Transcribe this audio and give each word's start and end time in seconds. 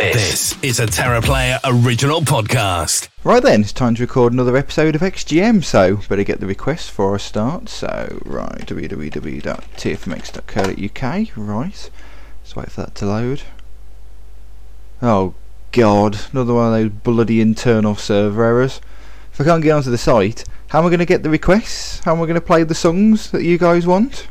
This 0.00 0.56
is 0.62 0.80
a 0.80 0.86
Terra 0.86 1.20
Player 1.20 1.58
original 1.62 2.22
podcast. 2.22 3.10
Right 3.22 3.42
then, 3.42 3.60
it's 3.60 3.74
time 3.74 3.94
to 3.96 4.02
record 4.02 4.32
another 4.32 4.56
episode 4.56 4.94
of 4.94 5.02
XGM, 5.02 5.62
so 5.62 5.96
better 6.08 6.24
get 6.24 6.40
the 6.40 6.46
request 6.46 6.90
for 6.90 7.14
a 7.14 7.20
start. 7.20 7.68
So, 7.68 8.18
right, 8.24 8.66
www.tfmx.co.uk, 8.66 11.36
right. 11.36 11.90
Let's 12.40 12.56
wait 12.56 12.72
for 12.72 12.80
that 12.80 12.94
to 12.94 13.04
load. 13.04 13.42
Oh, 15.02 15.34
God, 15.70 16.18
another 16.32 16.54
one 16.54 16.68
of 16.68 16.72
those 16.80 16.88
bloody 17.02 17.42
internal 17.42 17.94
server 17.94 18.42
errors. 18.42 18.80
If 19.34 19.40
I 19.42 19.44
can't 19.44 19.62
get 19.62 19.72
onto 19.72 19.90
the 19.90 19.98
site, 19.98 20.44
how 20.68 20.78
am 20.78 20.86
I 20.86 20.88
going 20.88 21.00
to 21.00 21.04
get 21.04 21.22
the 21.22 21.28
requests? 21.28 22.00
How 22.00 22.14
am 22.14 22.22
I 22.22 22.24
going 22.24 22.36
to 22.36 22.40
play 22.40 22.62
the 22.62 22.74
songs 22.74 23.32
that 23.32 23.44
you 23.44 23.58
guys 23.58 23.86
want? 23.86 24.28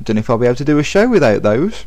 I 0.00 0.02
don't 0.02 0.16
know 0.16 0.20
if 0.20 0.28
I'll 0.28 0.36
be 0.36 0.46
able 0.46 0.56
to 0.56 0.64
do 0.64 0.80
a 0.80 0.82
show 0.82 1.08
without 1.08 1.44
those. 1.44 1.84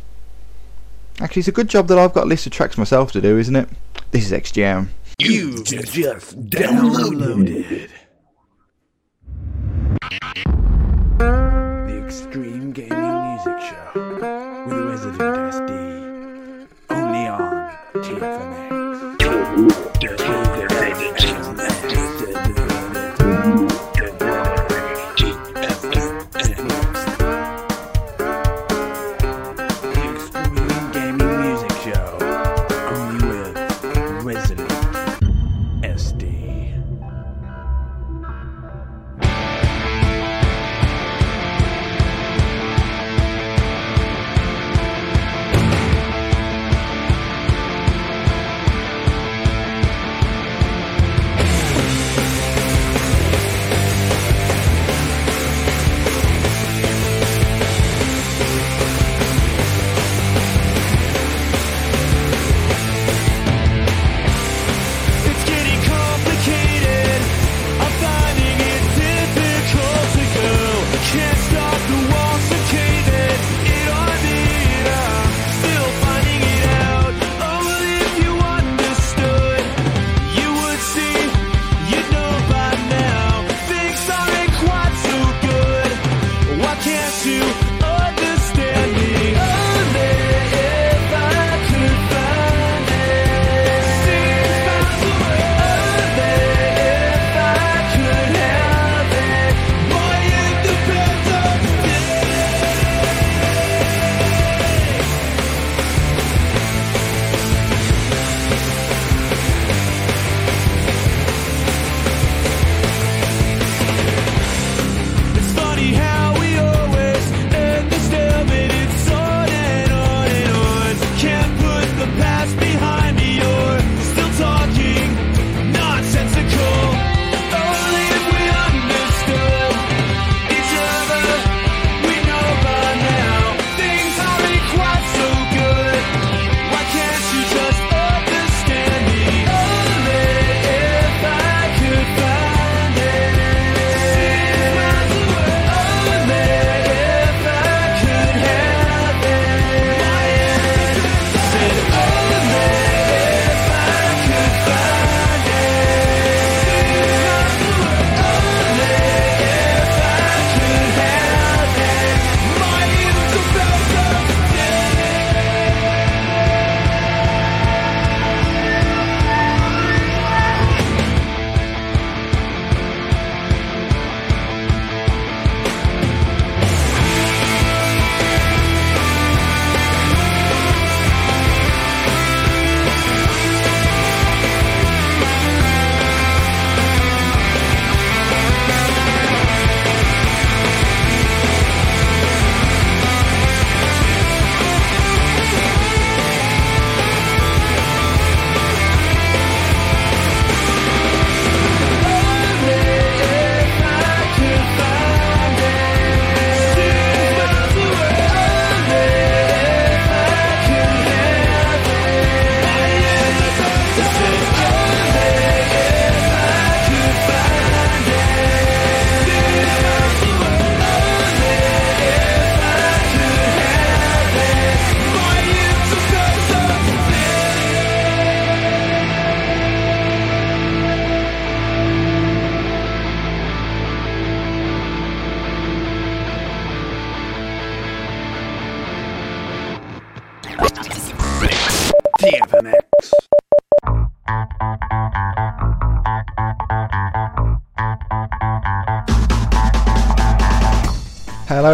Actually, 1.19 1.39
it's 1.39 1.47
a 1.47 1.51
good 1.53 1.67
job 1.67 1.87
that 1.87 1.97
I've 1.97 2.13
got 2.13 2.25
a 2.25 2.27
list 2.27 2.45
of 2.45 2.51
tracks 2.51 2.77
myself 2.77 3.11
to 3.13 3.21
do, 3.21 3.39
isn't 3.39 3.55
it? 3.55 3.67
This 4.11 4.25
is 4.25 4.31
XGM. 4.31 4.89
You 5.19 5.63
just 5.63 6.39
downloaded. 6.49 7.89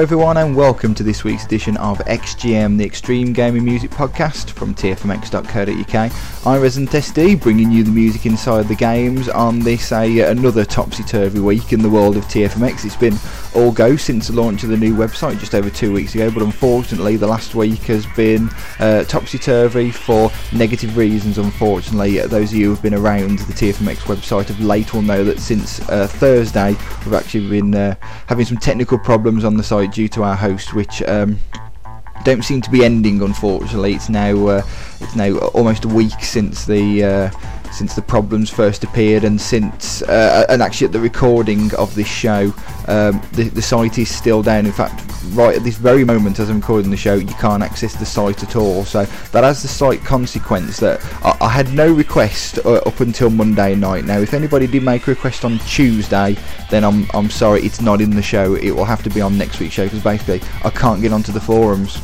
Everyone, 0.04 0.36
and 0.36 0.54
welcome 0.54 0.94
to 0.94 1.02
this 1.02 1.24
week's 1.24 1.46
edition 1.46 1.78
of 1.78 1.98
XGM, 2.00 2.78
the 2.78 2.84
Extreme 2.84 3.32
Gaming 3.32 3.64
Music 3.64 3.90
Podcast 3.90 4.50
from 4.50 4.76
tfmx.co.uk. 4.76 6.46
I'm 6.46 6.62
Resident 6.62 6.92
SD, 6.92 7.42
bringing 7.42 7.72
you 7.72 7.86
the 7.86 7.92
music 7.92 8.26
inside 8.26 8.68
the 8.68 8.76
games 8.76 9.30
on 9.30 9.60
this 9.60 9.94
a, 9.94 10.20
another 10.30 10.66
topsy 10.66 11.04
turvy 11.04 11.40
week 11.40 11.72
in 11.72 11.82
the 11.82 11.90
world 11.90 12.18
of 12.18 12.26
TFMX. 12.26 12.84
It's 12.84 12.98
been 12.98 13.14
all 13.56 13.72
go 13.72 13.96
since 13.96 14.28
the 14.28 14.34
launch 14.34 14.64
of 14.64 14.70
the 14.70 14.78
new 14.78 14.96
website 14.96 15.40
just 15.40 15.54
over 15.56 15.70
two 15.70 15.94
weeks 15.94 16.16
ago, 16.16 16.32
but 16.32 16.44
unfortunately, 16.44 17.18
the 17.18 17.28
last 17.28 17.56
week 17.56 17.80
has 17.84 18.06
been 18.16 18.50
uh, 18.80 19.04
topsy 19.04 19.38
turvy 19.38 19.92
for 19.92 20.32
negative 20.52 20.98
reasons. 20.98 21.38
Unfortunately, 21.38 22.20
those 22.20 22.52
of 22.52 22.58
you 22.58 22.66
who 22.66 22.74
have 22.74 22.84
been 22.84 22.94
around 22.94 23.40
the 23.40 23.54
TFMX 23.54 23.98
website 24.00 24.50
of 24.50 24.60
late 24.60 24.94
will 24.94 25.02
know 25.02 25.24
that 25.24 25.40
since 25.40 25.80
uh, 25.90 26.08
Thursday, 26.08 26.76
we've 27.06 27.14
actually 27.14 27.48
been 27.50 27.76
uh, 27.76 27.96
having 28.28 28.46
some 28.46 28.58
technical 28.58 28.98
problems 28.98 29.44
on 29.44 29.58
the 29.58 29.64
site 29.64 29.92
due 29.92 30.08
to 30.10 30.24
our 30.24 30.36
host, 30.36 30.74
which 30.74 31.02
um, 31.04 31.38
don't 32.24 32.44
seem 32.44 32.62
to 32.62 32.70
be 32.70 32.84
ending. 32.84 33.22
Unfortunately, 33.22 33.94
it's 33.94 34.10
now 34.10 34.48
uh, 34.48 34.62
it's 35.00 35.16
now 35.16 35.38
almost 35.50 35.86
a 35.86 35.90
week 35.90 36.22
since 36.22 36.66
the 36.66 37.04
uh, 37.04 37.32
since 37.74 37.96
the 37.96 38.02
problems 38.02 38.50
first 38.50 38.84
appeared, 38.84 39.24
and 39.24 39.40
since 39.40 40.02
uh, 40.04 40.46
and 40.50 40.62
actually 40.62 40.86
at 40.86 40.92
the 40.92 41.00
recording 41.00 41.74
of 41.76 41.94
this 41.96 42.08
show, 42.08 42.54
um, 42.88 43.22
the, 43.34 43.50
the 43.54 43.62
site 43.62 43.98
is 43.98 44.14
still 44.14 44.44
down. 44.44 44.66
In 44.66 44.72
fact, 44.72 45.04
right 45.32 45.56
at 45.56 45.64
this 45.64 45.76
very 45.76 46.04
moment, 46.04 46.40
as 46.40 46.50
I'm 46.50 46.60
recording 46.60 46.92
the 46.92 46.98
show, 46.98 47.16
you 47.16 47.28
can't 47.36 47.64
access 47.64 47.96
the 47.96 48.06
site 48.06 48.44
at 48.44 48.56
all. 48.56 48.86
So 48.86 49.06
that 49.06 49.44
has 49.44 49.62
the 49.62 49.68
slight 49.68 50.02
consequence 50.02 50.78
that 50.78 51.04
I, 51.24 51.38
I 51.42 51.50
had 51.50 51.74
no 51.74 51.92
request 51.92 52.60
uh, 52.66 52.76
up 52.86 53.00
until 53.00 53.30
Monday 53.30 53.76
night. 53.76 54.06
Now, 54.06 54.20
if 54.20 54.34
anybody 54.34 54.68
did 54.68 54.84
make 54.84 55.08
a 55.08 55.12
request 55.12 55.44
on 55.44 55.60
Tuesday, 55.60 56.38
then 56.70 56.84
I'm 56.84 57.08
I'm 57.14 57.30
sorry, 57.30 57.62
it's 57.62 57.82
not 57.82 58.02
in 58.02 58.12
the 58.12 58.24
show. 58.24 58.56
It 58.56 58.72
will 58.72 58.86
have 58.86 59.04
to 59.04 59.10
be 59.10 59.22
on 59.22 59.38
next 59.38 59.60
week's 59.60 59.74
show 59.74 59.86
because 59.86 60.04
basically 60.04 60.42
I 60.64 60.70
can't 60.70 61.02
get 61.02 61.12
onto 61.12 61.32
the 61.32 61.42
forums 61.42 62.02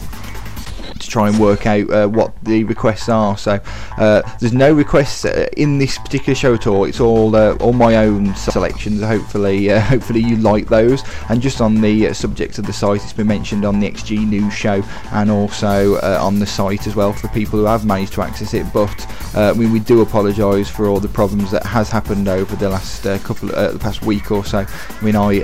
to 1.00 1.08
try 1.08 1.28
and 1.28 1.40
work 1.40 1.66
out 1.66 1.90
uh, 1.90 2.08
what 2.08 2.34
the 2.44 2.64
requests 2.66 3.10
are. 3.10 3.38
So 3.38 3.60
uh, 3.98 4.22
there's 4.40 4.54
no 4.54 4.74
requests 4.74 5.26
uh, 5.26 5.48
in 5.58 5.78
this 5.78 5.98
particular 5.98 6.36
show 6.36 6.54
at 6.54 6.68
all. 6.68 6.86
It's 6.86 7.00
all 7.00 7.36
uh, 7.36 7.56
all 7.58 7.74
my 7.74 7.98
own 7.98 8.36
selections. 8.36 9.02
Hopefully, 9.02 9.72
uh, 9.72 9.80
hopefully 9.94 10.22
you 10.22 10.38
like 10.38 10.68
those. 10.68 11.04
And 11.30 11.42
just 11.42 11.62
on 11.62 11.82
the 11.82 12.14
subject 12.14 12.58
of 12.60 12.66
the 12.66 12.74
site, 12.74 13.04
it's 13.04 13.14
been 13.14 13.28
mentioned 13.28 13.66
on 13.66 13.80
the 13.80 13.90
XG 13.90 14.28
News 14.28 14.54
show 14.54 14.84
and 15.12 15.32
also 15.32 16.00
on 16.00 16.40
the 16.40 16.46
site 16.46 16.88
as 16.88 16.96
well 16.96 17.14
for 17.14 17.28
people 17.30 17.60
who 17.60 17.66
have 17.66 17.86
managed 17.86 18.14
to 18.14 18.22
access 18.22 18.54
it. 18.54 18.66
But 18.74 19.08
I 19.36 19.54
mean, 19.54 19.72
we 19.72 19.80
do 19.80 20.02
apologise 20.02 20.70
for 20.70 20.88
all 20.88 21.00
the 21.00 21.08
problems 21.08 21.52
that 21.52 21.66
has 21.66 21.90
happened 21.90 22.28
over 22.28 22.56
the 22.56 22.70
last 22.70 23.04
couple, 23.24 23.54
of, 23.54 23.74
the 23.74 23.80
past 23.80 24.04
week 24.04 24.32
or 24.32 24.44
so. 24.44 24.60
I 24.68 25.04
mean, 25.04 25.16
I 25.16 25.36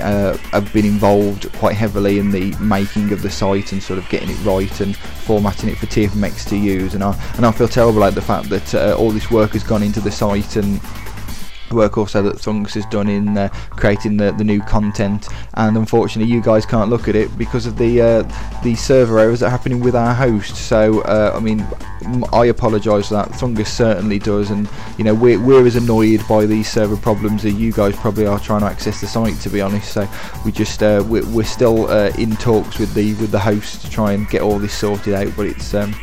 have 0.52 0.72
been 0.74 0.86
involved 0.86 1.52
quite 1.54 1.76
heavily 1.76 2.20
in 2.20 2.32
the 2.32 2.56
making 2.60 3.12
of 3.12 3.22
the 3.22 3.30
site 3.30 3.72
and 3.72 3.82
sort 3.82 4.00
of 4.00 4.08
getting 4.10 4.30
it 4.30 4.38
right 4.44 4.82
and 4.82 4.96
formatting 5.46 5.70
it 5.70 5.78
for 5.78 5.86
TFMX 5.86 6.48
to 6.50 6.58
use, 6.58 6.96
and 6.96 7.04
I 7.04 7.14
and 7.36 7.46
I 7.46 7.52
feel 7.52 7.68
terrible 7.68 8.02
about 8.02 8.16
the 8.16 8.22
fact 8.22 8.50
that 8.50 8.74
uh, 8.74 8.96
all 8.98 9.12
this 9.12 9.30
work 9.30 9.52
has 9.52 9.64
gone 9.64 9.84
into 9.84 10.02
the 10.02 10.12
site 10.12 10.56
and 10.56 10.82
work 11.72 11.98
also 11.98 12.22
that 12.22 12.36
Thungus 12.36 12.74
has 12.74 12.86
done 12.88 13.10
in 13.10 13.38
uh, 13.38 13.50
creating 13.72 14.18
the, 14.18 14.32
the 14.32 14.44
new 14.44 14.62
content. 14.62 15.28
And 15.56 15.78
unfortunately 15.78 16.32
you 16.32 16.42
guys 16.42 16.66
can't 16.66 16.90
look 16.90 17.08
at 17.08 17.16
it 17.16 17.36
because 17.38 17.66
of 17.66 17.78
the 17.78 18.02
uh, 18.02 18.62
the 18.64 18.76
server 18.76 19.20
errors 19.20 19.40
that 19.40 19.48
are 19.48 19.50
happening 19.50 19.80
with 19.80 19.96
our 19.96 20.14
host. 20.14 20.56
So 20.56 21.02
uh, 21.02 21.34
I 21.36 21.40
mean 21.40 21.66
I 22.32 22.46
apologise 22.46 23.08
for 23.08 23.16
that. 23.16 23.30
Thungus 23.30 23.68
certainly 23.68 24.20
does. 24.20 24.52
And 24.52 24.70
you 24.98 25.04
know 25.04 25.14
we're, 25.14 25.40
we're 25.40 25.66
as 25.66 25.76
annoyed 25.76 26.22
by 26.28 26.46
these 26.46 26.72
server 26.72 26.98
problems 26.98 27.46
as 27.46 27.54
you 27.54 27.72
guys 27.72 27.96
probably 27.96 28.26
are 28.26 28.40
trying 28.40 28.62
to 28.62 28.68
access 28.68 29.02
the 29.02 29.08
site 29.08 29.40
to 29.42 29.50
be 29.50 29.62
honest. 29.62 29.94
So 29.94 30.08
we 30.44 30.52
just 30.52 30.82
uh, 30.84 31.04
we're, 31.08 31.28
we're 31.30 31.44
still 31.44 31.90
uh, 31.90 32.12
in 32.18 32.36
talks 32.38 32.80
with 32.80 32.94
the 32.94 33.14
with 33.16 33.32
the 33.32 33.40
host 33.40 33.82
to 33.82 33.90
try 33.90 34.14
and 34.14 34.28
get 34.30 34.42
all 34.42 34.60
this 34.60 34.74
sorted 34.74 35.14
out. 35.14 35.32
But 35.36 35.48
it's 35.48 35.74
um, 35.74 35.94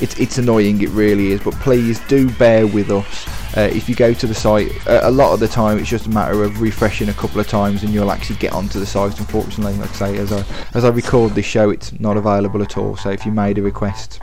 it's 0.00 0.18
it's 0.18 0.38
annoying 0.38 0.80
it 0.82 0.88
really 0.90 1.32
is 1.32 1.42
but 1.42 1.54
please 1.54 2.00
do 2.08 2.30
bear 2.32 2.66
with 2.66 2.90
us. 2.90 3.26
Uh, 3.56 3.70
if 3.72 3.88
you 3.88 3.94
go 3.94 4.12
to 4.12 4.26
the 4.26 4.34
site 4.34 4.70
uh, 4.86 5.00
a 5.04 5.10
lot 5.10 5.32
of 5.32 5.40
the 5.40 5.48
time 5.48 5.78
it's 5.78 5.88
just 5.88 6.06
a 6.06 6.10
matter 6.10 6.44
of 6.44 6.60
refreshing 6.60 7.08
a 7.08 7.14
couple 7.14 7.40
of 7.40 7.48
times 7.48 7.82
and 7.82 7.92
you'll 7.92 8.10
actually 8.10 8.36
get 8.36 8.52
onto 8.52 8.78
the 8.78 8.86
site 8.86 9.18
unfortunately. 9.18 9.76
Like 9.78 9.90
I 9.90 9.94
say 9.94 10.18
as 10.18 10.32
I 10.32 10.44
as 10.74 10.84
I 10.84 10.88
record 10.88 11.34
this 11.34 11.46
show 11.46 11.70
it's 11.70 11.98
not 12.00 12.16
available 12.16 12.62
at 12.62 12.76
all. 12.76 12.96
So 12.96 13.10
if 13.10 13.24
you 13.24 13.32
made 13.32 13.58
a 13.58 13.62
request 13.62 14.20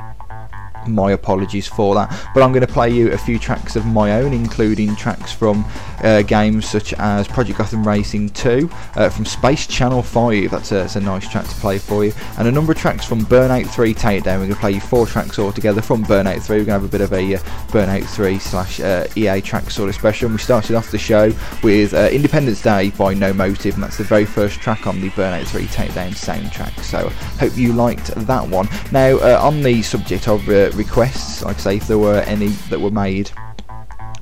my 0.88 1.12
apologies 1.12 1.68
for 1.68 1.96
that. 1.96 2.10
But 2.34 2.44
I'm 2.44 2.52
going 2.52 2.66
to 2.66 2.72
play 2.72 2.90
you 2.90 3.12
a 3.12 3.18
few 3.18 3.40
tracks 3.40 3.76
of 3.76 3.86
my 3.86 4.14
own, 4.14 4.34
including 4.34 4.96
tracks 4.96 5.32
from 5.32 5.66
uh, 6.04 6.22
games 6.22 6.68
such 6.68 6.94
as 6.94 7.28
Project 7.28 7.58
Gotham 7.58 7.88
Racing 7.88 8.30
2, 8.30 8.70
uh, 8.96 9.10
from 9.10 9.26
Space 9.26 9.68
Channel 9.68 10.02
5, 10.02 10.52
that's 10.52 10.72
a, 10.72 10.76
that's 10.76 10.96
a, 10.96 11.02
nice 11.02 11.28
track 11.30 11.48
to 11.48 11.56
play 11.56 11.78
for 11.78 12.06
you, 12.06 12.14
and 12.38 12.48
a 12.48 12.52
number 12.52 12.72
of 12.72 12.78
tracks 12.78 13.06
from 13.06 13.22
Burnout 13.26 13.68
3 13.68 13.94
Takedown. 13.94 14.40
We're 14.40 14.46
going 14.46 14.50
to 14.50 14.56
play 14.56 14.72
you 14.72 14.82
four 14.82 15.06
tracks 15.06 15.40
all 15.40 15.52
together 15.52 15.82
from 15.82 16.04
Burnout 16.04 16.42
3. 16.42 16.58
We're 16.58 16.66
going 16.66 16.82
to 16.82 16.82
have 16.82 16.84
a 16.84 16.88
bit 16.88 17.02
of 17.02 17.14
a 17.14 17.36
uh, 17.36 17.40
Burnout 17.68 18.06
3 18.06 18.40
slash 18.40 18.80
uh, 18.80 19.08
EA 19.16 19.42
track 19.42 19.70
sort 19.70 19.90
of 19.90 19.96
special. 19.96 20.28
And 20.28 20.36
we 20.36 20.42
started 20.42 20.76
off 20.76 20.92
the 20.92 20.98
show 20.98 21.32
with 21.62 21.94
uh, 21.94 22.10
Independence 22.12 22.62
Day 22.62 22.92
by 22.92 23.14
No 23.14 23.34
Motiv, 23.34 23.76
and 23.76 23.84
that's 23.84 23.98
the 23.98 24.04
very 24.04 24.26
first 24.26 24.60
track 24.60 24.88
on 24.88 25.02
the 25.02 25.10
Burnout 25.12 25.48
3 25.48 25.66
Takedown 25.66 26.12
soundtrack. 26.12 26.84
So 26.84 27.10
hope 27.40 27.56
you 27.58 27.74
liked 27.74 28.08
that 28.16 28.48
one. 28.48 28.68
Now, 28.92 29.18
uh, 29.18 29.40
on 29.42 29.62
the 29.62 29.82
subject 29.82 30.28
of 30.28 30.48
requests, 30.74 31.44
like 31.44 31.58
I 31.58 31.60
say, 31.60 31.76
if 31.78 31.88
there 31.88 31.98
were 31.98 32.20
any 32.22 32.48
that 32.70 32.80
were 32.80 32.92
made 32.92 33.32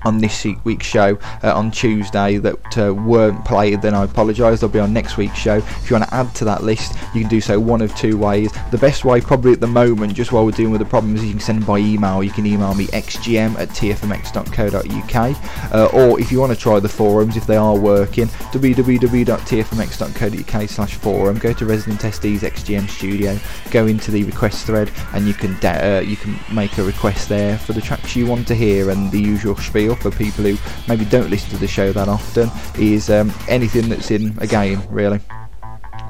on 0.04 0.18
this 0.18 0.46
week's 0.64 0.86
show 0.86 1.18
uh, 1.44 1.56
on 1.56 1.72
Tuesday 1.72 2.38
that 2.38 2.78
uh, 2.78 2.94
weren't 2.94 3.44
played, 3.46 3.82
then 3.82 3.94
I 3.94 4.04
apologise. 4.04 4.60
They'll 4.60 4.70
be 4.70 4.80
on 4.80 4.94
next 4.94 5.18
week's 5.18 5.38
show. 5.38 5.58
If 5.58 5.90
you 5.90 5.96
want 5.96 6.10
to 6.10 6.16
add 6.16 6.34
to 6.36 6.46
that 6.46 6.64
list, 6.64 6.94
you 7.14 7.22
can 7.22 7.30
do 7.30 7.42
so 7.42 7.60
one 7.60 7.82
of 7.82 7.96
two 7.96 8.18
ways. 8.18 8.52
The 8.72 8.78
best 8.78 9.06
way, 9.06 9.22
probably 9.22 9.54
at 9.54 9.60
the 9.60 9.68
moment, 9.68 10.14
just 10.14 10.32
while 10.32 10.46
we're 10.46 10.52
dealing 10.52 10.72
with 10.72 10.82
the 10.82 10.86
problems, 10.86 11.24
you 11.24 11.32
can 11.32 11.40
send 11.40 11.66
by 11.66 11.80
email. 11.80 12.24
You 12.24 12.32
can 12.32 12.46
email 12.46 12.74
me 12.74 12.88
xgm 12.88 13.58
at 13.58 13.70
tfmx.co.uk, 13.70 15.74
uh, 15.74 15.86
or 15.94 16.20
if 16.20 16.32
you 16.32 16.40
want 16.40 16.54
to 16.54 16.60
try 16.60 16.80
the 16.80 16.90
forums, 16.90 17.38
if 17.38 17.46
they 17.46 17.58
are 17.58 17.78
working, 17.78 18.28
www.tfmx.co.uk 18.28 20.70
slash 20.70 20.96
forum. 20.96 21.38
Go 21.38 21.54
to 21.54 21.66
Resident 21.66 22.02
SD's 22.02 22.44
XGM 22.44 22.90
Studio, 22.90 23.38
go 23.72 23.88
into 23.88 24.12
the 24.12 24.24
request 24.24 24.66
thread, 24.66 24.92
and 25.14 25.28
you 25.28 25.34
can 25.34 25.52
uh, 25.66 26.02
you 26.06 26.16
can 26.16 26.40
make 26.54 26.78
a 26.78 26.84
request 26.84 27.30
there 27.30 27.58
for 27.58 27.74
the 27.74 27.82
tracks 27.82 28.16
you 28.16 28.26
want 28.26 28.48
to 28.48 28.56
hear 28.56 28.90
and 28.90 29.12
the 29.12 29.20
usual 29.20 29.56
spiel 29.56 29.91
for 29.96 30.12
people 30.12 30.44
who 30.44 30.58
maybe 30.88 31.06
don't 31.06 31.30
listen 31.30 31.50
to 31.52 31.58
the 31.58 31.68
show 31.68 31.92
that 31.92 32.08
often 32.08 32.50
is 32.78 33.10
um, 33.10 33.32
anything 33.48 33.90
that's 33.90 34.12
in 34.12 34.38
a 34.40 34.48
game, 34.48 34.82
really 34.90 35.20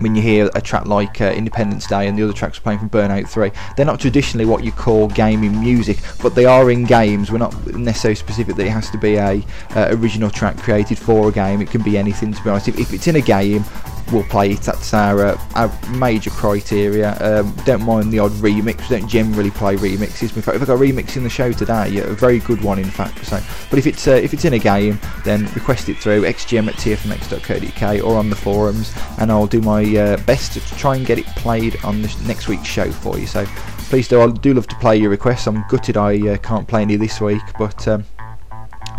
when 0.02 0.16
you 0.16 0.22
hear 0.22 0.50
a 0.56 0.62
track 0.62 0.86
like 0.86 1.22
uh, 1.22 1.26
Independence 1.26 1.88
Day 1.88 2.08
and 2.08 2.18
the 2.18 2.24
other 2.24 2.34
tracks 2.34 2.60
playing 2.60 2.80
from 2.80 2.90
Burnout 2.90 3.28
3, 3.28 3.52
they're 3.76 3.86
not 3.86 4.00
traditionally 4.00 4.46
what 4.46 4.64
you 4.64 4.72
call 4.72 5.08
gaming 5.08 5.60
music, 5.60 6.00
but 6.22 6.36
they 6.36 6.46
are 6.46 6.72
in 6.72 6.84
games. 6.84 7.32
We're 7.32 7.38
not 7.38 7.56
necessarily 7.76 8.16
specific 8.16 8.56
that 8.56 8.66
it 8.66 8.72
has 8.72 8.90
to 8.92 8.98
be 8.98 9.16
a 9.16 9.44
uh, 9.76 9.90
original 9.92 10.30
track 10.30 10.58
created 10.58 10.98
for 10.98 11.30
a 11.30 11.32
game. 11.32 11.62
It 11.62 11.70
can 11.70 11.84
be 11.84 11.98
anything, 11.98 12.34
to 12.34 12.44
be 12.44 12.50
honest. 12.50 12.68
If, 12.68 12.80
if 12.80 12.94
it's 12.94 13.08
in 13.08 13.16
a 13.16 13.22
game, 13.22 13.64
we'll 14.12 14.24
play 14.24 14.52
it. 14.52 14.62
That's 14.62 14.94
our, 14.94 15.38
major 15.98 16.30
criteria. 16.30 17.18
Um, 17.20 17.56
don't 17.66 17.84
mind 17.84 18.12
the 18.12 18.20
odd 18.20 18.32
remix. 18.32 18.90
We 18.90 19.00
don't 19.00 19.08
generally 19.08 19.52
play 19.52 19.76
remixes. 19.76 20.36
In 20.36 20.42
fact, 20.42 20.58
we've 20.58 20.68
got 20.68 20.74
a 20.74 20.78
remix 20.78 21.18
in 21.18 21.24
the 21.24 21.30
show 21.30 21.52
today, 21.52 21.98
a 22.00 22.08
very 22.08 22.40
good 22.40 22.62
one, 22.62 22.80
in 22.80 22.90
fact. 22.90 23.26
So, 23.26 23.40
but 23.70 23.80
if 23.80 23.88
it's 23.88 24.08
uh, 24.08 24.12
if 24.12 24.34
it's 24.34 24.46
in 24.46 24.54
a 24.54 24.60
game, 24.60 25.00
then 25.24 25.46
request 25.54 25.90
it 25.90 25.98
through 25.98 26.24
xgm 26.24 26.68
at 26.68 26.76
tfmx.co.uk 26.76 28.04
or 28.04 28.18
on 28.18 28.30
the 28.30 28.36
forums, 28.36 28.94
and 29.20 29.32
I'll 29.32 29.48
do 29.48 29.62
my 29.62 29.84
uh, 29.96 30.18
best 30.24 30.54
to 30.54 30.60
try 30.78 30.96
and 30.96 31.06
get 31.06 31.18
it 31.18 31.26
played 31.28 31.78
on 31.84 32.02
this 32.02 32.20
next 32.22 32.48
week's 32.48 32.68
show 32.68 32.92
for 32.92 33.18
you. 33.18 33.28
So, 33.28 33.46
please 33.90 34.08
do. 34.08 34.22
I 34.22 34.28
do 34.30 34.54
love 34.54 34.68
to 34.68 34.76
play 34.76 34.98
your 34.98 35.10
requests. 35.10 35.48
I'm 35.48 35.66
gutted 35.68 35.98
I 35.98 36.30
uh, 36.30 36.38
can't 36.38 36.68
play 36.68 36.82
any 36.82 36.96
this 36.96 37.22
week, 37.22 37.42
but. 37.58 37.88
Um, 37.88 38.06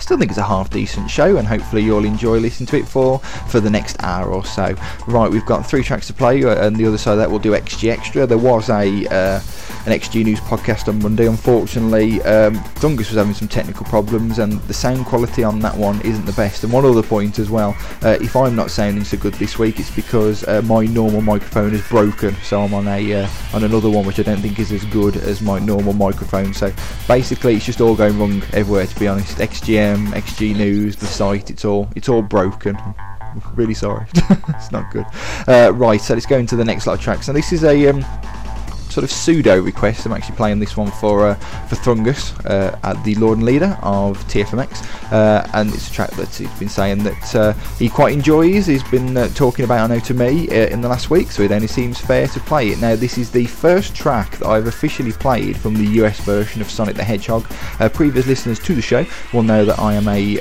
still 0.03 0.19
think 0.19 0.31
it's 0.31 0.39
a 0.39 0.43
half 0.43 0.69
decent 0.69 1.11
show, 1.11 1.37
and 1.37 1.47
hopefully 1.47 1.83
you'll 1.83 2.05
enjoy 2.05 2.39
listening 2.39 2.67
to 2.69 2.77
it 2.77 2.89
for 2.89 3.19
for 3.49 3.61
the 3.61 3.71
next 3.71 3.97
hour 4.03 4.33
or 4.33 4.45
so. 4.45 4.75
Right, 5.07 5.31
we've 5.31 5.47
got 5.47 5.63
three 5.63 5.83
tracks 5.83 6.09
to 6.09 6.13
play, 6.13 6.43
uh, 6.45 6.67
and 6.67 6.77
the 6.77 6.87
other 6.87 6.99
side 6.99 7.13
of 7.13 7.19
that 7.19 7.31
we'll 7.31 7.39
do 7.39 7.53
XG 7.53 7.91
Extra. 7.91 8.27
There 8.27 8.39
was 8.39 8.69
a 8.69 9.07
uh, 9.07 9.41
an 9.87 9.93
XG 9.93 10.25
News 10.25 10.41
podcast 10.41 10.89
on 10.89 11.01
Monday. 11.01 11.27
Unfortunately, 11.27 12.21
um, 12.23 12.55
Dungus 12.81 13.09
was 13.09 13.15
having 13.15 13.35
some 13.35 13.49
technical 13.49 13.87
problems, 13.87 14.39
and 14.39 14.61
the 14.63 14.75
sound 14.75 15.07
quality 15.07 15.45
on 15.45 15.61
that 15.61 15.77
one 15.77 16.01
isn't 16.03 16.25
the 16.25 16.33
best. 16.33 16.65
And 16.65 16.73
one 16.73 16.85
other 16.85 17.03
point 17.03 17.39
as 17.39 17.51
well, 17.51 17.77
uh, 18.03 18.19
if 18.21 18.37
I'm 18.37 18.57
not 18.57 18.71
sounding 18.71 19.05
so 19.05 19.17
good 19.17 19.35
this 19.35 19.59
week, 19.59 19.79
it's 19.79 19.95
because 19.95 20.47
uh, 20.49 20.63
my 20.63 20.85
normal 20.87 21.21
microphone 21.21 21.75
is 21.75 21.87
broken, 21.89 22.35
so 22.43 22.63
I'm 22.63 22.75
on 22.75 22.89
a 22.89 23.23
uh, 23.23 23.29
on 23.55 23.65
another 23.65 23.89
one 23.89 24.07
which 24.07 24.19
I 24.19 24.23
don't 24.23 24.41
think 24.41 24.59
is 24.59 24.73
as 24.73 24.85
good 24.87 25.17
as 25.17 25.41
my 25.41 25.59
normal 25.59 25.93
microphone. 25.93 26.53
So 26.53 26.73
basically, 27.07 27.55
it's 27.55 27.67
just 27.67 27.81
all 27.81 27.95
going 27.95 28.19
wrong 28.19 28.43
everywhere. 28.53 28.87
To 28.87 29.01
be 29.01 29.09
honest, 29.09 29.39
XGM 29.39 29.92
XG 30.13 30.57
News, 30.57 30.97
the 30.97 31.07
site, 31.07 31.51
it's 31.51 31.65
all 31.65 31.89
it's 31.97 32.09
all 32.09 32.23
broken. 32.23 32.77
really 33.55 33.75
sorry, 33.75 34.07
it's 34.15 34.73
not 34.73 34.91
good. 34.93 35.07
Uh, 35.49 35.73
right, 35.75 36.01
so 36.01 36.15
let's 36.15 36.27
go 36.27 36.39
into 36.39 36.57
the 36.57 36.65
next 36.65 36.87
lot 36.87 36.95
of 36.95 37.01
tracks. 37.01 37.29
Now 37.29 37.35
this 37.35 37.53
is 37.53 37.65
a 37.65 37.89
um, 37.89 38.05
sort 38.93 39.05
of 39.05 39.11
pseudo 39.11 39.61
request. 39.61 40.05
I'm 40.07 40.13
actually 40.13 40.37
playing 40.37 40.59
this 40.59 40.77
one 40.77 40.91
for 40.91 41.27
uh, 41.27 41.35
for 41.69 41.77
Thrungus 41.77 42.33
uh, 42.45 42.79
at 42.83 43.03
the 43.05 43.15
Lord 43.17 43.39
and 43.39 43.47
Leader 43.47 43.79
of 43.83 44.19
TFMX, 44.29 45.13
uh, 45.13 45.49
and 45.55 45.73
it's 45.73 45.89
a 45.89 45.93
track 45.93 46.11
that 46.13 46.35
he's 46.35 46.51
been 46.59 46.69
saying 46.69 47.03
that 47.05 47.35
uh, 47.35 47.53
he 47.79 47.89
quite 47.89 48.13
enjoys. 48.13 48.67
He's 48.67 48.85
been 48.85 49.17
uh, 49.17 49.29
talking 49.29 49.65
about, 49.65 49.91
I 49.91 49.95
know, 49.95 50.01
to 50.01 50.15
me 50.15 50.49
uh, 50.49 50.69
in 50.69 50.81
the 50.81 50.89
last 50.89 51.11
week, 51.11 51.31
so 51.31 51.43
it 51.43 51.51
only 51.51 51.67
seems 51.67 51.99
fair 51.99 52.29
to 52.29 52.41
play 52.41 52.69
it. 52.69 52.81
Now, 52.81 52.95
this 52.95 53.19
is 53.19 53.31
the 53.31 53.47
first 53.47 53.95
track 53.95 54.37
that 54.39 54.47
I've 54.47 54.67
officially 54.67 55.13
played 55.13 55.57
from 55.57 55.75
the 55.75 55.87
US 56.03 56.21
version 56.21 56.61
of 56.61 56.71
Sonic 56.71 56.97
the 56.97 57.05
Hedgehog. 57.05 57.45
Previous 57.95 58.27
listeners 58.27 58.59
to 58.61 58.75
the 58.75 58.83
show 58.83 59.07
will 59.33 59.43
know 59.43 59.65
that 59.65 59.79
I 59.79 59.95
am 59.95 60.09
a 60.09 60.41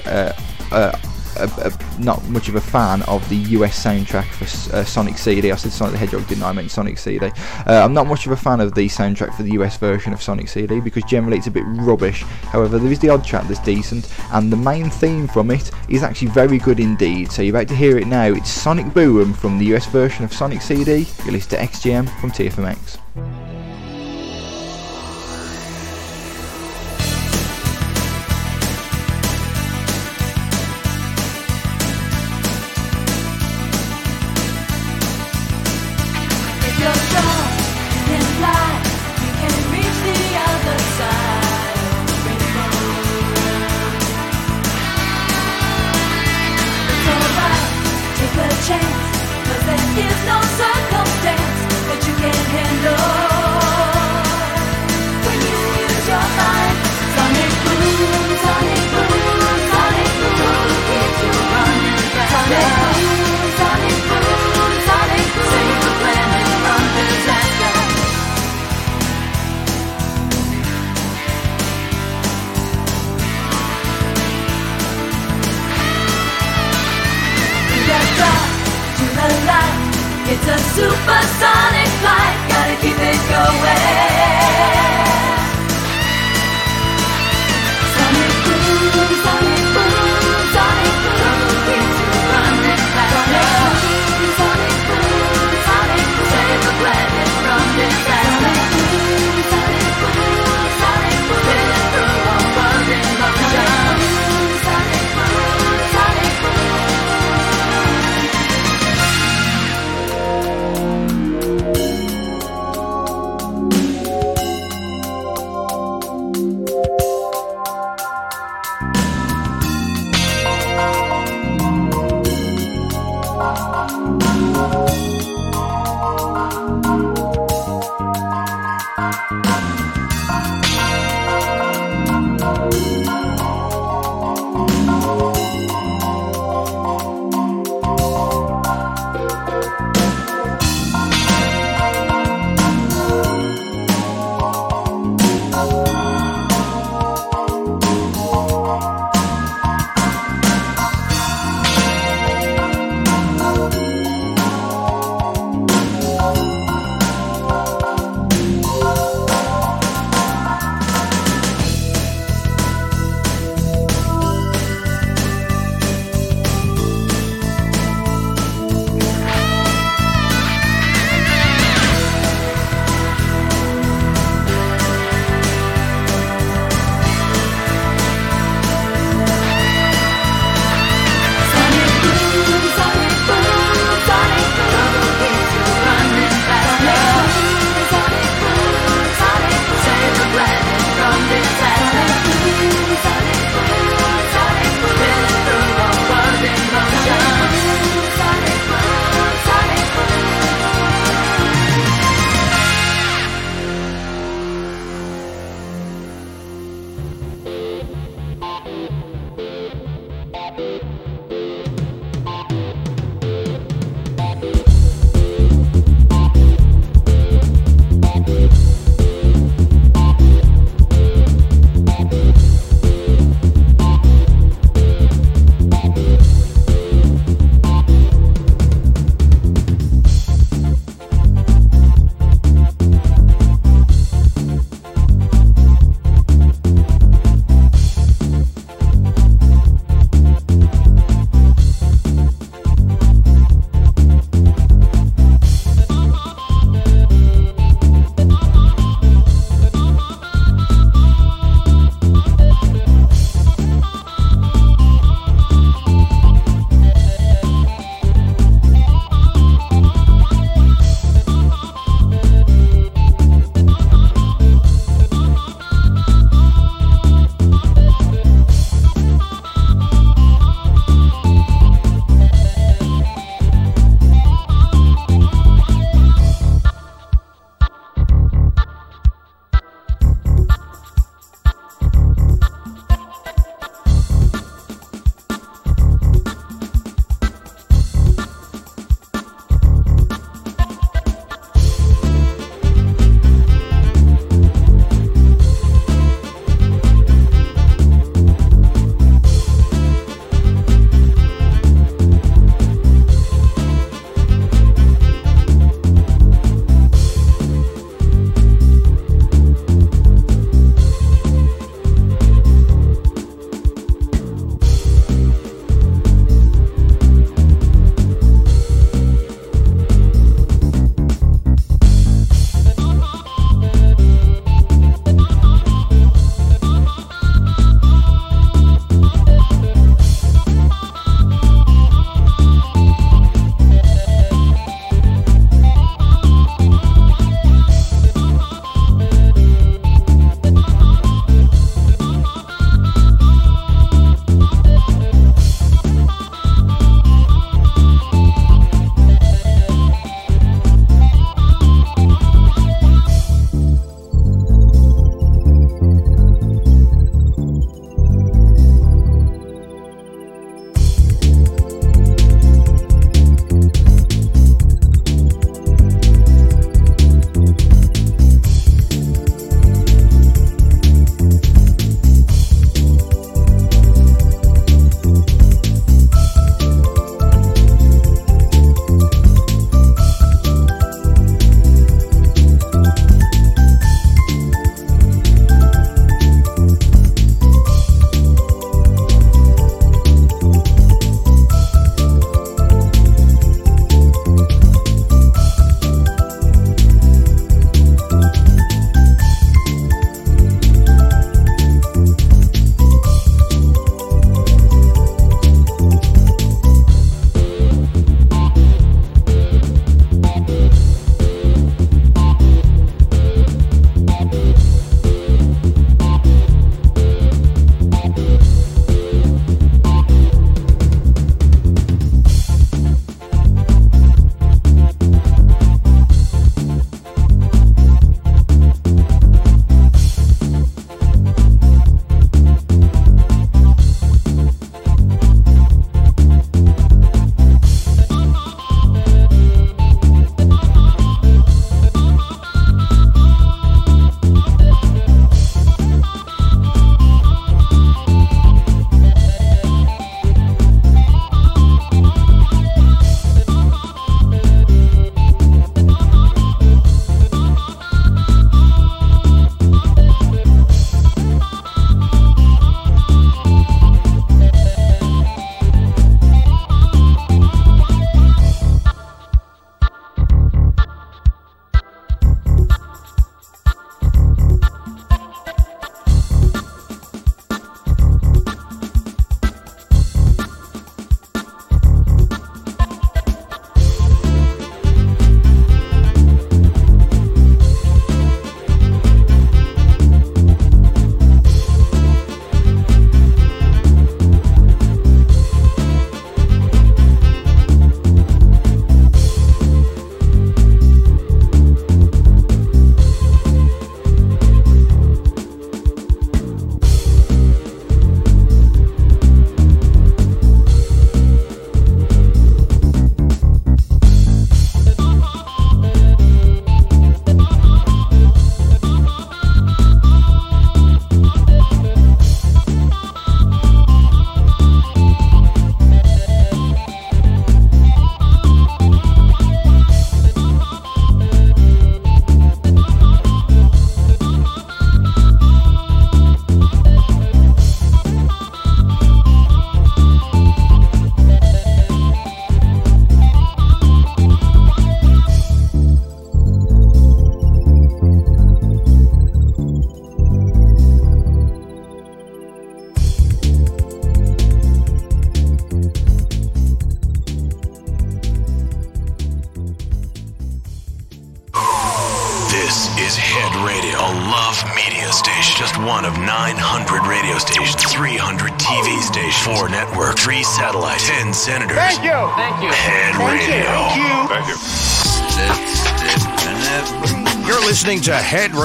uh, 0.71 0.97
a, 1.41 1.67
a, 1.67 2.01
not 2.01 2.23
much 2.29 2.49
of 2.49 2.55
a 2.55 2.61
fan 2.61 3.01
of 3.03 3.27
the 3.29 3.37
US 3.57 3.83
soundtrack 3.83 4.25
for 4.25 4.75
uh, 4.75 4.83
Sonic 4.83 5.17
CD. 5.17 5.51
I 5.51 5.55
said 5.55 5.71
Sonic 5.71 5.93
the 5.93 5.97
Hedgehog, 5.97 6.27
didn't 6.27 6.43
I? 6.43 6.49
I 6.49 6.53
meant 6.53 6.71
Sonic 6.71 6.97
CD. 6.97 7.27
Uh, 7.27 7.31
I'm 7.67 7.93
not 7.93 8.07
much 8.07 8.25
of 8.25 8.31
a 8.31 8.37
fan 8.37 8.59
of 8.59 8.73
the 8.73 8.87
soundtrack 8.87 9.35
for 9.35 9.43
the 9.43 9.51
US 9.53 9.77
version 9.77 10.13
of 10.13 10.21
Sonic 10.21 10.49
CD 10.49 10.79
because 10.79 11.03
generally 11.03 11.37
it's 11.37 11.47
a 11.47 11.51
bit 11.51 11.63
rubbish. 11.65 12.23
However, 12.51 12.77
there 12.77 12.91
is 12.91 12.99
the 12.99 13.09
odd 13.09 13.23
track 13.23 13.47
that's 13.47 13.59
decent, 13.59 14.13
and 14.33 14.51
the 14.51 14.57
main 14.57 14.89
theme 14.89 15.27
from 15.27 15.51
it 15.51 15.71
is 15.89 16.03
actually 16.03 16.29
very 16.29 16.57
good 16.57 16.79
indeed. 16.79 17.31
So 17.31 17.41
you're 17.41 17.55
about 17.55 17.67
to 17.69 17.75
hear 17.75 17.97
it 17.97 18.07
now. 18.07 18.25
It's 18.25 18.49
Sonic 18.49 18.93
Boom 18.93 19.33
from 19.33 19.57
the 19.57 19.73
US 19.75 19.85
version 19.87 20.25
of 20.25 20.33
Sonic 20.33 20.61
CD, 20.61 21.07
released 21.25 21.49
to 21.51 21.57
XGM 21.57 22.09
from 22.19 22.31
TFMX. 22.31 23.40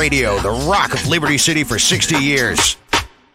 Radio, 0.07 0.39
the 0.39 0.53
rock 0.71 0.95
of 0.95 1.05
Liberty 1.09 1.37
City 1.37 1.65
for 1.65 1.81
60 1.81 2.19
years. 2.23 2.77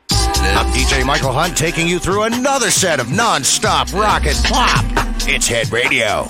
I'm 0.10 0.65
DJ 0.67 1.05
Michael 1.05 1.34
Hunt 1.34 1.57
taking 1.57 1.86
you 1.86 1.99
through 1.99 2.23
another 2.23 2.71
set 2.71 3.01
of 3.01 3.12
non-stop 3.12 3.91
rock 3.91 4.25
and 4.25 4.38
pop. 4.45 4.86
It's 5.27 5.49
Head 5.49 5.69
Radio. 5.73 6.25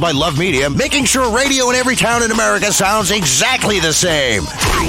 Radio, 0.00 0.08
owned 0.08 0.18
by 0.18 0.18
Love 0.18 0.38
Media, 0.38 0.70
making 0.70 1.04
sure 1.04 1.34
radio 1.34 1.70
in 1.70 1.76
every 1.76 1.96
town 1.96 2.22
in 2.22 2.30
America 2.30 2.72
sounds 2.72 3.10
exactly 3.10 3.80
the 3.80 3.92
same. 3.92 4.44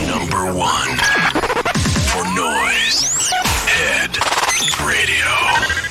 Number 0.08 0.54
one 0.54 0.97
for 2.12 2.24
noise. 2.36 3.30
Head 3.67 4.17
radio. 4.86 5.82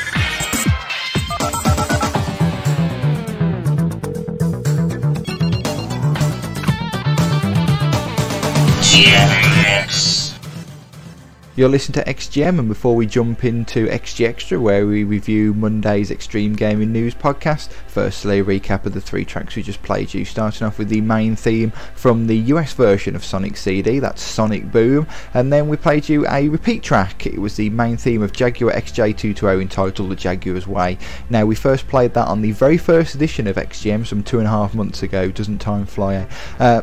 You're 11.57 11.69
listening 11.69 12.03
to 12.03 12.11
XGM, 12.11 12.59
and 12.59 12.69
before 12.69 12.97
we 12.97 13.05
jump 13.05 13.45
into 13.45 13.87
XG 13.87 14.27
Extra, 14.27 14.59
where 14.59 14.87
we 14.87 15.05
review 15.05 15.53
Monday's 15.53 16.11
Extreme 16.11 16.55
Gaming 16.55 16.91
News 16.91 17.15
podcast, 17.15 17.69
firstly, 17.91 18.39
a 18.39 18.45
recap 18.45 18.87
of 18.87 18.95
the 18.95 19.01
three 19.01 19.25
tracks 19.25 19.57
we 19.57 19.63
just 19.63 19.83
played 19.83 20.15
you, 20.15 20.25
starting 20.25 20.67
off 20.67 20.79
with 20.79 20.89
the 20.89 21.01
main 21.01 21.37
theme 21.37 21.73
from 21.95 22.27
the 22.27 22.37
US 22.37 22.73
version 22.73 23.17
of 23.17 23.25
Sonic 23.25 23.57
CD, 23.57 23.99
that's 23.99 24.23
Sonic 24.23 24.71
Boom, 24.71 25.07
and 25.35 25.53
then 25.53 25.69
we 25.69 25.77
played 25.77 26.09
you 26.09 26.27
a 26.29 26.49
repeat 26.49 26.83
track. 26.83 27.27
It 27.27 27.39
was 27.39 27.57
the 27.57 27.71
main 27.71 27.97
theme 27.97 28.23
of 28.23 28.33
Jaguar 28.33 28.73
XJ220 28.73 29.61
entitled 29.61 30.11
The 30.11 30.17
Jaguar's 30.17 30.67
Way. 30.67 30.99
Now, 31.29 31.45
we 31.45 31.55
first 31.55 31.89
played 31.89 32.15
that 32.15 32.29
on 32.29 32.43
the 32.43 32.53
very 32.53 32.79
first 32.79 33.15
edition 33.15 33.47
of 33.47 33.57
XGM 33.57 34.07
some 34.07 34.23
two 34.23 34.39
and 34.39 34.47
a 34.47 34.51
half 34.51 34.75
months 34.75 35.03
ago, 35.03 35.31
doesn't 35.31 35.59
time 35.59 35.87
fly? 35.87 36.27
Uh, 36.59 36.83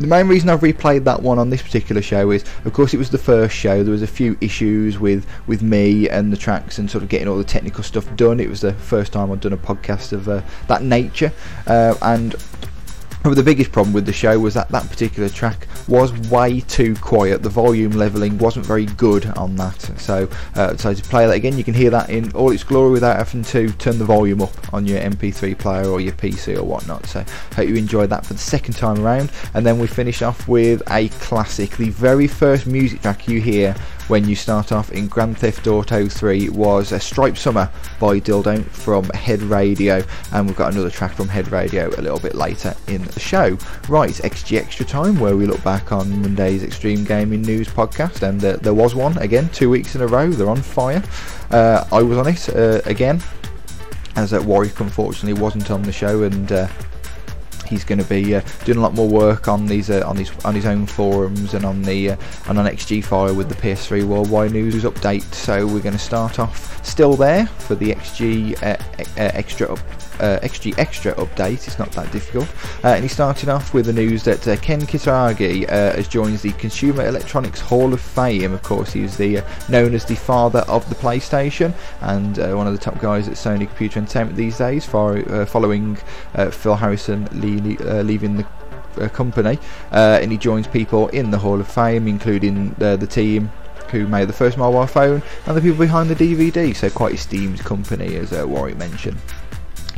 the 0.00 0.06
main 0.06 0.28
reason 0.28 0.48
I've 0.48 0.60
replayed 0.60 1.04
that 1.04 1.22
one 1.22 1.38
on 1.38 1.50
this 1.50 1.62
particular 1.62 2.02
show 2.02 2.30
is, 2.30 2.44
of 2.64 2.72
course, 2.72 2.94
it 2.94 2.98
was 2.98 3.10
the 3.10 3.18
first 3.18 3.54
show. 3.54 3.82
There 3.82 3.92
was 3.92 4.02
a 4.02 4.06
few 4.06 4.36
issues 4.40 4.98
with 4.98 5.26
with 5.46 5.62
me 5.62 6.08
and 6.08 6.32
the 6.32 6.36
tracks 6.36 6.78
and 6.78 6.90
sort 6.90 7.02
of 7.02 7.08
getting 7.08 7.28
all 7.28 7.38
the 7.38 7.44
technical 7.44 7.82
stuff 7.82 8.14
done. 8.16 8.40
It 8.40 8.48
was 8.48 8.60
the 8.60 8.74
first 8.74 9.12
time 9.12 9.32
I'd 9.32 9.40
done 9.40 9.52
a 9.52 9.58
podcast 9.58 10.12
of 10.12 10.28
uh, 10.28 10.42
that 10.68 10.82
nature, 10.82 11.32
uh, 11.66 11.94
and 12.02 12.34
Probably 13.20 13.34
the 13.34 13.44
biggest 13.44 13.72
problem 13.72 13.92
with 13.92 14.06
the 14.06 14.12
show 14.12 14.38
was 14.38 14.54
that 14.54 14.68
that 14.68 14.88
particular 14.88 15.28
track 15.28 15.66
was 15.88 16.12
way 16.30 16.60
too 16.60 16.94
quiet. 16.96 17.42
The 17.42 17.48
volume 17.48 17.92
leveling 17.92 18.38
wasn't 18.38 18.64
very 18.64 18.86
good 18.86 19.26
on 19.36 19.56
that. 19.56 19.80
So, 19.98 20.28
uh, 20.54 20.76
so 20.76 20.94
to 20.94 21.02
play 21.02 21.26
that 21.26 21.34
again, 21.34 21.58
you 21.58 21.64
can 21.64 21.74
hear 21.74 21.90
that 21.90 22.10
in 22.10 22.30
all 22.32 22.52
its 22.52 22.62
glory 22.62 22.92
without 22.92 23.16
having 23.16 23.42
to 23.44 23.72
turn 23.72 23.98
the 23.98 24.04
volume 24.04 24.40
up 24.40 24.72
on 24.72 24.86
your 24.86 25.00
MP3 25.00 25.58
player 25.58 25.88
or 25.88 26.00
your 26.00 26.12
PC 26.12 26.56
or 26.56 26.62
whatnot. 26.62 27.06
So, 27.06 27.24
hope 27.56 27.68
you 27.68 27.74
enjoyed 27.74 28.10
that 28.10 28.24
for 28.24 28.34
the 28.34 28.38
second 28.38 28.74
time 28.74 29.04
around. 29.04 29.32
And 29.54 29.66
then 29.66 29.78
we 29.78 29.88
finish 29.88 30.22
off 30.22 30.46
with 30.46 30.82
a 30.90 31.08
classic. 31.08 31.76
The 31.76 31.90
very 31.90 32.28
first 32.28 32.66
music 32.66 33.02
track 33.02 33.26
you 33.26 33.40
hear 33.40 33.74
when 34.08 34.26
you 34.26 34.34
start 34.34 34.72
off 34.72 34.90
in 34.90 35.06
Grand 35.06 35.36
Theft 35.36 35.66
Auto 35.66 36.08
3 36.08 36.48
was 36.48 36.92
a 36.92 37.00
Stripe 37.00 37.36
Summer 37.36 37.70
by 38.00 38.18
Dil-Don't 38.18 38.64
from 38.64 39.04
Head 39.10 39.42
Radio, 39.42 40.02
and 40.32 40.46
we've 40.46 40.56
got 40.56 40.72
another 40.72 40.88
track 40.88 41.12
from 41.12 41.28
Head 41.28 41.52
Radio 41.52 41.88
a 41.88 42.00
little 42.00 42.18
bit 42.18 42.34
later 42.34 42.74
in 42.86 43.02
the 43.04 43.20
show. 43.20 43.58
Right, 43.86 44.12
XG 44.12 44.58
Extra 44.58 44.86
Time, 44.86 45.20
where 45.20 45.36
we 45.36 45.44
look 45.44 45.62
back 45.62 45.92
on 45.92 46.22
Monday's 46.22 46.62
Extreme 46.62 47.04
Gaming 47.04 47.42
News 47.42 47.68
podcast, 47.68 48.26
and 48.26 48.42
uh, 48.42 48.56
there 48.56 48.74
was 48.74 48.94
one 48.94 49.16
again, 49.18 49.50
two 49.50 49.68
weeks 49.68 49.94
in 49.94 50.00
a 50.00 50.06
row. 50.06 50.30
They're 50.30 50.48
on 50.48 50.62
fire. 50.62 51.02
Uh, 51.50 51.86
I 51.92 52.02
was 52.02 52.16
on 52.16 52.28
it 52.28 52.48
uh, 52.56 52.80
again, 52.86 53.22
as 54.16 54.32
uh, 54.32 54.40
Warwick 54.40 54.80
unfortunately 54.80 55.38
wasn't 55.40 55.70
on 55.70 55.82
the 55.82 55.92
show, 55.92 56.22
and 56.22 56.50
uh, 56.50 56.66
he's 57.68 57.84
going 57.84 57.98
to 57.98 58.04
be 58.04 58.34
uh, 58.34 58.40
doing 58.64 58.78
a 58.78 58.80
lot 58.80 58.94
more 58.94 59.08
work 59.08 59.48
on 59.48 59.66
these 59.66 59.90
uh, 59.90 60.02
on 60.06 60.16
these 60.16 60.32
on 60.44 60.54
his 60.54 60.66
own 60.66 60.86
forums 60.86 61.54
and 61.54 61.64
on 61.64 61.82
the 61.82 62.10
uh, 62.10 62.16
and 62.48 62.58
on 62.58 62.66
XG 62.66 63.04
Fire 63.04 63.34
with 63.34 63.48
the 63.48 63.54
PS3 63.56 64.04
Worldwide 64.04 64.52
News 64.52 64.84
update. 64.84 65.22
So 65.34 65.66
we're 65.66 65.80
going 65.80 65.92
to 65.92 65.98
start 65.98 66.38
off 66.38 66.84
still 66.84 67.14
there 67.14 67.46
for 67.46 67.74
the 67.74 67.94
XG 67.94 68.60
uh, 68.62 68.76
uh, 68.98 69.30
extra. 69.34 69.76
Uh, 70.20 70.38
XG 70.40 70.76
Extra 70.78 71.14
update, 71.14 71.66
it's 71.66 71.78
not 71.78 71.90
that 71.92 72.10
difficult. 72.12 72.48
Uh, 72.84 72.88
and 72.88 73.02
he 73.02 73.08
started 73.08 73.48
off 73.48 73.74
with 73.74 73.86
the 73.86 73.92
news 73.92 74.22
that 74.24 74.46
uh, 74.46 74.56
Ken 74.56 74.80
Kutaragi 74.80 75.64
uh, 75.64 75.94
has 75.96 76.08
joined 76.08 76.38
the 76.38 76.52
Consumer 76.52 77.06
Electronics 77.06 77.60
Hall 77.60 77.92
of 77.92 78.00
Fame. 78.00 78.52
Of 78.52 78.62
course, 78.62 78.92
he's 78.92 79.16
the 79.16 79.38
uh, 79.38 79.48
known 79.68 79.94
as 79.94 80.04
the 80.04 80.16
father 80.16 80.60
of 80.60 80.88
the 80.88 80.94
PlayStation 80.94 81.74
and 82.00 82.38
uh, 82.38 82.54
one 82.54 82.66
of 82.66 82.72
the 82.72 82.78
top 82.78 83.00
guys 83.00 83.28
at 83.28 83.34
Sony 83.34 83.66
Computer 83.66 84.00
Entertainment 84.00 84.36
these 84.36 84.58
days, 84.58 84.84
for, 84.84 85.46
following 85.46 85.96
Phil 86.50 86.76
Harrison 86.76 87.28
le- 87.32 88.02
leaving 88.02 88.36
the 88.36 89.08
company. 89.10 89.58
And 89.90 90.30
he 90.30 90.38
joins 90.38 90.66
people 90.66 91.08
in 91.08 91.30
the 91.30 91.38
Hall 91.38 91.60
of 91.60 91.68
Fame, 91.68 92.08
including 92.08 92.74
the 92.78 93.06
team 93.06 93.50
who 93.90 94.06
made 94.06 94.28
the 94.28 94.32
first 94.32 94.58
mobile 94.58 94.86
phone 94.86 95.22
and 95.46 95.56
the 95.56 95.60
people 95.60 95.78
behind 95.78 96.10
the 96.10 96.14
DVD. 96.14 96.74
So 96.74 96.90
quite 96.90 97.14
esteemed 97.14 97.60
company, 97.60 98.16
as 98.16 98.32
uh, 98.32 98.46
Warwick 98.46 98.76
mentioned. 98.76 99.18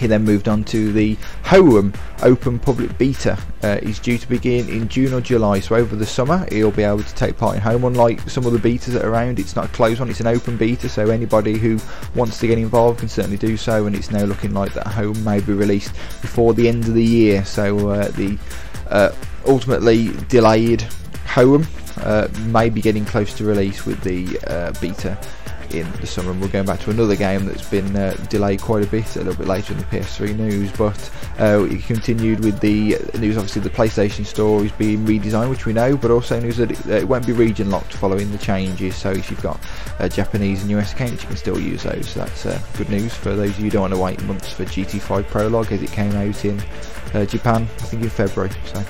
He 0.00 0.06
then 0.06 0.24
moved 0.24 0.48
on 0.48 0.64
to 0.64 0.92
the 0.92 1.16
Home 1.44 1.92
Open 2.22 2.58
Public 2.58 2.96
Beta. 2.96 3.38
Uh, 3.62 3.78
he's 3.82 3.98
due 3.98 4.16
to 4.16 4.26
begin 4.26 4.66
in 4.70 4.88
June 4.88 5.12
or 5.12 5.20
July, 5.20 5.60
so 5.60 5.76
over 5.76 5.94
the 5.94 6.06
summer 6.06 6.46
he'll 6.50 6.70
be 6.70 6.82
able 6.82 7.02
to 7.02 7.14
take 7.14 7.36
part 7.36 7.56
in 7.56 7.60
Home. 7.60 7.84
Unlike 7.84 8.30
some 8.30 8.46
of 8.46 8.54
the 8.54 8.58
betas 8.58 8.94
that 8.94 9.04
are 9.04 9.10
around, 9.10 9.38
it's 9.38 9.54
not 9.54 9.66
a 9.66 9.68
closed 9.68 10.00
one, 10.00 10.08
it's 10.08 10.20
an 10.20 10.26
open 10.26 10.56
beta, 10.56 10.88
so 10.88 11.10
anybody 11.10 11.58
who 11.58 11.78
wants 12.14 12.40
to 12.40 12.46
get 12.46 12.58
involved 12.58 13.00
can 13.00 13.10
certainly 13.10 13.36
do 13.36 13.58
so. 13.58 13.84
And 13.84 13.94
it's 13.94 14.10
now 14.10 14.24
looking 14.24 14.54
like 14.54 14.72
that 14.72 14.86
Home 14.86 15.22
may 15.22 15.40
be 15.40 15.52
released 15.52 15.92
before 16.22 16.54
the 16.54 16.66
end 16.66 16.88
of 16.88 16.94
the 16.94 17.04
year, 17.04 17.44
so 17.44 17.90
uh, 17.90 18.08
the 18.08 18.38
uh, 18.88 19.12
ultimately 19.46 20.12
delayed 20.28 20.80
Home 21.34 21.66
uh, 21.98 22.28
may 22.46 22.70
be 22.70 22.80
getting 22.80 23.04
close 23.04 23.34
to 23.34 23.44
release 23.44 23.84
with 23.84 24.00
the 24.02 24.38
uh, 24.46 24.72
beta 24.80 25.18
in 25.74 25.90
the 25.92 26.06
summer. 26.06 26.30
And 26.30 26.40
we're 26.40 26.48
going 26.48 26.66
back 26.66 26.80
to 26.80 26.90
another 26.90 27.16
game 27.16 27.46
that's 27.46 27.68
been 27.68 27.94
uh, 27.96 28.14
delayed 28.28 28.60
quite 28.60 28.84
a 28.84 28.86
bit 28.86 29.16
a 29.16 29.20
little 29.20 29.34
bit 29.34 29.46
later 29.46 29.72
in 29.72 29.78
the 29.78 29.84
PS3 29.84 30.36
news 30.36 30.72
but 30.72 31.10
uh, 31.38 31.64
it 31.64 31.82
continued 31.84 32.44
with 32.44 32.60
the 32.60 32.96
news 33.18 33.36
obviously 33.36 33.62
the 33.62 33.70
PlayStation 33.70 34.24
store 34.24 34.64
is 34.64 34.72
being 34.72 35.04
redesigned 35.06 35.50
which 35.50 35.66
we 35.66 35.72
know 35.72 35.96
but 35.96 36.10
also 36.10 36.38
news 36.40 36.56
that 36.56 36.70
it, 36.70 36.86
it 36.86 37.08
won't 37.08 37.26
be 37.26 37.32
region 37.32 37.70
locked 37.70 37.92
following 37.92 38.30
the 38.30 38.38
changes. 38.38 38.94
So 38.96 39.10
if 39.10 39.30
you've 39.30 39.42
got 39.42 39.60
uh, 39.98 40.08
Japanese 40.08 40.62
and 40.62 40.70
US 40.72 40.92
accounts 40.92 41.22
you 41.22 41.28
can 41.28 41.36
still 41.36 41.58
use 41.58 41.82
those. 41.82 42.08
So 42.10 42.20
that's 42.20 42.46
uh, 42.46 42.60
good 42.76 42.88
news 42.88 43.14
for 43.14 43.34
those 43.34 43.50
of 43.50 43.58
you 43.58 43.64
who 43.64 43.70
don't 43.70 43.82
want 43.82 43.94
to 43.94 44.00
wait 44.00 44.22
months 44.24 44.52
for 44.52 44.64
GT5 44.64 45.26
Prologue 45.26 45.72
as 45.72 45.82
it 45.82 45.92
came 45.92 46.12
out 46.12 46.44
in 46.44 46.60
uh, 47.14 47.24
Japan 47.24 47.62
I 47.62 47.84
think 47.84 48.02
in 48.02 48.10
February. 48.10 48.50
So 48.66 48.84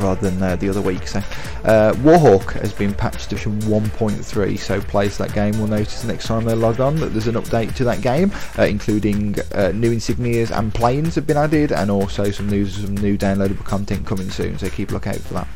rather 0.00 0.30
than 0.30 0.42
uh, 0.42 0.56
the 0.56 0.68
other 0.68 0.82
week. 0.82 1.06
So, 1.08 1.18
uh, 1.64 1.92
Warhawk 1.98 2.52
has 2.60 2.72
been 2.72 2.94
patched 2.94 3.30
to 3.30 3.36
version 3.36 3.58
1.3, 3.60 4.58
so 4.58 4.80
players 4.80 5.18
that 5.18 5.32
game 5.32 5.58
will 5.58 5.66
notice 5.66 6.04
next 6.04 6.26
time 6.26 6.44
they 6.44 6.54
log 6.54 6.80
on 6.80 6.96
that 6.96 7.08
there's 7.08 7.28
an 7.28 7.34
update 7.34 7.74
to 7.76 7.84
that 7.84 8.00
game, 8.00 8.32
uh, 8.58 8.62
including 8.62 9.36
uh, 9.54 9.72
new 9.72 9.92
insignias 9.92 10.56
and 10.56 10.74
planes 10.74 11.14
have 11.14 11.26
been 11.26 11.36
added, 11.36 11.72
and 11.72 11.90
also 11.90 12.30
some 12.30 12.48
news, 12.48 12.76
some 12.76 12.96
new 12.96 13.16
downloadable 13.16 13.64
content 13.64 14.06
coming 14.06 14.30
soon. 14.30 14.58
So 14.58 14.68
keep 14.68 14.90
a 14.90 14.94
look 14.94 15.06
out 15.06 15.16
for 15.16 15.34
that. 15.34 15.48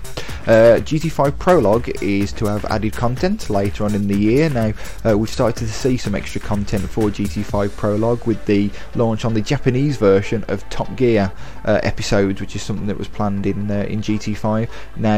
Uh, 0.47 0.81
GT5 0.81 1.39
Prologue 1.39 1.91
is 2.03 2.33
to 2.33 2.47
have 2.47 2.65
added 2.67 2.95
content 2.95 3.51
later 3.51 3.85
on 3.85 3.95
in 3.95 4.09
the 4.09 4.17
year. 4.17 4.49
Now 4.49 4.73
uh, 5.05 5.17
we've 5.17 5.29
started 5.29 5.67
to 5.67 5.73
see 5.73 5.97
some 5.97 6.15
extra 6.15 6.41
content 6.41 6.89
for 6.89 7.11
GT5 7.11 7.77
Prologue 7.77 8.27
with 8.27 8.45
the 8.47 8.71
launch 8.95 9.25
on 9.25 9.35
the 9.35 9.43
Japanese 9.43 9.97
version 9.97 10.45
of 10.49 10.69
Top 10.71 10.97
Gear 10.97 11.31
episodes, 11.65 12.41
which 12.41 12.57
is 12.57 12.63
something 12.63 12.87
that 12.87 12.97
was 12.97 13.09
planned 13.09 13.47
in 13.47 13.71
in 13.71 14.01
GT5. 14.01 14.69
Now 14.97 15.17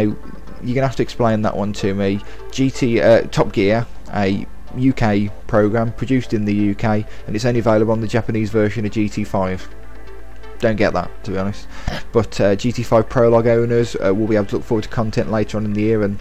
you're 0.63 0.75
gonna 0.75 0.87
have 0.87 0.97
to 0.97 1.03
explain 1.03 1.43
that 1.43 1.57
one 1.57 1.73
to 1.75 1.95
me. 1.95 2.19
GT 2.51 3.03
uh, 3.03 3.27
Top 3.29 3.53
Gear, 3.53 3.87
a 4.13 4.47
UK 4.77 5.33
program 5.47 5.93
produced 5.93 6.33
in 6.33 6.45
the 6.45 6.71
UK, 6.71 6.85
and 7.27 7.37
it's 7.37 7.45
only 7.45 7.61
available 7.61 7.93
on 7.93 8.01
the 8.01 8.09
Japanese 8.09 8.51
version 8.51 8.85
of 8.85 8.93
GT5. 8.93 9.61
Don't 10.63 10.77
get 10.77 10.93
that, 10.93 11.11
to 11.25 11.33
be 11.33 11.39
honest. 11.39 11.67
But 12.13 12.41
uh, 12.41 12.55
GT5 12.55 13.09
Prologue 13.09 13.49
owners 13.49 13.97
uh, 13.97 14.15
will 14.15 14.29
be 14.29 14.37
able 14.37 14.47
to 14.47 14.57
look 14.57 14.65
forward 14.65 14.85
to 14.85 14.89
content 14.89 15.29
later 15.29 15.59
on 15.59 15.65
in 15.65 15.73
the 15.73 15.83
year, 15.83 16.05
and 16.05 16.21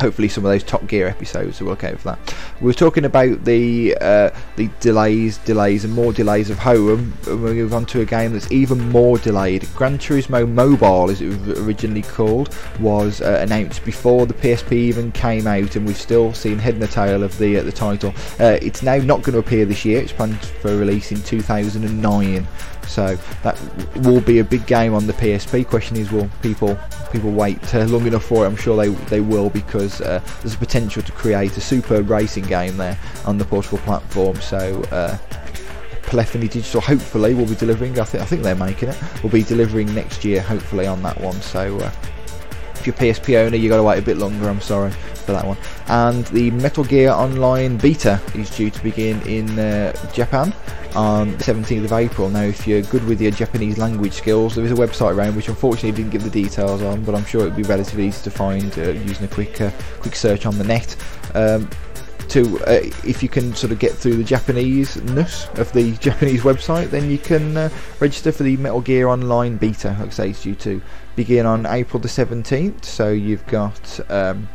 hopefully 0.00 0.28
some 0.28 0.44
of 0.44 0.50
those 0.50 0.64
Top 0.64 0.84
Gear 0.88 1.06
episodes 1.06 1.60
will 1.60 1.68
look 1.68 1.84
out 1.84 2.00
for 2.00 2.08
that. 2.08 2.34
We 2.60 2.66
were 2.66 2.74
talking 2.74 3.04
about 3.04 3.44
the 3.44 3.96
uh, 4.00 4.30
the 4.56 4.68
delays, 4.80 5.38
delays, 5.38 5.84
and 5.84 5.94
more 5.94 6.12
delays 6.12 6.50
of 6.50 6.58
home. 6.58 7.16
And 7.28 7.44
we 7.44 7.52
move 7.52 7.72
on 7.72 7.86
to 7.86 8.00
a 8.00 8.04
game 8.04 8.32
that's 8.32 8.50
even 8.50 8.80
more 8.90 9.16
delayed. 9.16 9.68
Gran 9.76 9.96
Turismo 9.96 10.48
Mobile, 10.48 11.08
as 11.08 11.22
it 11.22 11.28
was 11.28 11.60
originally 11.60 12.02
called, 12.02 12.52
was 12.80 13.20
uh, 13.20 13.38
announced 13.42 13.84
before 13.84 14.26
the 14.26 14.34
PSP 14.34 14.72
even 14.72 15.12
came 15.12 15.46
out, 15.46 15.76
and 15.76 15.86
we've 15.86 15.96
still 15.96 16.34
seen 16.34 16.58
head 16.58 16.74
and 16.74 16.90
tail 16.90 17.22
of 17.22 17.38
the 17.38 17.58
uh, 17.58 17.62
the 17.62 17.70
title. 17.70 18.12
Uh, 18.40 18.58
it's 18.60 18.82
now 18.82 18.96
not 18.96 19.22
going 19.22 19.34
to 19.34 19.38
appear 19.38 19.64
this 19.64 19.84
year. 19.84 20.02
It's 20.02 20.12
planned 20.12 20.44
for 20.44 20.76
release 20.76 21.12
in 21.12 21.22
2009. 21.22 22.48
So 22.86 23.16
that 23.42 23.58
will 23.98 24.20
be 24.20 24.38
a 24.38 24.44
big 24.44 24.66
game 24.66 24.94
on 24.94 25.06
the 25.06 25.12
PSP. 25.12 25.66
Question 25.66 25.96
is, 25.96 26.10
will 26.10 26.28
people 26.42 26.78
people 27.10 27.30
wait 27.30 27.74
uh, 27.74 27.84
long 27.84 28.06
enough 28.06 28.24
for 28.24 28.44
it? 28.44 28.48
I'm 28.48 28.56
sure 28.56 28.76
they 28.76 28.88
they 29.06 29.20
will 29.20 29.50
because 29.50 30.00
uh, 30.00 30.20
there's 30.40 30.54
a 30.54 30.58
potential 30.58 31.02
to 31.02 31.12
create 31.12 31.56
a 31.56 31.60
superb 31.60 32.10
racing 32.10 32.44
game 32.44 32.76
there 32.76 32.98
on 33.24 33.38
the 33.38 33.44
portable 33.44 33.78
platform. 33.78 34.36
So. 34.40 34.82
Uh, 34.90 35.16
Polyphony 36.02 36.46
Digital 36.46 36.82
hopefully 36.82 37.32
will 37.32 37.46
be 37.46 37.54
delivering. 37.54 37.98
I 37.98 38.04
think 38.04 38.22
I 38.22 38.26
think 38.26 38.42
they're 38.42 38.54
making 38.54 38.90
it. 38.90 39.22
Will 39.22 39.30
be 39.30 39.44
delivering 39.44 39.94
next 39.94 40.26
year, 40.26 40.42
hopefully 40.42 40.86
on 40.86 41.02
that 41.04 41.18
one. 41.18 41.40
So 41.40 41.78
uh, 41.78 41.90
if 42.82 42.86
you're 42.86 43.14
PSP 43.14 43.36
owner, 43.36 43.56
you 43.56 43.68
got 43.68 43.76
to 43.76 43.82
wait 43.82 43.98
a 43.98 44.02
bit 44.02 44.16
longer. 44.16 44.48
I'm 44.48 44.60
sorry 44.60 44.90
for 44.90 45.32
that 45.32 45.46
one. 45.46 45.56
And 45.86 46.24
the 46.26 46.50
Metal 46.50 46.82
Gear 46.82 47.10
Online 47.10 47.76
beta 47.76 48.20
is 48.34 48.50
due 48.50 48.70
to 48.70 48.82
begin 48.82 49.20
in 49.22 49.56
uh, 49.56 49.92
Japan 50.12 50.52
on 50.96 51.30
the 51.30 51.44
17th 51.44 51.84
of 51.84 51.92
April. 51.92 52.28
Now, 52.28 52.42
if 52.42 52.66
you're 52.66 52.82
good 52.82 53.04
with 53.04 53.20
your 53.20 53.30
Japanese 53.30 53.78
language 53.78 54.14
skills, 54.14 54.56
there 54.56 54.64
is 54.64 54.72
a 54.72 54.74
website 54.74 55.16
around 55.16 55.36
which 55.36 55.48
unfortunately 55.48 55.92
didn't 55.92 56.10
give 56.10 56.24
the 56.24 56.30
details 56.30 56.82
on, 56.82 57.04
but 57.04 57.14
I'm 57.14 57.24
sure 57.24 57.42
it 57.42 57.44
would 57.44 57.56
be 57.56 57.62
relatively 57.62 58.08
easy 58.08 58.24
to 58.24 58.30
find 58.30 58.76
uh, 58.76 58.90
using 58.90 59.24
a 59.26 59.28
quick 59.28 59.60
uh, 59.60 59.70
quick 60.00 60.16
search 60.16 60.44
on 60.44 60.58
the 60.58 60.64
net. 60.64 60.96
Um, 61.34 61.70
to 62.28 62.58
uh, 62.60 62.80
if 63.04 63.22
you 63.22 63.28
can 63.28 63.54
sort 63.54 63.72
of 63.72 63.78
get 63.78 63.92
through 63.92 64.16
the 64.16 64.24
Japanese 64.24 64.96
ness 65.02 65.48
of 65.58 65.70
the 65.72 65.92
Japanese 66.00 66.42
website, 66.42 66.88
then 66.90 67.10
you 67.10 67.18
can 67.18 67.56
uh, 67.56 67.68
register 68.00 68.32
for 68.32 68.42
the 68.42 68.56
Metal 68.56 68.80
Gear 68.80 69.08
Online 69.08 69.56
beta. 69.56 69.96
Like 70.00 70.08
I 70.08 70.10
say, 70.10 70.30
it's 70.30 70.42
due 70.42 70.54
to 70.56 70.80
begin 71.16 71.46
on 71.46 71.66
April 71.66 72.00
the 72.00 72.08
17th. 72.08 72.84
So 72.84 73.10
you've 73.10 73.46
got. 73.46 74.00
Um, 74.10 74.48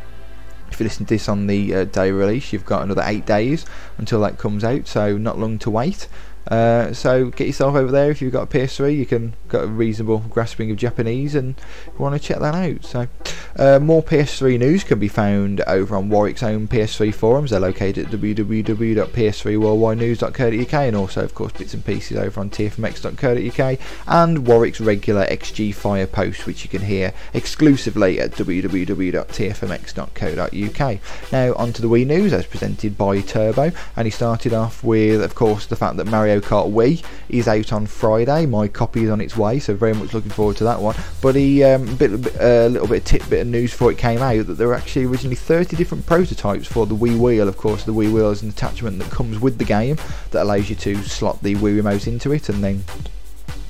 if 0.70 0.78
you 0.80 0.84
listen 0.84 1.06
to 1.06 1.14
this 1.14 1.28
on 1.28 1.46
the 1.46 1.74
uh, 1.74 1.84
day 1.84 2.10
release, 2.10 2.52
you've 2.52 2.66
got 2.66 2.82
another 2.82 3.02
eight 3.06 3.24
days 3.24 3.64
until 3.96 4.20
that 4.20 4.36
comes 4.36 4.62
out, 4.62 4.86
so 4.86 5.16
not 5.16 5.38
long 5.38 5.58
to 5.60 5.70
wait. 5.70 6.08
Uh, 6.46 6.92
so 6.92 7.30
get 7.30 7.46
yourself 7.46 7.74
over 7.74 7.90
there 7.90 8.10
if 8.10 8.22
you've 8.22 8.32
got 8.32 8.42
a 8.42 8.58
PS3. 8.58 8.96
You 8.96 9.06
can 9.06 9.34
got 9.48 9.64
a 9.64 9.68
reasonable 9.68 10.18
grasping 10.30 10.70
of 10.70 10.76
Japanese 10.76 11.34
and 11.34 11.54
you 11.86 11.94
want 11.98 12.14
to 12.14 12.20
check 12.20 12.38
that 12.40 12.54
out. 12.54 12.84
So 12.84 13.08
uh, 13.56 13.78
more 13.78 14.02
PS3 14.02 14.58
news 14.58 14.84
can 14.84 14.98
be 14.98 15.08
found 15.08 15.60
over 15.62 15.96
on 15.96 16.08
Warwick's 16.08 16.42
own 16.42 16.68
PS3 16.68 17.14
forums. 17.14 17.50
They're 17.50 17.60
located 17.60 18.06
at 18.06 18.12
www.ps3worldwidenews.co.uk 18.12 20.74
and 20.74 20.96
also, 20.96 21.24
of 21.24 21.34
course, 21.34 21.52
bits 21.52 21.74
and 21.74 21.84
pieces 21.84 22.16
over 22.16 22.40
on 22.40 22.48
tfmx.co.uk 22.50 23.78
and 24.06 24.46
Warwick's 24.46 24.80
regular 24.80 25.26
XG 25.26 25.74
Fire 25.74 26.06
post, 26.06 26.46
which 26.46 26.62
you 26.64 26.70
can 26.70 26.82
hear 26.82 27.12
exclusively 27.34 28.20
at 28.20 28.30
www.tfmx.co.uk. 28.32 31.32
Now 31.32 31.54
onto 31.54 31.82
the 31.82 31.88
Wii 31.88 32.06
news 32.06 32.32
as 32.32 32.46
presented 32.46 32.96
by 32.96 33.20
Turbo, 33.20 33.72
and 33.96 34.06
he 34.06 34.10
started 34.10 34.52
off 34.52 34.84
with, 34.84 35.22
of 35.22 35.34
course, 35.34 35.66
the 35.66 35.76
fact 35.76 35.96
that 35.96 36.06
Mario 36.06 36.40
Kart 36.40 36.72
Wii 36.72 37.04
is 37.28 37.48
out 37.48 37.72
on 37.72 37.86
Friday. 37.86 38.46
My 38.46 38.68
copy 38.68 39.04
is 39.04 39.10
on 39.10 39.20
its 39.20 39.36
way, 39.38 39.58
so 39.58 39.74
very 39.74 39.94
much 39.94 40.12
looking 40.12 40.30
forward 40.30 40.56
to 40.58 40.64
that 40.64 40.80
one. 40.80 40.96
But 41.22 41.36
um, 41.36 41.88
a 41.88 41.94
bit, 41.94 42.10
a 42.36 42.66
uh, 42.66 42.68
little 42.68 42.88
bit 42.88 42.98
of 42.98 43.04
tidbit 43.04 43.40
of 43.40 43.46
news 43.46 43.70
before 43.70 43.90
it 43.90 43.98
came 43.98 44.20
out 44.20 44.46
that 44.46 44.54
there 44.54 44.68
were 44.68 44.74
actually 44.74 45.06
originally 45.06 45.36
30 45.36 45.76
different 45.76 46.06
prototypes 46.06 46.66
for 46.66 46.86
the 46.86 46.94
Wii 46.94 47.18
Wheel. 47.18 47.48
Of 47.48 47.56
course, 47.56 47.84
the 47.84 47.92
Wii 47.92 48.12
Wheel 48.12 48.30
is 48.30 48.42
an 48.42 48.50
attachment 48.50 48.98
that 48.98 49.10
comes 49.10 49.38
with 49.38 49.58
the 49.58 49.64
game 49.64 49.96
that 50.30 50.42
allows 50.42 50.68
you 50.68 50.76
to 50.76 50.96
slot 51.04 51.42
the 51.42 51.54
Wii 51.54 51.76
remote 51.76 52.06
into 52.06 52.32
it 52.32 52.48
and 52.48 52.62
then 52.62 52.84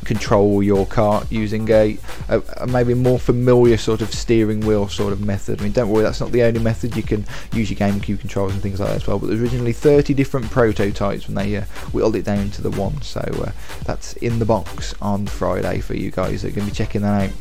control 0.09 0.63
your 0.63 0.87
car 0.87 1.23
using 1.29 1.71
a, 1.71 1.99
a, 2.31 2.43
a, 2.57 2.67
maybe 2.67 2.95
more 2.95 3.19
familiar 3.19 3.77
sort 3.77 4.01
of 4.01 4.13
steering 4.13 4.61
wheel 4.63 4.89
sort 4.89 5.13
of 5.13 5.21
method. 5.21 5.61
I 5.61 5.65
mean, 5.65 5.73
don't 5.73 5.91
worry, 5.91 6.03
that's 6.03 6.19
not 6.19 6.33
the 6.33 6.43
only 6.45 6.61
method. 6.61 6.97
You 6.97 7.03
can 7.03 7.27
use 7.53 7.71
your 7.71 7.79
GameCube 7.79 8.19
controls 8.19 8.55
and 8.55 8.63
things 8.63 8.81
like 8.81 8.89
that 8.89 8.97
as 8.97 9.07
well. 9.07 9.19
But 9.19 9.27
there's 9.27 9.43
originally 9.43 9.75
30 9.75 10.15
different 10.15 10.51
prototypes 10.51 11.29
when 11.29 11.35
they 11.35 11.55
uh, 11.59 11.65
whittled 11.93 12.17
it 12.17 12.25
down 12.25 12.49
to 12.53 12.63
the 12.63 12.71
one. 12.71 13.03
So 13.03 13.21
uh, 13.21 13.53
that's 13.85 14.15
in 14.15 14.39
the 14.39 14.47
box 14.47 14.95
on 15.03 15.27
Friday 15.27 15.81
for 15.81 15.95
you 15.95 16.11
guys 16.11 16.41
that 16.41 16.53
are 16.53 16.55
going 16.55 16.67
to 16.67 16.73
be 16.73 16.77
checking 16.77 17.03
that 17.03 17.29
out. 17.29 17.37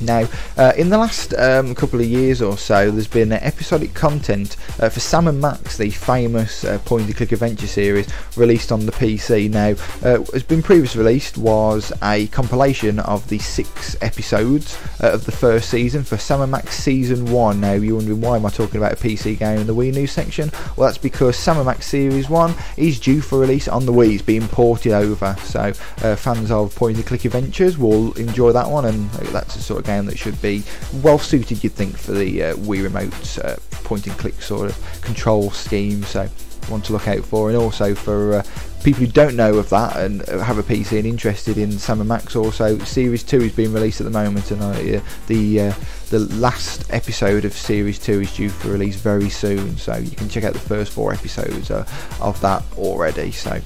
Now, 0.00 0.28
uh, 0.56 0.72
in 0.76 0.90
the 0.90 0.98
last 0.98 1.32
um, 1.34 1.74
couple 1.74 2.00
of 2.00 2.06
years 2.06 2.42
or 2.42 2.58
so, 2.58 2.90
there's 2.90 3.06
been 3.06 3.32
uh, 3.32 3.38
episodic 3.40 3.94
content 3.94 4.56
uh, 4.80 4.88
for 4.88 5.00
Sam 5.00 5.28
and 5.28 5.40
Max, 5.40 5.78
the 5.78 5.90
famous 5.90 6.64
uh, 6.64 6.78
point-and-click 6.84 7.32
adventure 7.32 7.66
series, 7.66 8.06
released 8.36 8.72
on 8.72 8.84
the 8.84 8.92
PC. 8.92 9.50
Now, 9.50 9.70
uh, 10.06 10.22
has 10.32 10.42
been 10.42 10.62
previously 10.62 11.02
released 11.02 11.38
was 11.38 11.92
a 12.02 12.26
compilation 12.28 12.98
of 13.00 13.26
the 13.28 13.38
six 13.38 13.96
episodes 14.02 14.78
uh, 15.02 15.12
of 15.12 15.24
the 15.24 15.32
first 15.32 15.70
season 15.70 16.04
for 16.04 16.16
Sam 16.18 16.42
and 16.42 16.52
Max 16.52 16.76
Season 16.76 17.24
1. 17.30 17.60
Now, 17.60 17.72
you're 17.72 17.96
wondering 17.96 18.20
why 18.20 18.36
am 18.36 18.44
I 18.44 18.50
talking 18.50 18.76
about 18.76 18.92
a 18.92 18.96
PC 18.96 19.38
game 19.38 19.60
in 19.60 19.66
the 19.66 19.74
Wii 19.74 19.94
News 19.94 20.12
section? 20.12 20.50
Well, 20.76 20.88
that's 20.88 20.98
because 20.98 21.36
Sam 21.36 21.56
and 21.56 21.66
Max 21.66 21.86
Series 21.86 22.28
1 22.28 22.54
is 22.76 23.00
due 23.00 23.22
for 23.22 23.38
release 23.38 23.68
on 23.68 23.86
the 23.86 23.92
Wii. 23.92 24.14
It's 24.14 24.22
being 24.22 24.46
ported 24.48 24.92
over, 24.92 25.36
so 25.42 25.72
fans 25.72 26.50
of 26.50 26.74
point-and-click 26.74 27.24
adventures 27.24 27.78
will 27.78 28.12
enjoy 28.14 28.52
that 28.52 28.68
one, 28.68 28.84
and 28.84 29.10
that's 29.10 29.54
the 29.54 29.62
sort 29.62 29.80
of 29.80 29.85
game 29.86 30.06
that 30.06 30.18
should 30.18 30.40
be 30.42 30.62
well 31.02 31.18
suited, 31.18 31.62
you'd 31.62 31.72
think, 31.72 31.96
for 31.96 32.12
the 32.12 32.42
uh, 32.42 32.54
Wii 32.56 32.82
Remote 32.82 33.38
uh, 33.44 33.56
point 33.84 34.06
and 34.06 34.16
click 34.18 34.40
sort 34.42 34.70
of 34.70 35.00
control 35.02 35.50
scheme. 35.50 36.02
So, 36.04 36.28
one 36.68 36.82
to 36.82 36.92
look 36.92 37.06
out 37.06 37.24
for, 37.24 37.48
and 37.48 37.56
also 37.56 37.94
for 37.94 38.34
uh, 38.34 38.42
people 38.82 39.00
who 39.00 39.06
don't 39.06 39.36
know 39.36 39.54
of 39.54 39.68
that 39.70 39.96
and 39.96 40.22
have 40.26 40.58
a 40.58 40.62
PC 40.62 40.98
and 40.98 41.06
interested 41.06 41.58
in 41.58 41.72
Sam 41.72 42.00
and 42.00 42.08
Max. 42.08 42.36
Also, 42.36 42.78
Series 42.78 43.22
Two 43.22 43.40
is 43.40 43.52
being 43.54 43.72
released 43.72 44.00
at 44.00 44.04
the 44.04 44.10
moment, 44.10 44.50
and 44.50 44.62
uh, 44.62 45.00
the 45.26 45.60
uh, 45.60 45.74
the 46.10 46.20
last 46.36 46.92
episode 46.92 47.44
of 47.44 47.52
Series 47.52 47.98
Two 47.98 48.20
is 48.20 48.34
due 48.34 48.48
for 48.48 48.68
release 48.68 48.96
very 48.96 49.30
soon. 49.30 49.76
So 49.76 49.96
you 49.96 50.16
can 50.16 50.28
check 50.28 50.44
out 50.44 50.52
the 50.52 50.58
first 50.58 50.92
four 50.92 51.12
episodes 51.12 51.70
uh, 51.70 51.86
of 52.20 52.40
that 52.40 52.62
already. 52.76 53.32
So 53.32 53.60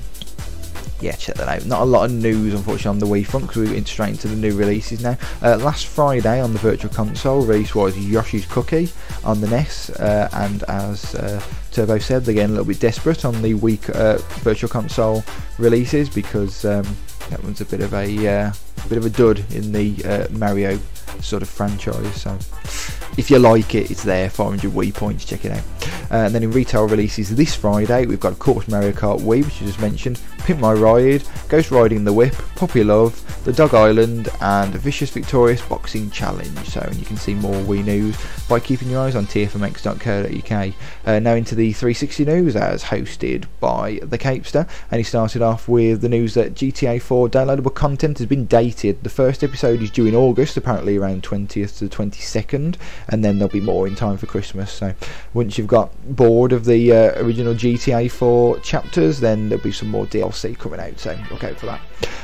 yeah, 1.01 1.13
check 1.13 1.37
that 1.37 1.49
out. 1.49 1.67
Not 1.67 1.83
a 1.83 1.85
lot 1.85 2.05
of 2.05 2.13
news, 2.13 2.55
unfortunately, 2.55 2.89
on 2.89 2.99
the 2.99 3.07
Wii 3.07 3.27
front 3.27 3.47
because 3.47 3.69
we're 3.69 3.75
went 3.75 3.89
straight 3.89 4.11
into 4.11 4.29
the 4.29 4.37
new 4.37 4.55
releases 4.57 5.03
now. 5.03 5.17
Uh, 5.43 5.57
last 5.57 5.87
Friday 5.87 6.41
on 6.41 6.53
the 6.53 6.59
Virtual 6.59 6.93
Console, 6.93 7.45
release 7.45 7.75
was 7.75 7.97
Yoshi's 7.97 8.47
Cookie 8.47 8.89
on 9.25 9.41
the 9.41 9.49
NES, 9.49 9.91
uh, 9.91 10.29
and 10.33 10.63
as 10.65 11.15
uh, 11.15 11.43
Turbo 11.73 11.99
said, 11.99 12.25
they're 12.25 12.35
getting 12.35 12.51
a 12.51 12.53
little 12.53 12.67
bit 12.67 12.81
desperate 12.81 13.25
on 13.25 13.41
the 13.43 13.55
weak 13.55 13.89
uh, 13.91 14.19
Virtual 14.43 14.69
Console 14.69 15.25
releases 15.59 16.09
because 16.09 16.65
um, 16.65 16.85
that 17.31 17.43
one's 17.43 17.61
a 17.61 17.67
bit 17.67 17.81
of 17.81 17.95
a 17.95 18.53
bit 18.88 18.99
of 18.99 19.07
a 19.07 19.11
dud 19.11 19.45
in 19.53 19.73
the 19.73 20.05
uh, 20.05 20.27
Mario 20.31 20.79
sort 21.21 21.43
of 21.43 21.49
franchise. 21.49 22.23
So 22.23 22.37
if 23.16 23.31
you 23.31 23.38
like 23.38 23.75
it, 23.75 23.90
it's 23.90 24.03
there. 24.03 24.31
400 24.31 24.71
Wii 24.71 24.95
points. 24.95 25.25
Check 25.25 25.45
it 25.45 25.53
out. 25.53 25.64
Uh, 26.11 26.25
and 26.25 26.35
then 26.35 26.43
in 26.43 26.51
retail 26.51 26.88
releases 26.88 27.35
this 27.35 27.55
Friday, 27.55 28.05
we've 28.07 28.19
got 28.19 28.33
of 28.33 28.38
course 28.40 28.66
Mario 28.66 28.90
Kart 28.90 29.21
Wii, 29.21 29.45
which 29.45 29.61
you 29.61 29.66
just 29.66 29.81
mentioned, 29.81 30.21
Pimp 30.38 30.59
My 30.59 30.73
Ride, 30.73 31.23
Ghost 31.49 31.71
Riding 31.71 32.05
the 32.05 32.12
Whip, 32.12 32.35
Poppy 32.57 32.83
Love, 32.83 33.45
The 33.45 33.53
Dog 33.53 33.75
Island, 33.75 34.29
and 34.40 34.75
Vicious 34.75 35.11
Victorious 35.11 35.62
Boxing 35.62 36.11
Challenge. 36.11 36.59
So 36.69 36.81
and 36.81 36.97
you 36.97 37.07
can 37.07 37.16
see 37.16 37.35
more 37.35 37.55
Wii 37.55 37.85
news 37.85 38.16
by 38.49 38.59
keeping 38.59 38.90
your 38.90 39.03
eyes 39.03 39.14
on 39.14 39.27
tfmx.co.uk. 39.27 40.75
Uh, 41.07 41.19
now 41.21 41.35
into 41.35 41.55
the 41.55 41.73
360 41.73 42.25
news 42.25 42.57
as 42.57 42.83
hosted 42.83 43.45
by 43.61 44.01
the 44.03 44.19
Capester, 44.19 44.69
and 44.90 44.99
he 44.99 45.05
started 45.05 45.43
off 45.43 45.69
with 45.69 46.01
the 46.01 46.09
news 46.09 46.35
that 46.35 46.55
GTA 46.55 47.01
4 47.01 47.29
downloadable 47.29 47.75
content 47.75 48.19
has 48.19 48.27
been 48.27 48.47
The 48.71 49.11
first 49.11 49.43
episode 49.43 49.83
is 49.83 49.91
due 49.91 50.07
in 50.07 50.15
August, 50.15 50.57
apparently 50.57 50.97
around 50.97 51.23
20th 51.23 51.79
to 51.79 51.89
22nd, 51.89 52.77
and 53.09 53.25
then 53.25 53.39
there'll 53.39 53.53
be 53.53 53.61
more 53.61 53.87
in 53.89 53.97
time 53.97 54.17
for 54.17 54.27
Christmas. 54.27 54.73
So 54.73 54.95
once 55.35 55.59
you've 55.59 55.67
got 55.67 55.93
bored 56.17 56.53
of 56.53 56.65
the 56.65 56.93
uh, 56.93 57.23
original 57.23 57.55
GTA 57.55 58.11
4 58.11 58.61
chapters, 58.61 59.21
then 59.21 59.49
there'll 59.49 59.65
be 59.65 59.73
some 59.73 59.89
more 59.89 60.07
DLC 60.07 60.57
coming 60.57 60.79
out. 60.81 60.99
So 60.99 61.19
look 61.31 61.43
out 61.45 61.59
for 61.59 61.67
that. 61.67 61.81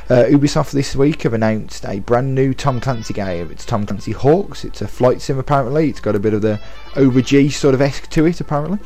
Uh, 0.09 0.25
Ubisoft 0.31 0.71
this 0.71 0.95
week 0.95 1.23
have 1.23 1.35
announced 1.35 1.85
a 1.85 1.99
brand 1.99 2.35
new 2.35 2.55
Tom 2.55 2.81
Clancy 2.81 3.13
game. 3.13 3.51
It's 3.51 3.67
Tom 3.67 3.85
Clancy 3.85 4.15
HAWX. 4.15 4.65
It's 4.65 4.81
a 4.81 4.87
flight 4.89 5.21
sim 5.21 5.39
apparently. 5.39 5.91
It's 5.91 6.01
got 6.01 6.15
a 6.15 6.21
bit 6.21 6.33
of 6.33 6.43
the 6.43 6.61
over 6.95 7.21
G 7.21 7.51
sort 7.51 7.75
of 7.75 7.81
esque 7.81 8.09
to 8.11 8.25
it 8.27 8.41
apparently. 8.41 8.79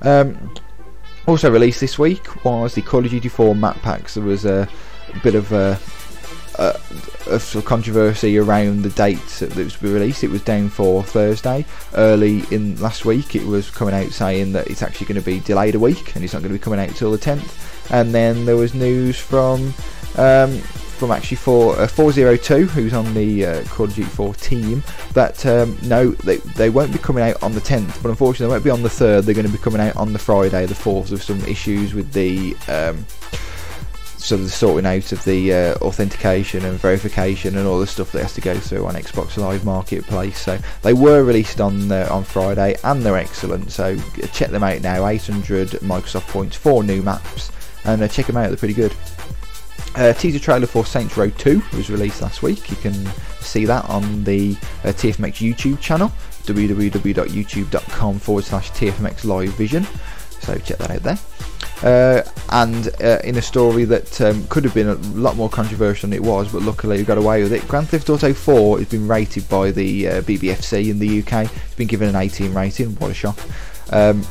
Um, 0.00 0.54
also 1.26 1.50
released 1.50 1.80
this 1.80 1.98
week 1.98 2.44
was 2.44 2.74
the 2.74 2.82
Call 2.82 3.04
of 3.04 3.10
Duty 3.10 3.28
4 3.28 3.54
map 3.54 3.76
packs. 3.82 4.14
There 4.14 4.24
was 4.24 4.44
a 4.44 4.68
bit 5.22 5.34
of 5.34 5.52
a, 5.52 5.78
a, 6.56 6.78
a 7.26 7.40
sort 7.40 7.56
of 7.56 7.64
controversy 7.64 8.38
around 8.38 8.82
the 8.82 8.90
dates 8.90 9.40
that 9.40 9.56
it 9.56 9.64
was 9.64 9.82
released. 9.82 10.24
It 10.24 10.30
was 10.30 10.42
down 10.42 10.68
for 10.68 11.02
Thursday. 11.02 11.64
Early 11.94 12.44
in 12.50 12.80
last 12.80 13.04
week, 13.04 13.34
it 13.34 13.44
was 13.44 13.70
coming 13.70 13.94
out 13.94 14.10
saying 14.12 14.52
that 14.52 14.68
it's 14.68 14.82
actually 14.82 15.06
going 15.06 15.20
to 15.20 15.24
be 15.24 15.40
delayed 15.40 15.74
a 15.74 15.78
week 15.78 16.14
and 16.14 16.24
it's 16.24 16.32
not 16.32 16.42
going 16.42 16.52
to 16.52 16.58
be 16.58 16.62
coming 16.62 16.80
out 16.80 16.88
until 16.88 17.12
the 17.12 17.18
10th. 17.18 17.90
And 17.90 18.14
then 18.14 18.44
there 18.44 18.56
was 18.56 18.74
news 18.74 19.18
from 19.18 19.74
um, 20.16 20.60
from 21.02 21.10
actually 21.10 21.36
for 21.36 21.76
uh, 21.80 21.88
402, 21.88 22.66
who's 22.66 22.94
on 22.94 23.12
the 23.12 23.44
uh, 23.44 23.64
Call 23.64 23.86
of 23.86 23.94
Duty 23.94 24.08
4 24.08 24.34
team, 24.34 24.84
that 25.14 25.44
um, 25.46 25.76
no, 25.82 26.12
they, 26.12 26.36
they 26.36 26.70
won't 26.70 26.92
be 26.92 26.98
coming 26.98 27.24
out 27.24 27.42
on 27.42 27.52
the 27.54 27.60
10th, 27.60 28.00
but 28.00 28.10
unfortunately 28.10 28.46
they 28.46 28.52
won't 28.52 28.62
be 28.62 28.70
on 28.70 28.84
the 28.84 28.88
3rd. 28.88 29.24
They're 29.24 29.34
going 29.34 29.46
to 29.46 29.52
be 29.52 29.58
coming 29.58 29.80
out 29.80 29.96
on 29.96 30.12
the 30.12 30.20
Friday, 30.20 30.64
the 30.64 30.74
4th, 30.74 31.10
with 31.10 31.22
some 31.22 31.40
issues 31.44 31.92
with 31.92 32.12
the. 32.12 32.56
Um, 32.68 33.04
sort 34.22 34.40
of 34.40 34.46
the 34.46 34.52
sorting 34.52 34.86
out 34.86 35.10
of 35.10 35.24
the 35.24 35.52
uh, 35.52 35.74
authentication 35.76 36.64
and 36.64 36.78
verification 36.78 37.56
and 37.56 37.66
all 37.66 37.80
the 37.80 37.86
stuff 37.86 38.12
that 38.12 38.22
has 38.22 38.34
to 38.34 38.40
go 38.40 38.56
through 38.56 38.86
on 38.86 38.94
Xbox 38.94 39.36
Live 39.36 39.64
Marketplace. 39.64 40.38
So 40.38 40.58
they 40.82 40.92
were 40.92 41.24
released 41.24 41.60
on 41.60 41.90
uh, 41.90 42.06
on 42.10 42.22
Friday 42.22 42.76
and 42.84 43.02
they're 43.02 43.16
excellent. 43.16 43.72
So 43.72 43.96
check 44.32 44.50
them 44.50 44.62
out 44.62 44.80
now. 44.80 45.06
800 45.06 45.70
Microsoft 45.80 46.28
points, 46.28 46.56
four 46.56 46.84
new 46.84 47.02
maps, 47.02 47.50
and 47.84 48.00
uh, 48.00 48.08
check 48.08 48.26
them 48.26 48.36
out. 48.36 48.48
They're 48.48 48.56
pretty 48.56 48.74
good. 48.74 48.94
Uh, 49.96 50.12
teaser 50.12 50.38
trailer 50.38 50.66
for 50.66 50.86
Saints 50.86 51.16
Row 51.16 51.28
2 51.28 51.62
was 51.74 51.90
released 51.90 52.22
last 52.22 52.42
week. 52.42 52.70
You 52.70 52.76
can 52.76 52.94
see 53.40 53.66
that 53.66 53.84
on 53.90 54.24
the 54.24 54.52
uh, 54.84 54.92
TFMX 54.92 55.52
YouTube 55.52 55.80
channel, 55.80 56.10
www.youtube.com 56.44 58.18
forward 58.20 58.44
slash 58.44 58.70
TFMX 58.70 59.24
Live 59.24 59.50
Vision. 59.54 59.84
So 60.40 60.56
check 60.58 60.78
that 60.78 60.90
out 60.92 61.02
there. 61.02 61.18
Uh, 61.82 62.22
and 62.50 62.88
uh, 63.02 63.18
in 63.24 63.36
a 63.36 63.42
story 63.42 63.84
that 63.84 64.20
um, 64.20 64.46
could 64.48 64.64
have 64.64 64.74
been 64.74 64.88
a 64.88 64.94
lot 65.18 65.36
more 65.36 65.48
controversial 65.48 66.08
than 66.08 66.16
it 66.16 66.22
was, 66.22 66.52
but 66.52 66.62
luckily 66.62 66.98
we 66.98 67.02
got 67.04 67.18
away 67.18 67.42
with 67.42 67.52
it. 67.52 67.66
Grand 67.66 67.88
Theft 67.88 68.08
Auto 68.08 68.32
4 68.32 68.78
has 68.78 68.88
been 68.88 69.08
rated 69.08 69.48
by 69.48 69.72
the 69.72 70.08
uh, 70.08 70.22
BBFC 70.22 70.90
in 70.90 70.98
the 70.98 71.22
UK. 71.22 71.50
It's 71.52 71.74
been 71.74 71.88
given 71.88 72.08
an 72.08 72.16
18 72.16 72.54
rating. 72.54 72.94
What 72.96 73.10
a 73.10 73.14
shock! 73.14 73.38
Um, 73.90 74.24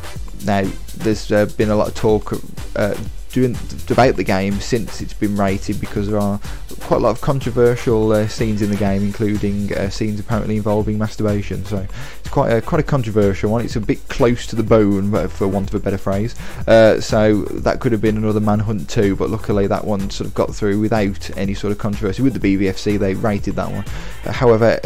now 0.45 0.67
there's 0.97 1.31
uh, 1.31 1.45
been 1.57 1.69
a 1.69 1.75
lot 1.75 1.89
of 1.89 1.95
talk 1.95 2.33
uh, 2.75 2.95
doing 3.31 3.55
about 3.89 4.15
the 4.15 4.23
game 4.23 4.59
since 4.59 5.01
it's 5.01 5.13
been 5.13 5.35
rated 5.35 5.79
because 5.79 6.07
there 6.07 6.19
are 6.19 6.39
quite 6.81 6.97
a 6.97 6.99
lot 6.99 7.11
of 7.11 7.21
controversial 7.21 8.11
uh, 8.11 8.27
scenes 8.27 8.61
in 8.61 8.69
the 8.69 8.75
game, 8.75 9.03
including 9.03 9.75
uh, 9.75 9.89
scenes 9.89 10.19
apparently 10.19 10.57
involving 10.57 10.97
masturbation. 10.97 11.63
So 11.65 11.85
it's 12.19 12.29
quite 12.29 12.49
a, 12.51 12.61
quite 12.61 12.79
a 12.79 12.83
controversial 12.83 13.51
one. 13.51 13.63
It's 13.63 13.75
a 13.75 13.81
bit 13.81 14.07
close 14.09 14.45
to 14.47 14.55
the 14.55 14.63
bone, 14.63 15.11
for 15.29 15.47
want 15.47 15.69
of 15.69 15.75
a 15.75 15.79
better 15.79 15.97
phrase. 15.97 16.35
Uh, 16.67 16.99
so 16.99 17.43
that 17.43 17.79
could 17.79 17.91
have 17.91 18.01
been 18.01 18.17
another 18.17 18.39
Manhunt 18.39 18.89
2, 18.89 19.15
but 19.15 19.29
luckily 19.29 19.67
that 19.67 19.85
one 19.85 20.09
sort 20.09 20.27
of 20.27 20.33
got 20.33 20.53
through 20.53 20.79
without 20.79 21.35
any 21.37 21.53
sort 21.53 21.71
of 21.71 21.77
controversy. 21.77 22.21
With 22.21 22.39
the 22.39 22.57
BBFC, 22.57 22.99
they 22.99 23.13
rated 23.13 23.55
that 23.55 23.71
one. 23.71 23.85
however, 24.33 24.79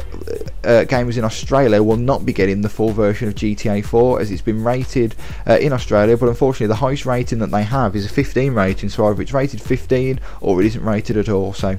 uh, 0.64 0.84
gamers 0.86 1.18
in 1.18 1.24
Australia 1.24 1.82
will 1.82 1.98
not 1.98 2.26
be 2.26 2.34
getting 2.34 2.62
the 2.62 2.70
full 2.70 2.92
version 2.92 3.28
of 3.28 3.36
GTA 3.36 3.86
4 3.86 4.20
as 4.20 4.32
it's 4.32 4.42
been 4.42 4.64
rated 4.64 5.16
uh, 5.48 5.58
in 5.58 5.74
Australia, 5.74 6.18
but 6.18 6.30
unfortunately 6.30 6.68
the 6.68 6.76
highest 6.76 7.06
rating 7.06 7.40
that 7.40 7.52
they 7.52 7.64
have 7.64 7.96
is 7.96 8.06
a 8.06 8.10
15 8.36 8.54
rating, 8.54 8.90
so 8.90 9.06
either 9.06 9.22
it's 9.22 9.32
rated 9.32 9.62
15 9.62 10.20
or 10.42 10.62
it 10.62 10.66
isn't 10.66 10.84
rated 10.84 11.16
at 11.16 11.30
all. 11.30 11.54
So 11.54 11.78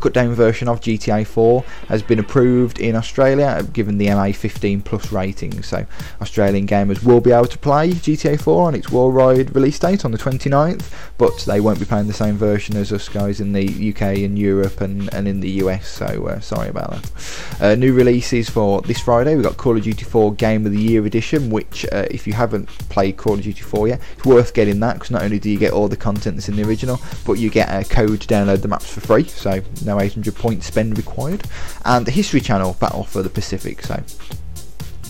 cut 0.00 0.12
down 0.12 0.34
version 0.34 0.68
of 0.68 0.80
GTA 0.80 1.26
4 1.26 1.62
has 1.88 2.02
been 2.02 2.18
approved 2.18 2.80
in 2.80 2.96
Australia, 2.96 3.66
given 3.72 3.98
the 3.98 4.08
MA 4.08 4.32
15 4.32 4.82
plus 4.82 5.12
rating. 5.12 5.62
So, 5.62 5.86
Australian 6.20 6.66
gamers 6.66 7.04
will 7.04 7.20
be 7.20 7.32
able 7.32 7.46
to 7.46 7.58
play 7.58 7.90
GTA 7.90 8.40
4 8.40 8.68
on 8.68 8.74
its 8.74 8.90
worldwide 8.90 9.54
release 9.54 9.78
date 9.78 10.04
on 10.04 10.12
the 10.12 10.18
29th, 10.18 10.92
but 11.18 11.38
they 11.46 11.60
won't 11.60 11.78
be 11.78 11.84
playing 11.84 12.06
the 12.06 12.12
same 12.12 12.36
version 12.36 12.76
as 12.76 12.92
us 12.92 13.08
guys 13.08 13.40
in 13.40 13.52
the 13.52 13.90
UK 13.90 14.18
and 14.18 14.38
Europe 14.38 14.80
and, 14.80 15.12
and 15.12 15.26
in 15.26 15.40
the 15.40 15.50
US. 15.62 15.88
So, 15.88 16.26
uh, 16.26 16.40
sorry 16.40 16.68
about 16.68 16.90
that. 16.90 17.12
Uh, 17.60 17.74
new 17.74 17.92
releases 17.92 18.48
for 18.48 18.82
this 18.82 19.00
Friday 19.00 19.34
we've 19.34 19.44
got 19.44 19.56
Call 19.56 19.76
of 19.76 19.82
Duty 19.82 20.04
4 20.04 20.34
Game 20.34 20.66
of 20.66 20.72
the 20.72 20.80
Year 20.80 21.04
Edition, 21.04 21.50
which, 21.50 21.86
uh, 21.92 22.06
if 22.10 22.26
you 22.26 22.32
haven't 22.32 22.68
played 22.88 23.16
Call 23.16 23.34
of 23.34 23.42
Duty 23.42 23.62
4 23.62 23.88
yet, 23.88 24.00
it's 24.16 24.24
worth 24.24 24.54
getting 24.54 24.80
that 24.80 24.94
because 24.94 25.10
not 25.10 25.22
only 25.22 25.38
do 25.38 25.50
you 25.50 25.58
get 25.58 25.72
all 25.72 25.88
the 25.88 25.96
content 25.96 26.36
that's 26.36 26.48
in 26.48 26.56
the 26.56 26.64
original, 26.64 27.00
but 27.24 27.34
you 27.34 27.50
get 27.50 27.68
a 27.68 27.88
code 27.88 28.20
to 28.20 28.28
download 28.28 28.62
the 28.62 28.68
maps 28.68 28.92
for 28.92 29.00
free. 29.00 29.24
So, 29.24 29.60
no 29.88 30.00
800 30.00 30.34
point 30.34 30.62
spend 30.62 30.96
required. 30.96 31.44
And 31.84 32.06
the 32.06 32.10
History 32.10 32.40
Channel 32.40 32.76
Battle 32.80 33.04
for 33.04 33.22
the 33.22 33.30
Pacific, 33.30 33.82
so 33.82 34.02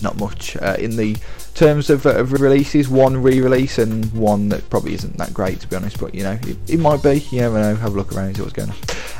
not 0.01 0.17
much 0.17 0.55
uh, 0.57 0.75
in 0.79 0.95
the 0.95 1.17
terms 1.53 1.89
of, 1.89 2.05
uh, 2.05 2.15
of 2.15 2.31
releases. 2.31 2.89
One 2.89 3.21
re-release 3.21 3.77
and 3.77 4.11
one 4.13 4.49
that 4.49 4.69
probably 4.69 4.93
isn't 4.93 5.17
that 5.17 5.33
great 5.33 5.59
to 5.61 5.67
be 5.67 5.75
honest, 5.75 5.99
but 5.99 6.15
you 6.15 6.23
know 6.23 6.39
it, 6.43 6.57
it 6.67 6.79
might 6.79 7.03
be. 7.03 7.19
You 7.31 7.41
never 7.41 7.59
know. 7.61 7.75
Have 7.75 7.93
a 7.93 7.97
look 7.97 8.13
around, 8.13 8.27
and 8.27 8.37
see 8.37 8.41
what's 8.41 8.53
going 8.53 8.69
on. 8.69 8.75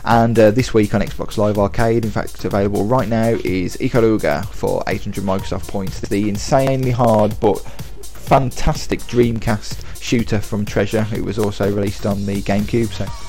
And 0.05 0.39
uh, 0.39 0.51
this 0.51 0.73
week 0.73 0.93
on 0.95 1.01
Xbox 1.01 1.37
Live 1.37 1.57
Arcade, 1.57 2.05
in 2.05 2.11
fact, 2.11 2.45
available 2.45 2.85
right 2.85 3.07
now 3.07 3.37
is 3.43 3.75
Ikaruga 3.77 4.45
for 4.47 4.83
800 4.87 5.23
Microsoft 5.23 5.67
points. 5.67 5.99
The 5.99 6.29
insanely 6.29 6.91
hard 6.91 7.37
but 7.39 7.59
fantastic 8.29 8.99
Dreamcast 9.01 10.01
shooter 10.01 10.39
from 10.39 10.65
Treasure. 10.65 11.05
It 11.13 11.23
was 11.23 11.37
also 11.37 11.73
released 11.73 12.05
on 12.05 12.25
the 12.25 12.41
GameCube, 12.41 12.91
so 12.93 13.28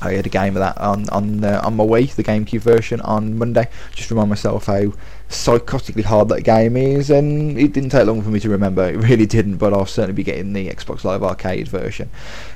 I 0.00 0.12
had 0.12 0.26
a 0.26 0.30
game 0.30 0.56
of 0.56 0.60
that 0.60 0.78
on 0.78 1.08
on 1.10 1.44
uh, 1.44 1.60
on 1.64 1.76
my 1.76 1.84
Wii, 1.84 2.14
the 2.14 2.24
GameCube 2.24 2.60
version, 2.60 3.00
on 3.00 3.38
Monday. 3.38 3.68
Just 3.94 4.10
remind 4.10 4.28
myself 4.28 4.66
how 4.66 4.92
psychotically 5.28 6.04
hard 6.04 6.28
that 6.30 6.42
game 6.42 6.76
is, 6.76 7.10
and 7.10 7.58
it 7.58 7.72
didn't 7.72 7.90
take 7.90 8.06
long 8.06 8.22
for 8.22 8.30
me 8.30 8.40
to 8.40 8.48
remember. 8.48 8.88
It 8.88 8.96
really 8.96 9.26
didn't, 9.26 9.56
but 9.56 9.72
I'll 9.72 9.86
certainly 9.86 10.14
be 10.14 10.22
getting 10.22 10.52
the 10.52 10.68
Xbox 10.68 11.04
Live 11.04 11.22
Arcade 11.22 11.68
version. 11.68 12.10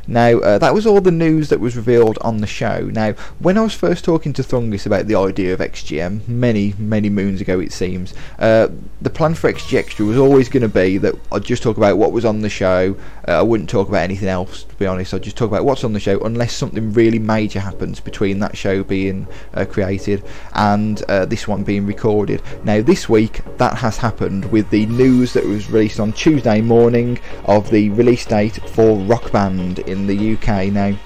Now, 0.06 0.38
uh, 0.38 0.58
that 0.58 0.74
was 0.74 0.86
all 0.86 1.00
the 1.00 1.12
news 1.12 1.48
that 1.50 1.60
was 1.60 1.76
revealed 1.76 2.18
on 2.22 2.38
the 2.38 2.46
show. 2.46 2.90
Now, 2.92 3.12
when 3.38 3.58
I 3.58 3.62
was 3.62 3.74
first 3.74 4.04
talking 4.04 4.32
to 4.32 4.42
Thungus 4.42 4.86
about 4.86 5.06
the 5.06 5.14
idea 5.14 5.52
of 5.52 5.60
XGM, 5.60 6.26
many, 6.26 6.74
many 6.78 7.08
moons 7.08 7.40
ago 7.40 7.60
it 7.60 7.72
seems, 7.72 8.14
uh, 8.38 8.68
the 9.00 9.10
plan 9.10 9.34
for 9.34 9.52
XG 9.52 9.78
Extra 9.78 10.04
was 10.04 10.18
always 10.18 10.48
going 10.48 10.62
to 10.62 10.68
be 10.68 10.98
that 10.98 11.14
I'd 11.30 11.44
just 11.44 11.62
talk 11.62 11.76
about 11.76 11.98
what 11.98 12.12
was 12.12 12.24
on 12.24 12.40
the 12.40 12.48
show. 12.48 12.96
Uh, 13.28 13.32
I 13.32 13.42
wouldn't 13.42 13.70
talk 13.70 13.88
about 13.88 14.02
anything 14.02 14.28
else, 14.28 14.64
to 14.64 14.74
be 14.74 14.86
honest. 14.86 15.14
I'd 15.14 15.22
just 15.22 15.36
talk 15.36 15.48
about 15.48 15.64
what's 15.64 15.84
on 15.84 15.92
the 15.92 16.00
show, 16.00 16.18
unless 16.20 16.54
something 16.54 16.92
really 16.92 17.18
major 17.18 17.60
happens 17.60 18.00
between 18.00 18.40
that 18.40 18.56
show 18.56 18.82
being 18.82 19.28
uh, 19.54 19.64
created 19.64 20.24
and 20.54 21.02
uh, 21.04 21.26
this 21.26 21.46
one 21.46 21.62
being 21.62 21.86
recorded. 21.86 22.42
Now, 22.64 22.80
this 22.80 23.08
week 23.08 23.40
that 23.56 23.76
has 23.78 23.96
happened 23.96 24.50
with 24.52 24.70
the 24.70 24.86
news 24.86 25.32
that 25.32 25.44
was 25.44 25.68
released 25.68 25.98
on 25.98 26.12
Tuesday 26.12 26.60
morning 26.60 27.18
of 27.46 27.68
the 27.70 27.90
release 27.90 28.24
date 28.24 28.54
for 28.70 28.98
Rock 28.98 29.32
Band 29.32 29.80
in 29.80 30.06
the 30.06 30.34
UK. 30.34 30.72
Now, 30.72 30.96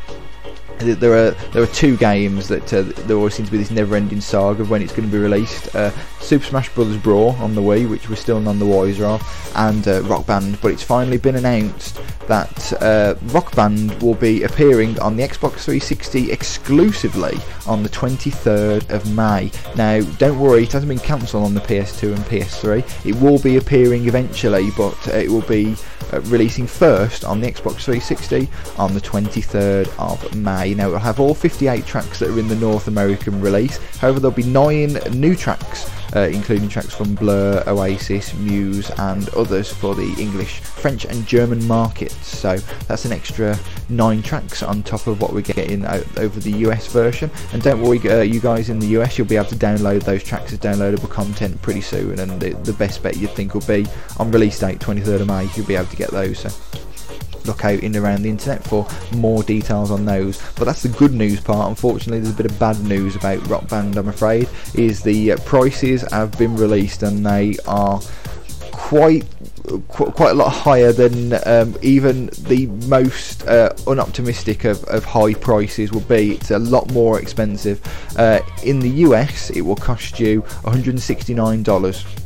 there 0.78 1.14
are 1.14 1.30
there 1.52 1.62
are 1.62 1.68
two 1.68 1.96
games 1.96 2.48
that 2.48 2.72
uh, 2.74 2.82
there 3.06 3.16
always 3.16 3.34
seems 3.34 3.48
to 3.48 3.52
be 3.52 3.58
this 3.58 3.70
never-ending 3.70 4.20
saga 4.20 4.62
of 4.62 4.70
when 4.70 4.82
it's 4.82 4.92
going 4.92 5.08
to 5.08 5.12
be 5.12 5.18
released. 5.18 5.74
Uh, 5.74 5.90
Super 6.20 6.44
Smash 6.44 6.74
Bros. 6.74 6.96
Brawl 6.96 7.30
on 7.40 7.54
the 7.54 7.60
Wii, 7.60 7.88
which 7.88 8.08
we're 8.08 8.16
still 8.16 8.40
none 8.40 8.58
the 8.58 8.66
wiser 8.66 9.04
of, 9.04 9.52
and 9.54 9.86
uh, 9.86 10.02
Rock 10.02 10.26
Band. 10.26 10.60
But 10.60 10.72
it's 10.72 10.82
finally 10.82 11.18
been 11.18 11.36
announced 11.36 12.00
that 12.26 12.72
uh, 12.82 13.14
Rock 13.26 13.54
Band 13.54 14.02
will 14.02 14.14
be 14.14 14.42
appearing 14.42 14.98
on 15.00 15.16
the 15.16 15.22
Xbox 15.22 15.64
360 15.64 16.32
exclusively 16.32 17.38
on 17.66 17.82
the 17.82 17.88
23rd 17.88 18.90
of 18.90 19.14
May. 19.14 19.50
Now, 19.76 20.00
don't 20.18 20.38
worry, 20.38 20.64
it 20.64 20.72
hasn't 20.72 20.88
been 20.88 20.98
cancelled 20.98 21.44
on 21.44 21.54
the 21.54 21.60
PS2 21.60 22.14
and 22.14 22.24
PS3. 22.24 23.06
It 23.06 23.14
will 23.16 23.38
be 23.38 23.56
appearing 23.56 24.08
eventually, 24.08 24.70
but 24.76 25.08
uh, 25.08 25.12
it 25.12 25.30
will 25.30 25.42
be 25.42 25.76
uh, 26.12 26.20
releasing 26.22 26.66
first 26.66 27.24
on 27.24 27.40
the 27.40 27.50
Xbox 27.50 27.84
360 27.84 28.48
on 28.78 28.94
the 28.94 29.00
23rd 29.00 29.96
of 29.98 30.36
May. 30.36 30.74
Now, 30.74 30.88
it'll 30.88 30.98
have 30.98 31.20
all 31.20 31.34
58 31.34 31.86
tracks 31.86 32.18
that 32.18 32.30
are 32.30 32.38
in 32.38 32.48
the 32.48 32.56
North 32.56 32.88
American 32.88 33.40
release. 33.40 33.78
However, 33.98 34.20
there'll 34.20 34.36
be 34.36 34.42
nine 34.44 34.94
new 35.12 35.34
tracks 35.34 35.90
uh, 36.14 36.28
including 36.32 36.68
tracks 36.68 36.94
from 36.94 37.14
Blur, 37.14 37.62
Oasis, 37.66 38.34
Muse, 38.34 38.90
and 38.98 39.28
others 39.30 39.72
for 39.72 39.94
the 39.94 40.14
English, 40.18 40.60
French, 40.60 41.04
and 41.04 41.26
German 41.26 41.66
markets. 41.66 42.14
So 42.26 42.56
that's 42.86 43.04
an 43.04 43.12
extra 43.12 43.58
nine 43.88 44.22
tracks 44.22 44.62
on 44.62 44.82
top 44.82 45.06
of 45.06 45.20
what 45.20 45.32
we're 45.32 45.40
getting 45.40 45.84
over 45.86 46.40
the 46.40 46.52
US 46.58 46.86
version. 46.86 47.30
And 47.52 47.62
don't 47.62 47.80
worry, 47.82 47.98
uh, 48.08 48.20
you 48.20 48.40
guys 48.40 48.68
in 48.68 48.78
the 48.78 48.88
US, 48.98 49.18
you'll 49.18 49.26
be 49.26 49.36
able 49.36 49.48
to 49.48 49.56
download 49.56 50.04
those 50.04 50.22
tracks 50.22 50.52
as 50.52 50.58
downloadable 50.58 51.10
content 51.10 51.60
pretty 51.62 51.80
soon. 51.80 52.18
And 52.18 52.40
the, 52.40 52.50
the 52.50 52.72
best 52.74 53.02
bet 53.02 53.16
you'd 53.16 53.30
think 53.30 53.54
will 53.54 53.60
be 53.62 53.86
on 54.18 54.30
release 54.30 54.58
date, 54.58 54.78
23rd 54.78 55.22
of 55.22 55.26
May, 55.26 55.48
you'll 55.54 55.66
be 55.66 55.76
able 55.76 55.86
to 55.86 55.96
get 55.96 56.10
those. 56.10 56.38
So 56.38 56.50
look 57.46 57.64
out 57.64 57.80
in 57.80 57.96
around 57.96 58.22
the 58.22 58.30
internet 58.30 58.64
for 58.64 58.86
more 59.14 59.42
details 59.42 59.90
on 59.90 60.04
those. 60.04 60.40
But 60.56 60.64
that's 60.64 60.82
the 60.82 60.88
good 60.88 61.12
news 61.12 61.40
part. 61.40 61.68
Unfortunately, 61.68 62.20
there's 62.20 62.34
a 62.34 62.36
bit 62.36 62.50
of 62.50 62.58
bad 62.58 62.80
news 62.82 63.16
about 63.16 63.46
Rock 63.48 63.68
Band. 63.68 63.96
I'm 63.96 64.08
afraid 64.08 64.48
is 64.74 65.02
the 65.02 65.32
uh, 65.32 65.36
prices 65.44 66.02
have 66.10 66.36
been 66.38 66.56
released 66.56 67.02
and 67.02 67.24
they 67.24 67.56
are 67.66 68.00
quite 68.72 69.24
quite 69.88 70.30
a 70.30 70.34
lot 70.34 70.50
higher 70.50 70.92
than 70.92 71.32
um, 71.44 71.74
even 71.82 72.26
the 72.42 72.66
most 72.86 73.46
uh, 73.48 73.70
unoptimistic 73.86 74.64
of, 74.64 74.84
of 74.84 75.04
high 75.04 75.34
prices 75.34 75.90
will 75.90 76.02
be. 76.02 76.32
It's 76.34 76.52
a 76.52 76.58
lot 76.58 76.92
more 76.92 77.20
expensive. 77.20 77.80
Uh, 78.16 78.40
in 78.62 78.78
the 78.78 78.90
US, 79.06 79.50
it 79.50 79.62
will 79.62 79.76
cost 79.76 80.20
you 80.20 80.42
$169 80.42 82.22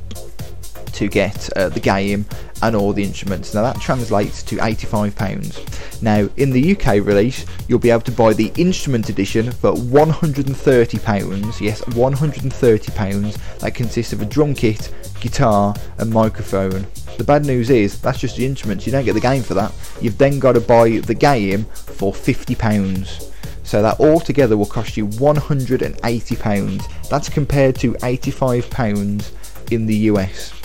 to 0.92 1.08
get 1.08 1.56
uh, 1.56 1.68
the 1.70 1.80
game 1.80 2.26
and 2.62 2.76
all 2.76 2.92
the 2.92 3.02
instruments. 3.02 3.54
Now 3.54 3.62
that 3.62 3.80
translates 3.80 4.42
to 4.44 4.56
£85. 4.56 6.02
Now 6.02 6.28
in 6.36 6.50
the 6.50 6.76
UK 6.76 7.04
release, 7.04 7.46
you'll 7.68 7.78
be 7.78 7.90
able 7.90 8.02
to 8.02 8.12
buy 8.12 8.32
the 8.32 8.52
instrument 8.56 9.08
edition 9.08 9.50
for 9.50 9.72
£130. 9.72 11.60
Yes, 11.60 11.80
£130. 11.82 13.58
That 13.58 13.74
consists 13.74 14.12
of 14.12 14.22
a 14.22 14.26
drum 14.26 14.54
kit, 14.54 14.94
guitar, 15.20 15.74
and 15.98 16.10
microphone. 16.10 16.86
The 17.18 17.24
bad 17.24 17.44
news 17.44 17.70
is 17.70 18.00
that's 18.00 18.20
just 18.20 18.36
the 18.36 18.46
instruments. 18.46 18.86
You 18.86 18.92
don't 18.92 19.04
get 19.04 19.14
the 19.14 19.20
game 19.20 19.42
for 19.42 19.54
that. 19.54 19.72
You've 20.00 20.18
then 20.18 20.38
got 20.38 20.52
to 20.52 20.60
buy 20.60 20.98
the 20.98 21.14
game 21.14 21.64
for 21.64 22.12
£50. 22.12 23.26
So 23.62 23.82
that 23.82 24.00
altogether 24.00 24.56
will 24.56 24.66
cost 24.66 24.96
you 24.96 25.06
£180. 25.06 27.08
That's 27.08 27.28
compared 27.28 27.76
to 27.76 27.92
£85 27.94 29.70
in 29.70 29.86
the 29.86 29.94
US 29.94 30.59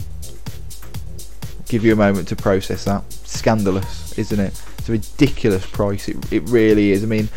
give 1.75 1.83
you 1.83 1.91
a 1.91 1.97
moment 1.97 2.25
to 2.29 2.37
process 2.37 2.85
that. 2.85 3.03
Scandalous, 3.11 4.17
isn't 4.17 4.39
it? 4.39 4.61
It's 4.77 4.87
a 4.87 4.93
ridiculous 4.93 5.65
price. 5.65 6.07
It, 6.07 6.31
it 6.31 6.43
really 6.43 6.91
is. 6.93 7.03
I 7.03 7.07
mean, 7.07 7.27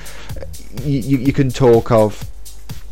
you, 0.84 1.18
you 1.18 1.32
can 1.32 1.50
talk 1.50 1.90
of 1.90 2.30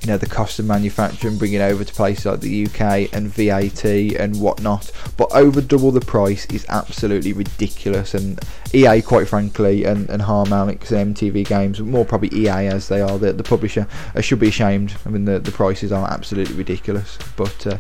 you 0.01 0.09
know 0.09 0.18
the 0.18 0.26
cost 0.26 0.59
of 0.59 0.66
manufacturing, 0.66 1.38
bringing 1.38 1.61
over 1.61 1.84
to 1.84 1.94
places 1.94 2.26
like 2.26 2.40
the 2.40 2.66
UK 2.66 3.14
and 3.14 3.28
VAT 3.28 3.84
and 3.84 4.40
whatnot. 4.40 4.90
But 5.16 5.30
over 5.30 5.61
double 5.61 5.92
the 5.92 6.01
price 6.01 6.47
is 6.47 6.66
absolutely 6.68 7.32
ridiculous. 7.32 8.14
And 8.14 8.40
EA, 8.74 9.01
quite 9.03 9.28
frankly, 9.28 9.84
and, 9.84 10.11
and 10.11 10.22
Harmonix 10.22 10.90
and 10.90 11.14
MTV 11.14 11.47
Games, 11.47 11.80
more 11.80 12.05
probably 12.05 12.36
EA 12.36 12.66
as 12.66 12.88
they 12.88 13.01
are 13.01 13.18
the, 13.18 13.32
the 13.32 13.44
publisher, 13.44 13.86
uh, 14.16 14.20
should 14.20 14.40
be 14.40 14.49
ashamed. 14.49 14.97
I 15.07 15.11
mean 15.11 15.26
the 15.26 15.38
the 15.38 15.53
prices 15.53 15.92
are 15.92 16.11
absolutely 16.11 16.57
ridiculous. 16.57 17.18
But 17.36 17.66
uh, 17.68 17.78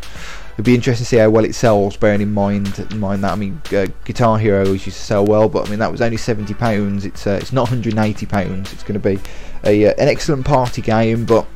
it'd 0.56 0.64
be 0.64 0.74
interesting 0.74 1.04
to 1.04 1.08
see 1.08 1.18
how 1.18 1.28
well 1.28 1.44
it 1.44 1.54
sells. 1.54 1.98
Bearing 1.98 2.22
in 2.22 2.32
mind, 2.32 2.78
in 2.90 2.98
mind 2.98 3.22
that 3.22 3.32
I 3.32 3.36
mean, 3.36 3.60
uh, 3.72 3.86
Guitar 4.06 4.38
Hero 4.38 4.64
used 4.64 4.84
to 4.84 4.90
sell 4.90 5.24
well, 5.24 5.50
but 5.50 5.66
I 5.66 5.70
mean 5.70 5.78
that 5.80 5.92
was 5.92 6.00
only 6.00 6.16
seventy 6.16 6.54
pounds. 6.54 7.04
It's 7.04 7.26
uh, 7.26 7.38
it's 7.40 7.52
not 7.52 7.68
hundred 7.68 7.92
and 7.92 8.04
eighty 8.04 8.24
pounds. 8.24 8.72
It's 8.72 8.82
going 8.82 8.98
to 9.00 9.08
be 9.08 9.20
a 9.64 9.88
uh, 9.88 9.94
an 9.98 10.08
excellent 10.08 10.46
party 10.46 10.80
game, 10.80 11.26
but 11.26 11.46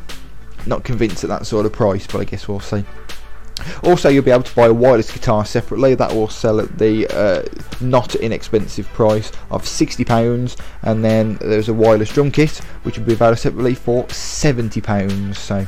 not 0.66 0.84
convinced 0.84 1.24
at 1.24 1.30
that 1.30 1.46
sort 1.46 1.64
of 1.64 1.72
price. 1.72 2.06
But 2.06 2.20
I 2.20 2.24
guess 2.24 2.46
we'll 2.46 2.60
see. 2.60 2.84
Also, 3.82 4.08
you'll 4.08 4.24
be 4.24 4.30
able 4.30 4.42
to 4.42 4.54
buy 4.54 4.66
a 4.66 4.72
wireless 4.72 5.10
guitar 5.10 5.44
separately. 5.44 5.94
That 5.94 6.12
will 6.12 6.28
sell 6.28 6.60
at 6.60 6.78
the 6.78 7.06
uh, 7.08 7.42
not 7.80 8.14
inexpensive 8.14 8.86
price 8.88 9.32
of 9.50 9.66
sixty 9.66 10.04
pounds, 10.04 10.56
and 10.82 11.02
then 11.02 11.36
there's 11.40 11.68
a 11.70 11.74
wireless 11.74 12.10
drum 12.12 12.30
kit 12.30 12.58
which 12.82 12.98
will 12.98 13.06
be 13.06 13.14
available 13.14 13.36
separately 13.36 13.74
for 13.74 14.08
seventy 14.10 14.80
pounds. 14.80 15.38
So 15.38 15.66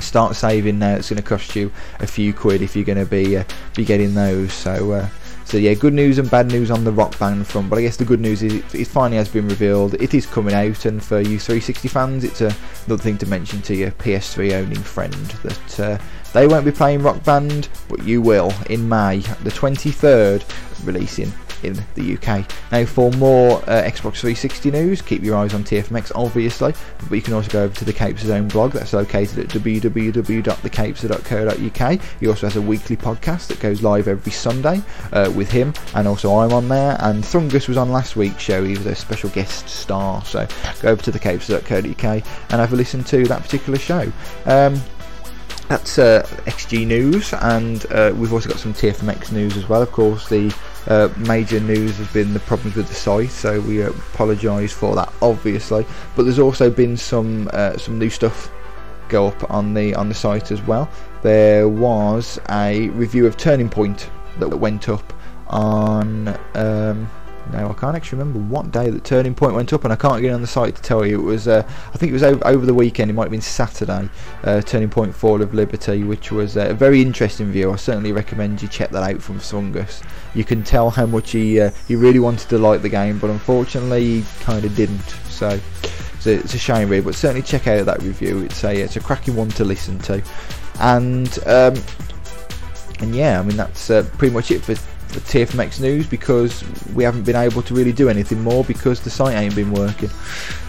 start 0.00 0.36
saving 0.36 0.78
now. 0.78 0.94
It's 0.94 1.10
going 1.10 1.22
to 1.22 1.28
cost 1.28 1.54
you 1.56 1.72
a 2.00 2.06
few 2.06 2.32
quid 2.32 2.62
if 2.62 2.74
you're 2.74 2.84
going 2.84 2.98
to 2.98 3.06
be 3.06 3.36
uh, 3.36 3.44
be 3.74 3.84
getting 3.84 4.14
those. 4.14 4.52
So. 4.52 4.92
Uh, 4.92 5.08
so 5.50 5.56
yeah, 5.56 5.74
good 5.74 5.94
news 5.94 6.18
and 6.18 6.30
bad 6.30 6.46
news 6.46 6.70
on 6.70 6.84
the 6.84 6.92
Rock 6.92 7.18
Band 7.18 7.44
front. 7.44 7.68
But 7.68 7.80
I 7.80 7.82
guess 7.82 7.96
the 7.96 8.04
good 8.04 8.20
news 8.20 8.40
is 8.44 8.54
it, 8.54 8.72
it 8.72 8.86
finally 8.86 9.16
has 9.16 9.28
been 9.28 9.48
revealed. 9.48 9.94
It 9.94 10.14
is 10.14 10.24
coming 10.24 10.54
out, 10.54 10.84
and 10.84 11.02
for 11.02 11.18
you 11.18 11.40
360 11.40 11.88
fans, 11.88 12.22
it's 12.22 12.40
a, 12.40 12.54
another 12.86 13.02
thing 13.02 13.18
to 13.18 13.26
mention 13.26 13.60
to 13.62 13.74
your 13.74 13.90
PS3 13.90 14.52
owning 14.52 14.78
friend 14.78 15.12
that 15.12 15.80
uh, 15.80 15.98
they 16.34 16.46
won't 16.46 16.64
be 16.64 16.70
playing 16.70 17.02
Rock 17.02 17.24
Band, 17.24 17.68
but 17.88 18.04
you 18.04 18.22
will 18.22 18.52
in 18.68 18.88
May, 18.88 19.18
the 19.42 19.50
23rd, 19.50 20.44
releasing 20.86 21.32
in 21.62 21.78
the 21.94 22.16
UK. 22.16 22.44
Now, 22.72 22.84
for 22.84 23.12
more 23.12 23.58
uh, 23.62 23.82
Xbox 23.82 24.18
360 24.20 24.70
news, 24.70 25.00
keep 25.02 25.22
your 25.22 25.36
eyes 25.36 25.54
on 25.54 25.64
TFMX, 25.64 26.12
obviously, 26.14 26.72
but 27.08 27.14
you 27.14 27.22
can 27.22 27.32
also 27.34 27.50
go 27.50 27.64
over 27.64 27.74
to 27.74 27.84
the 27.84 27.92
Capes' 27.92 28.28
own 28.28 28.46
blog 28.48 28.72
that's 28.72 28.92
located 28.92 29.38
at 29.38 29.46
www.thecapes.co.uk. 29.48 32.00
He 32.20 32.28
also 32.28 32.46
has 32.46 32.56
a 32.56 32.62
weekly 32.62 32.96
podcast 32.96 33.48
that 33.48 33.60
goes 33.60 33.82
live 33.82 34.08
every 34.08 34.32
Sunday 34.32 34.82
uh, 35.12 35.30
with 35.34 35.50
him, 35.50 35.74
and 35.94 36.08
also 36.08 36.34
I'm 36.36 36.52
on 36.52 36.68
there. 36.68 36.96
And 37.00 37.24
Thungus 37.24 37.68
was 37.68 37.76
on 37.76 37.90
last 37.90 38.16
week's 38.16 38.42
show, 38.42 38.64
he 38.64 38.76
was 38.76 38.86
a 38.86 38.94
special 38.94 39.28
guest 39.30 39.68
star, 39.68 40.24
so 40.24 40.46
go 40.80 40.90
over 40.90 41.02
to 41.02 41.12
thecapes.co.uk 41.12 42.04
and 42.04 42.24
have 42.50 42.72
a 42.72 42.76
listen 42.76 43.04
to 43.04 43.26
that 43.26 43.42
particular 43.42 43.78
show. 43.78 44.10
Um, 44.46 44.80
that's 45.70 46.00
uh, 46.00 46.26
XG 46.46 46.84
news, 46.84 47.32
and 47.32 47.86
uh, 47.92 48.12
we've 48.16 48.32
also 48.32 48.48
got 48.48 48.58
some 48.58 48.74
TFMX 48.74 49.30
news 49.30 49.56
as 49.56 49.68
well. 49.68 49.80
Of 49.80 49.92
course, 49.92 50.28
the 50.28 50.52
uh, 50.86 51.08
major 51.18 51.60
news 51.60 51.96
has 51.98 52.12
been 52.12 52.32
the 52.32 52.40
problems 52.40 52.76
with 52.76 52.88
the 52.88 52.94
site, 52.94 53.30
so 53.30 53.60
we 53.60 53.82
uh, 53.82 53.90
apologise 53.90 54.72
for 54.72 54.94
that, 54.96 55.12
obviously. 55.20 55.86
But 56.16 56.24
there's 56.24 56.38
also 56.38 56.70
been 56.70 56.96
some 56.96 57.50
uh, 57.52 57.76
some 57.76 57.98
new 57.98 58.10
stuff 58.10 58.50
go 59.08 59.26
up 59.26 59.50
on 59.50 59.74
the 59.74 59.94
on 59.94 60.08
the 60.08 60.14
site 60.14 60.50
as 60.50 60.62
well. 60.62 60.88
There 61.22 61.68
was 61.68 62.40
a 62.48 62.88
review 62.90 63.26
of 63.26 63.36
Turning 63.36 63.68
Point 63.68 64.10
that 64.38 64.48
went 64.48 64.88
up 64.88 65.12
on. 65.48 66.38
Um, 66.54 67.10
no, 67.52 67.70
I 67.70 67.74
can't 67.74 67.96
actually 67.96 68.18
remember 68.18 68.38
what 68.52 68.70
day 68.70 68.90
that 68.90 69.04
Turning 69.04 69.34
Point 69.34 69.54
went 69.54 69.72
up, 69.72 69.84
and 69.84 69.92
I 69.92 69.96
can't 69.96 70.22
get 70.22 70.32
on 70.32 70.40
the 70.40 70.46
site 70.46 70.76
to 70.76 70.82
tell 70.82 71.04
you. 71.04 71.20
It 71.20 71.24
was, 71.24 71.48
uh, 71.48 71.62
I 71.66 71.96
think 71.96 72.10
it 72.10 72.12
was 72.12 72.22
over, 72.22 72.46
over 72.46 72.66
the 72.66 72.74
weekend. 72.74 73.10
It 73.10 73.14
might 73.14 73.24
have 73.24 73.30
been 73.30 73.40
Saturday. 73.40 74.08
Uh, 74.42 74.60
Turning 74.60 74.90
Point 74.90 75.14
Fall 75.14 75.42
of 75.42 75.54
Liberty, 75.54 76.04
which 76.04 76.32
was 76.32 76.56
uh, 76.56 76.68
a 76.70 76.74
very 76.74 77.02
interesting 77.02 77.50
view. 77.50 77.72
I 77.72 77.76
certainly 77.76 78.12
recommend 78.12 78.62
you 78.62 78.68
check 78.68 78.90
that 78.90 79.02
out 79.02 79.20
from 79.22 79.38
Thungus. 79.38 80.02
You 80.34 80.44
can 80.44 80.62
tell 80.62 80.90
how 80.90 81.06
much 81.06 81.32
he 81.32 81.60
uh, 81.60 81.70
he 81.88 81.96
really 81.96 82.20
wanted 82.20 82.48
to 82.50 82.58
like 82.58 82.82
the 82.82 82.88
game, 82.88 83.18
but 83.18 83.30
unfortunately 83.30 84.20
he 84.20 84.24
kind 84.40 84.64
of 84.64 84.74
didn't. 84.74 85.08
So. 85.28 85.60
So 86.20 86.28
it's 86.28 86.52
a 86.52 86.58
shame, 86.58 86.90
really, 86.90 87.00
but 87.02 87.14
certainly 87.14 87.40
check 87.40 87.66
out 87.66 87.86
that 87.86 88.02
review. 88.02 88.40
It's 88.40 88.62
a 88.62 88.78
it's 88.78 88.96
a 88.96 89.00
cracking 89.00 89.36
one 89.36 89.48
to 89.52 89.64
listen 89.64 89.98
to, 90.00 90.22
and 90.78 91.38
um, 91.46 91.74
and 93.00 93.14
yeah, 93.14 93.40
I 93.40 93.42
mean 93.42 93.56
that's 93.56 93.88
uh, 93.88 94.06
pretty 94.18 94.34
much 94.34 94.50
it 94.50 94.60
for 94.60 94.74
TFMX 95.18 95.80
news 95.80 96.06
because 96.06 96.62
we 96.94 97.02
haven't 97.02 97.24
been 97.24 97.34
able 97.34 97.62
to 97.62 97.74
really 97.74 97.92
do 97.92 98.08
anything 98.08 98.40
more 98.42 98.62
because 98.62 99.00
the 99.00 99.10
site 99.10 99.36
ain't 99.36 99.56
been 99.56 99.72
working. 99.72 100.10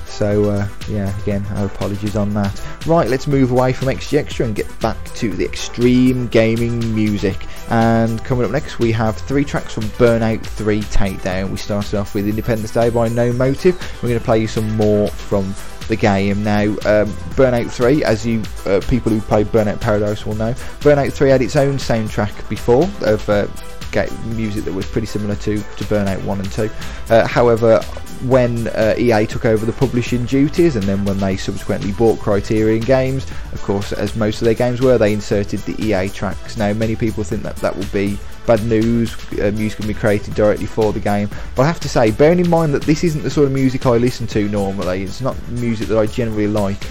So 0.08 0.50
uh, 0.50 0.68
yeah, 0.90 1.18
again, 1.22 1.46
our 1.56 1.66
apologies 1.66 2.16
on 2.16 2.34
that. 2.34 2.62
Right, 2.86 3.08
let's 3.08 3.28
move 3.28 3.52
away 3.52 3.74
from 3.74 3.88
XG 3.88 4.18
Extra 4.18 4.46
and 4.46 4.56
get 4.56 4.68
back 4.80 5.04
to 5.16 5.32
the 5.32 5.46
extreme 5.46 6.28
gaming 6.28 6.94
music. 6.94 7.48
And 7.70 8.24
coming 8.24 8.46
up 8.46 8.52
next, 8.52 8.80
we 8.80 8.92
have 8.92 9.18
three 9.18 9.46
tracks 9.46 9.74
from 9.74 9.84
Burnout 9.84 10.44
3 10.46 10.82
Takedown. 10.82 11.50
We 11.50 11.58
started 11.58 11.98
off 11.98 12.14
with 12.14 12.28
Independence 12.28 12.72
Day 12.72 12.90
by 12.90 13.08
No 13.08 13.32
Motiv. 13.32 13.80
We're 14.04 14.10
going 14.10 14.20
to 14.20 14.26
play 14.26 14.40
you 14.40 14.48
some 14.48 14.76
more 14.76 15.08
from 15.08 15.56
the 15.88 15.96
game. 15.96 16.44
Now, 16.44 16.66
um, 16.66 17.08
Burnout 17.36 17.72
3, 17.72 18.04
as 18.04 18.26
you 18.26 18.44
uh, 18.66 18.82
people 18.88 19.12
who 19.12 19.22
played 19.22 19.48
Burnout 19.48 19.80
Paradise 19.80 20.26
will 20.26 20.36
know, 20.36 20.54
Burnout 20.82 21.14
3 21.14 21.30
had 21.30 21.42
its 21.42 21.56
own 21.56 21.76
soundtrack 21.76 22.48
before 22.50 22.84
of. 23.02 23.28
Uh, 23.30 23.48
get 23.92 24.12
music 24.26 24.64
that 24.66 24.74
was 24.74 24.86
pretty 24.86 25.08
similar 25.08 25.36
to, 25.36 25.58
to 25.58 25.84
Burnout 25.86 26.24
1 26.24 26.40
and 26.40 26.52
2. 26.52 26.70
Uh, 27.10 27.28
however, 27.28 27.82
when 28.24 28.68
uh, 28.70 28.94
EA 28.98 29.26
took 29.26 29.46
over 29.46 29.66
the 29.66 29.74
publishing 29.74 30.26
duties 30.26 30.76
and 30.76 30.84
then 30.86 31.04
when 31.06 31.18
they 31.18 31.36
subsequently 31.36 31.92
bought 31.92 32.20
Criterion 32.20 32.82
Games, 32.82 33.30
of 33.52 33.62
course, 33.64 33.94
as 33.94 34.16
most 34.16 34.42
of 34.42 34.46
their 34.46 34.54
games 34.54 34.80
were, 34.80 34.98
they 34.98 35.14
inserted 35.14 35.60
the 35.62 35.76
EA 35.84 36.10
tracks. 36.10 36.58
Now, 36.58 36.74
many 36.74 36.96
people 36.96 37.24
think 37.24 37.44
that 37.44 37.56
that 37.58 37.76
will 37.76 37.88
be 37.92 38.20
bad 38.46 38.64
news, 38.66 39.16
uh, 39.40 39.52
music 39.56 39.80
can 39.80 39.88
be 39.88 39.94
created 39.94 40.36
directly 40.36 40.66
for 40.66 40.94
the 40.94 41.00
game. 41.00 41.30
But 41.56 41.64
I 41.64 41.68
have 41.68 41.80
to 41.82 41.90
say, 41.90 42.12
bearing 42.12 42.40
in 42.40 42.50
mind 42.50 42.74
that 42.74 42.84
this 42.84 43.04
isn't 43.04 43.24
the 43.24 43.30
sort 43.30 43.48
of 43.48 43.54
music 43.54 43.86
I 43.86 43.98
listen 43.98 44.28
to 44.28 44.48
normally, 44.50 45.04
it's 45.04 45.22
not 45.22 45.36
music 45.50 45.88
that 45.88 45.98
I 45.98 46.06
generally 46.06 46.48
like. 46.48 46.82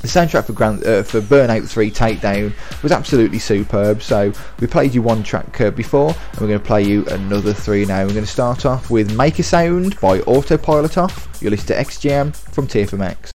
The 0.00 0.06
soundtrack 0.08 0.44
for, 0.44 0.52
Grand, 0.52 0.84
uh, 0.84 1.02
for 1.02 1.20
Burnout 1.20 1.68
3 1.68 1.90
Takedown 1.90 2.52
was 2.82 2.92
absolutely 2.92 3.40
superb, 3.40 4.00
so 4.00 4.32
we 4.60 4.68
played 4.68 4.94
you 4.94 5.02
one 5.02 5.24
track 5.24 5.60
uh, 5.60 5.70
before 5.72 6.10
and 6.10 6.40
we're 6.40 6.46
going 6.46 6.60
to 6.60 6.64
play 6.64 6.84
you 6.84 7.04
another 7.06 7.52
three 7.52 7.84
now. 7.84 8.02
We're 8.04 8.12
going 8.12 8.24
to 8.24 8.26
start 8.26 8.64
off 8.64 8.90
with 8.90 9.16
Make 9.16 9.40
a 9.40 9.42
Sound 9.42 9.98
by 10.00 10.20
Autopilot 10.20 10.98
Off. 10.98 11.28
You'll 11.40 11.50
listen 11.50 11.66
to 11.68 11.74
XGM 11.74 12.34
from 12.34 12.68
TFMX. 12.68 13.30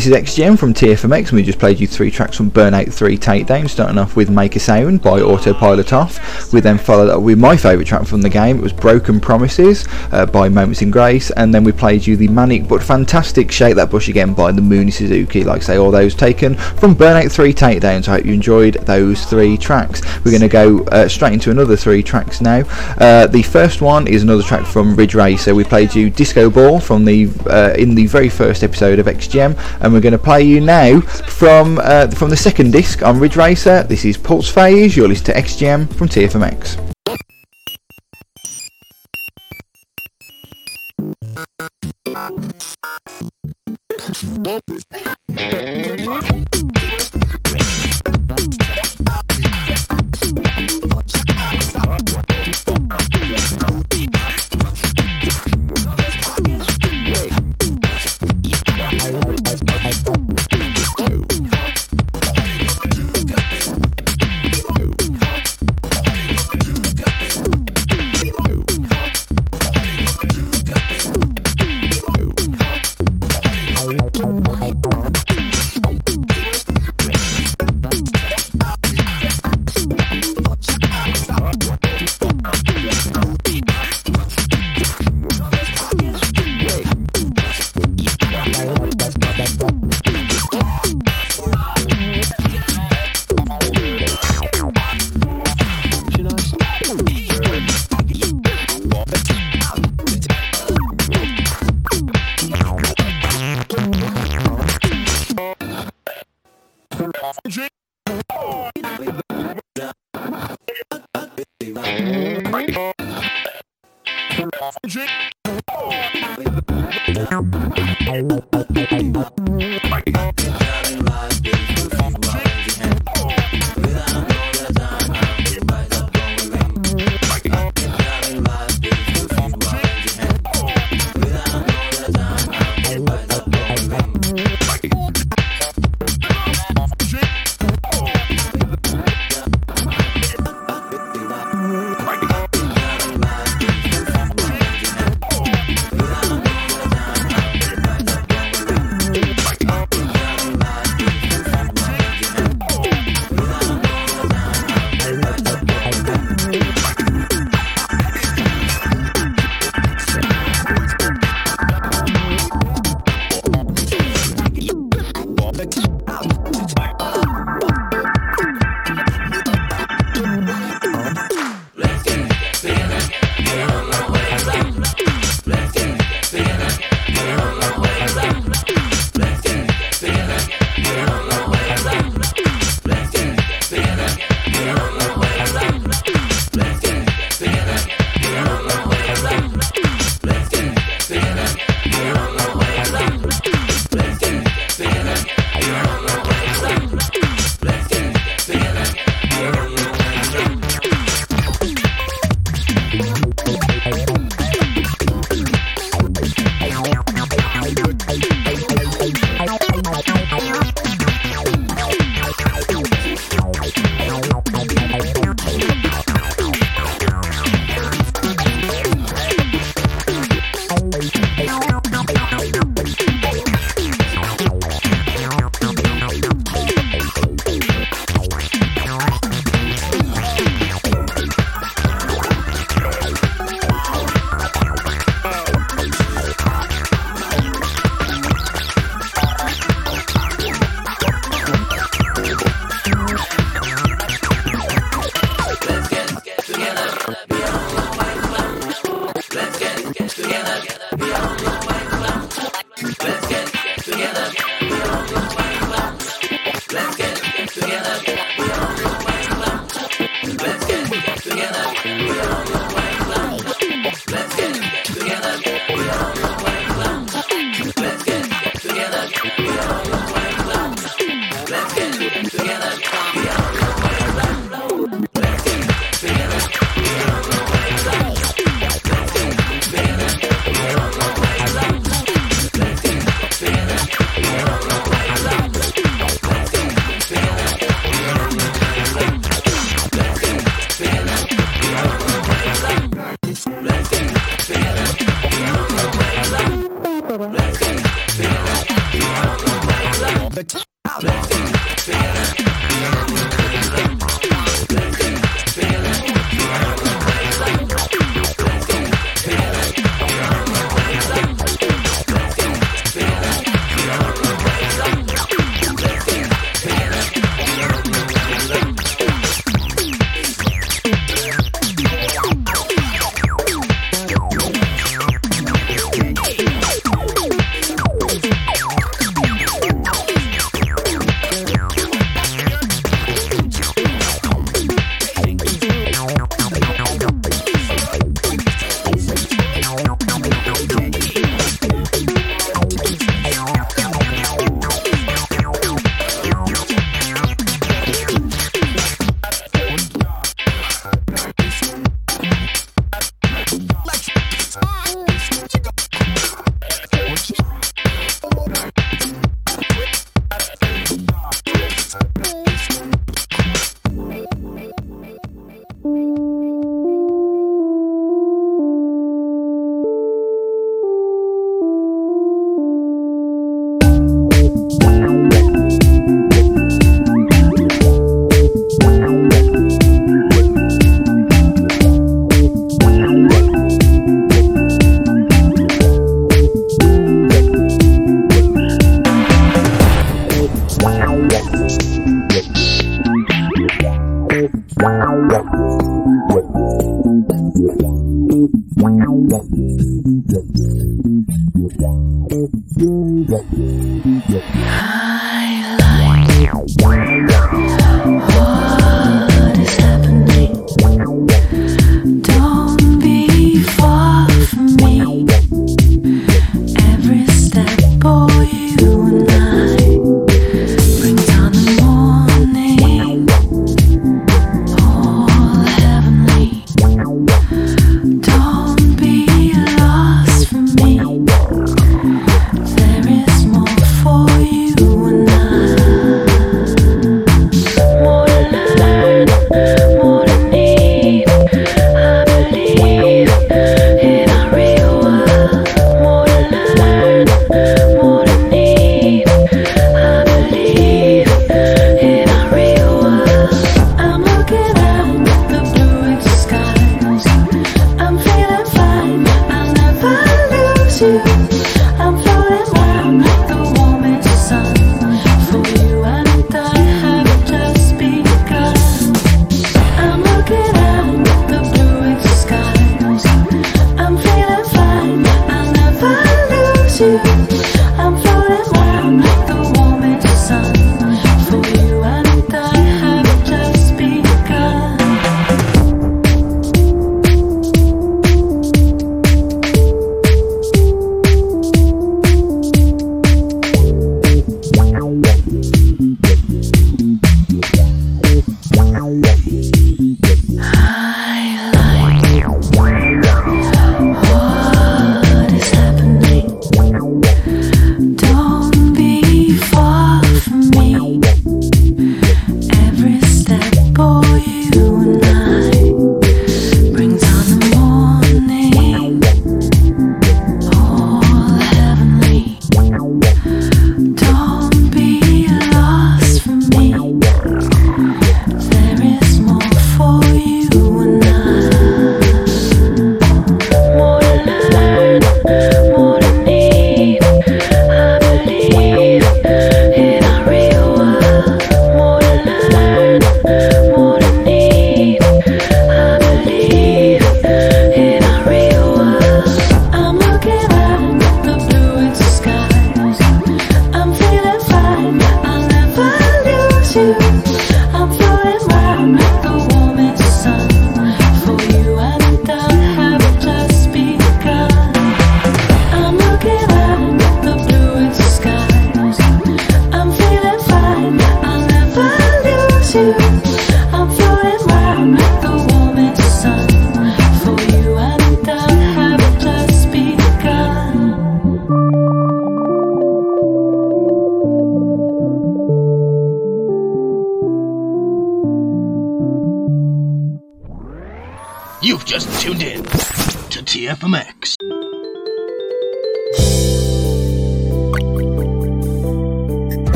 This 0.00 0.06
is 0.06 0.14
XGM 0.14 0.58
from 0.58 0.72
TFMX 0.72 1.28
and 1.28 1.32
we 1.32 1.42
just 1.42 1.58
played 1.58 1.78
you 1.78 1.86
three 1.86 2.10
tracks 2.10 2.34
from 2.34 2.50
Burnout 2.50 2.90
3 2.90 3.18
Takedown, 3.18 3.68
starting 3.68 3.98
off 3.98 4.16
with 4.16 4.30
Make 4.30 4.56
a 4.56 4.58
Sound 4.58 5.02
by 5.02 5.20
Autopilot 5.20 5.92
Off. 5.92 6.54
We 6.54 6.62
then 6.62 6.78
followed 6.78 7.10
up 7.10 7.20
with 7.20 7.38
my 7.38 7.54
favourite 7.54 7.86
track 7.86 8.06
from 8.06 8.22
the 8.22 8.30
game, 8.30 8.56
it 8.56 8.62
was 8.62 8.72
Broken 8.72 9.20
Promises 9.20 9.86
uh, 10.10 10.24
by 10.24 10.48
Moments 10.48 10.80
in 10.80 10.90
Grace, 10.90 11.30
and 11.32 11.54
then 11.54 11.64
we 11.64 11.72
played 11.72 12.06
you 12.06 12.16
the 12.16 12.28
manic 12.28 12.66
but 12.66 12.82
fantastic 12.82 13.52
Shake 13.52 13.74
That 13.74 13.90
Bush 13.90 14.08
Again 14.08 14.32
by 14.32 14.52
the 14.52 14.62
Mooney 14.62 14.90
Suzuki, 14.90 15.44
like 15.44 15.62
say 15.62 15.76
all 15.76 15.90
those 15.90 16.14
taken 16.14 16.54
from 16.54 16.96
Burnout 16.96 17.30
3 17.30 17.52
Takedowns. 17.52 18.08
I 18.08 18.12
hope 18.12 18.24
you 18.24 18.32
enjoyed 18.32 18.76
those 18.86 19.26
three 19.26 19.58
tracks. 19.58 20.00
We're 20.24 20.30
going 20.30 20.40
to 20.40 20.48
go 20.48 20.82
uh, 20.84 21.08
straight 21.08 21.34
into 21.34 21.50
another 21.50 21.76
three 21.76 22.02
tracks 22.02 22.40
now. 22.40 22.62
Uh, 22.96 23.26
the 23.26 23.42
first 23.42 23.82
one 23.82 24.06
is 24.06 24.22
another 24.22 24.44
track 24.44 24.64
from 24.64 24.96
Ridge 24.96 25.14
Racer. 25.14 25.54
We 25.54 25.64
played 25.64 25.94
you 25.94 26.08
Disco 26.08 26.48
Ball 26.48 26.80
from 26.80 27.04
the 27.04 27.28
uh, 27.50 27.74
in 27.76 27.94
the 27.94 28.06
very 28.06 28.30
first 28.30 28.62
episode 28.62 28.98
of 28.98 29.04
XGM 29.04 29.58
and 29.80 29.89
and 29.90 29.96
we're 29.96 30.00
going 30.00 30.12
to 30.12 30.18
play 30.18 30.42
you 30.44 30.60
now 30.60 31.00
from 31.00 31.80
uh, 31.82 32.06
from 32.08 32.30
the 32.30 32.36
second 32.36 32.70
disc 32.70 33.02
on 33.02 33.18
Ridge 33.18 33.34
Racer. 33.34 33.82
This 33.82 34.04
is 34.04 34.16
Pulse 34.16 34.50
Phaze. 34.52 34.94
You're 34.94 35.08
listening 35.08 35.34
to 35.34 35.42
XGM 35.42 35.92
from 35.94 36.08
TFMX. 36.08 36.78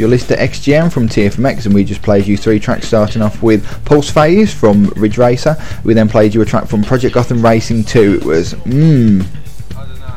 You're 0.00 0.08
listening 0.08 0.38
to 0.38 0.44
XGM 0.46 0.90
from 0.90 1.08
TFMX, 1.08 1.66
and 1.66 1.74
we 1.74 1.84
just 1.84 2.00
played 2.00 2.26
you 2.26 2.38
three 2.38 2.58
tracks, 2.58 2.88
starting 2.88 3.20
off 3.20 3.42
with 3.42 3.62
Pulse 3.84 4.10
Phaze 4.10 4.50
from 4.50 4.86
Ridge 4.96 5.18
Racer. 5.18 5.54
We 5.84 5.92
then 5.92 6.08
played 6.08 6.32
you 6.32 6.40
a 6.40 6.46
track 6.46 6.66
from 6.68 6.82
Project 6.82 7.14
Gotham 7.14 7.44
Racing 7.44 7.84
2. 7.84 8.14
It 8.14 8.24
was 8.24 8.54
Mmm. 8.54 9.26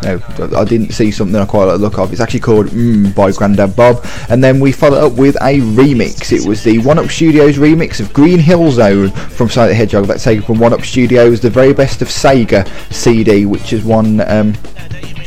No, 0.04 0.22
I 0.58 0.64
didn't 0.64 0.94
see 0.94 1.12
something 1.12 1.36
I 1.36 1.44
quite 1.46 1.66
like 1.66 1.80
the 1.80 1.82
look 1.82 2.00
of. 2.00 2.14
It's 2.14 2.22
actually 2.22 2.40
called 2.40 2.68
Mmm 2.68 3.14
by 3.14 3.32
Grandadbob. 3.32 4.30
And 4.30 4.42
then 4.42 4.62
we 4.62 4.72
followed 4.72 5.06
up 5.06 5.18
with 5.18 5.36
a 5.36 5.60
remix. 5.60 6.32
It 6.32 6.48
was 6.48 6.64
the 6.64 6.78
One 6.80 6.98
Up 6.98 7.10
Studios 7.10 7.58
remix 7.58 8.00
of 8.00 8.14
Green 8.14 8.40
Hill 8.40 8.72
Zone 8.72 9.10
from 9.10 9.50
Sonic 9.50 9.72
the 9.72 9.76
Hedgehog. 9.76 10.06
That's 10.06 10.24
taken 10.24 10.46
from 10.46 10.60
One 10.60 10.72
Up 10.72 10.84
Studios, 10.84 11.42
the 11.42 11.50
very 11.50 11.74
best 11.74 12.02
of 12.02 12.08
Sega 12.08 12.66
CD, 12.94 13.46
which 13.46 13.74
is 13.74 13.84
one. 13.84 14.22
Um, 14.32 14.54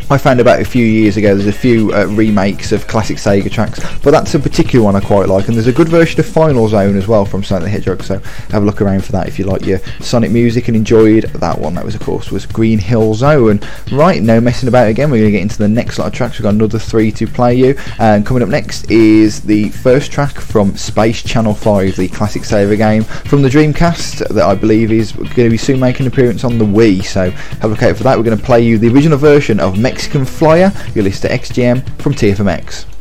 I 0.08 0.18
found 0.18 0.38
about 0.38 0.60
a 0.60 0.64
few 0.64 0.86
years 0.86 1.16
ago 1.16 1.34
there's 1.34 1.48
a 1.48 1.52
few 1.52 1.92
uh, 1.92 2.06
remakes 2.06 2.70
of 2.70 2.86
classic 2.86 3.16
Sega 3.16 3.50
tracks, 3.50 3.80
but 4.04 4.12
that's 4.12 4.32
a 4.36 4.38
particular 4.38 4.84
one 4.84 4.94
I 4.94 5.00
quite 5.00 5.28
like. 5.28 5.48
And 5.48 5.56
there's 5.56 5.66
a 5.66 5.72
good 5.72 5.88
version 5.88 6.20
of 6.20 6.26
Final 6.26 6.68
Zone 6.68 6.96
as 6.96 7.08
well 7.08 7.24
from 7.24 7.42
Sonic 7.42 7.64
the 7.64 7.70
Hedgehog, 7.70 8.04
so 8.04 8.20
have 8.50 8.62
a 8.62 8.66
look 8.66 8.80
around 8.80 9.04
for 9.04 9.10
that 9.10 9.26
if 9.26 9.36
you 9.36 9.46
like 9.46 9.66
your 9.66 9.80
Sonic 9.98 10.30
music 10.30 10.68
and 10.68 10.76
enjoyed 10.76 11.24
that 11.24 11.58
one. 11.58 11.74
That 11.74 11.84
was, 11.84 11.96
of 11.96 12.02
course, 12.02 12.30
was 12.30 12.46
Green 12.46 12.78
Hill 12.78 13.14
Zone. 13.14 13.58
Right, 13.90 14.22
no 14.22 14.40
messing 14.40 14.68
about 14.68 14.86
again. 14.86 15.10
We're 15.10 15.18
going 15.18 15.32
to 15.32 15.38
get 15.38 15.42
into 15.42 15.58
the 15.58 15.66
next 15.66 15.98
lot 15.98 16.06
of 16.06 16.12
tracks. 16.12 16.38
We've 16.38 16.44
got 16.44 16.54
another 16.54 16.78
three 16.78 17.10
to 17.10 17.26
play 17.26 17.56
you, 17.56 17.76
and 17.98 18.24
coming 18.24 18.44
up 18.44 18.48
next 18.48 18.88
is 18.88 19.40
the 19.40 19.70
first 19.70 20.12
track 20.12 20.38
from 20.38 20.76
Space 20.76 21.20
Channel 21.20 21.54
5, 21.54 21.96
the 21.96 22.06
classic 22.06 22.42
Sega 22.42 22.76
game 22.76 23.02
from 23.02 23.42
the 23.42 23.48
Dreamcast 23.48 24.28
that 24.28 24.44
I 24.44 24.54
believe 24.54 24.92
is 24.92 25.10
going 25.10 25.34
to 25.34 25.50
be 25.50 25.58
soon 25.58 25.80
making 25.80 26.06
an 26.06 26.12
appearance 26.12 26.44
on 26.44 26.58
the 26.58 26.64
Wii. 26.64 27.04
So 27.04 27.30
have 27.30 27.64
a 27.64 27.68
look 27.68 27.82
out 27.82 27.96
for 27.96 28.04
that. 28.04 28.16
We're 28.16 28.22
going 28.22 28.38
to 28.38 28.44
play 28.44 28.60
you 28.60 28.78
the 28.78 28.94
original 28.94 29.18
version 29.18 29.58
of 29.58 29.76
Mexican 29.96 30.26
Flyer. 30.26 30.72
You're 30.94 31.04
to 31.22 31.28
XGM 31.30 31.82
from 32.02 32.12
TFMX. 32.12 32.95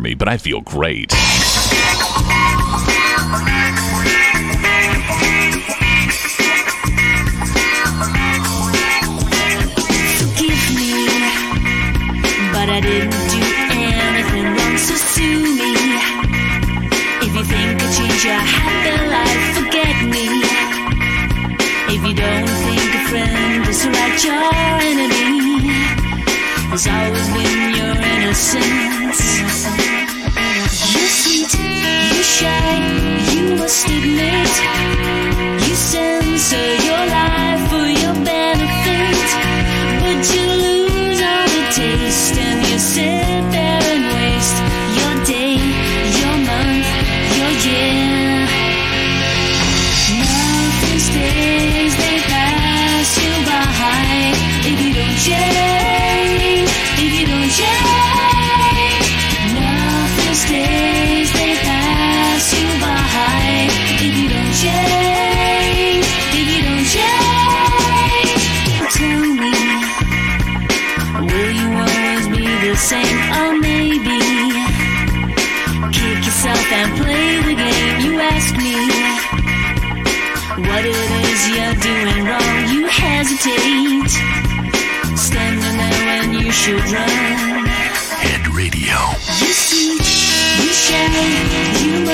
Me, 0.00 0.14
but 0.14 0.28
I 0.28 0.36
feel 0.36 0.60
great. 0.60 1.12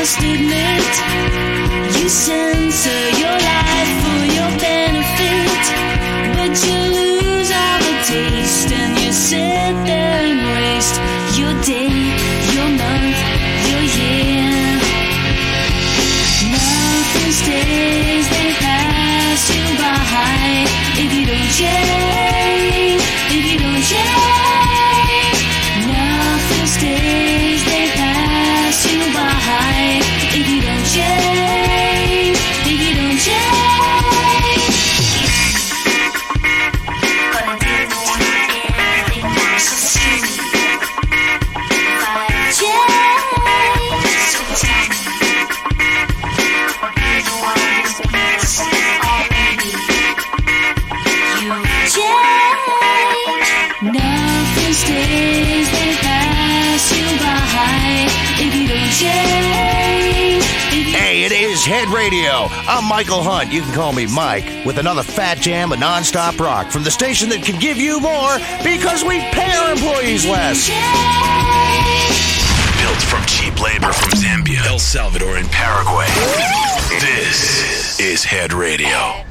Must 0.05 0.19
admit. 0.19 0.95
You 1.97 2.09
censor 2.11 2.54
I'm 62.85 62.91
Michael 62.91 63.23
Hunt. 63.23 63.51
You 63.51 63.63
can 63.63 63.73
call 63.73 63.95
me 63.95 64.07
Mike 64.07 64.67
with 64.67 64.77
another 64.77 65.03
fat 65.03 65.39
jam 65.39 65.73
of 65.73 65.79
nonstop 65.79 66.39
rock 66.39 66.71
from 66.71 66.83
the 66.83 66.91
station 66.91 67.31
that 67.31 67.43
can 67.43 67.59
give 67.59 67.79
you 67.79 67.99
more 67.99 68.37
because 68.63 69.03
we 69.03 69.21
pay 69.33 69.57
our 69.57 69.73
employees 69.73 70.27
less. 70.27 70.69
Built 72.85 73.01
from 73.09 73.25
cheap 73.25 73.59
labor 73.63 73.91
from 73.91 74.11
Zambia, 74.11 74.67
El 74.67 74.79
Salvador, 74.79 75.39
and 75.39 75.49
Paraguay. 75.51 76.09
This 77.01 77.99
is 77.99 78.23
Head 78.23 78.53
Radio. 78.53 79.24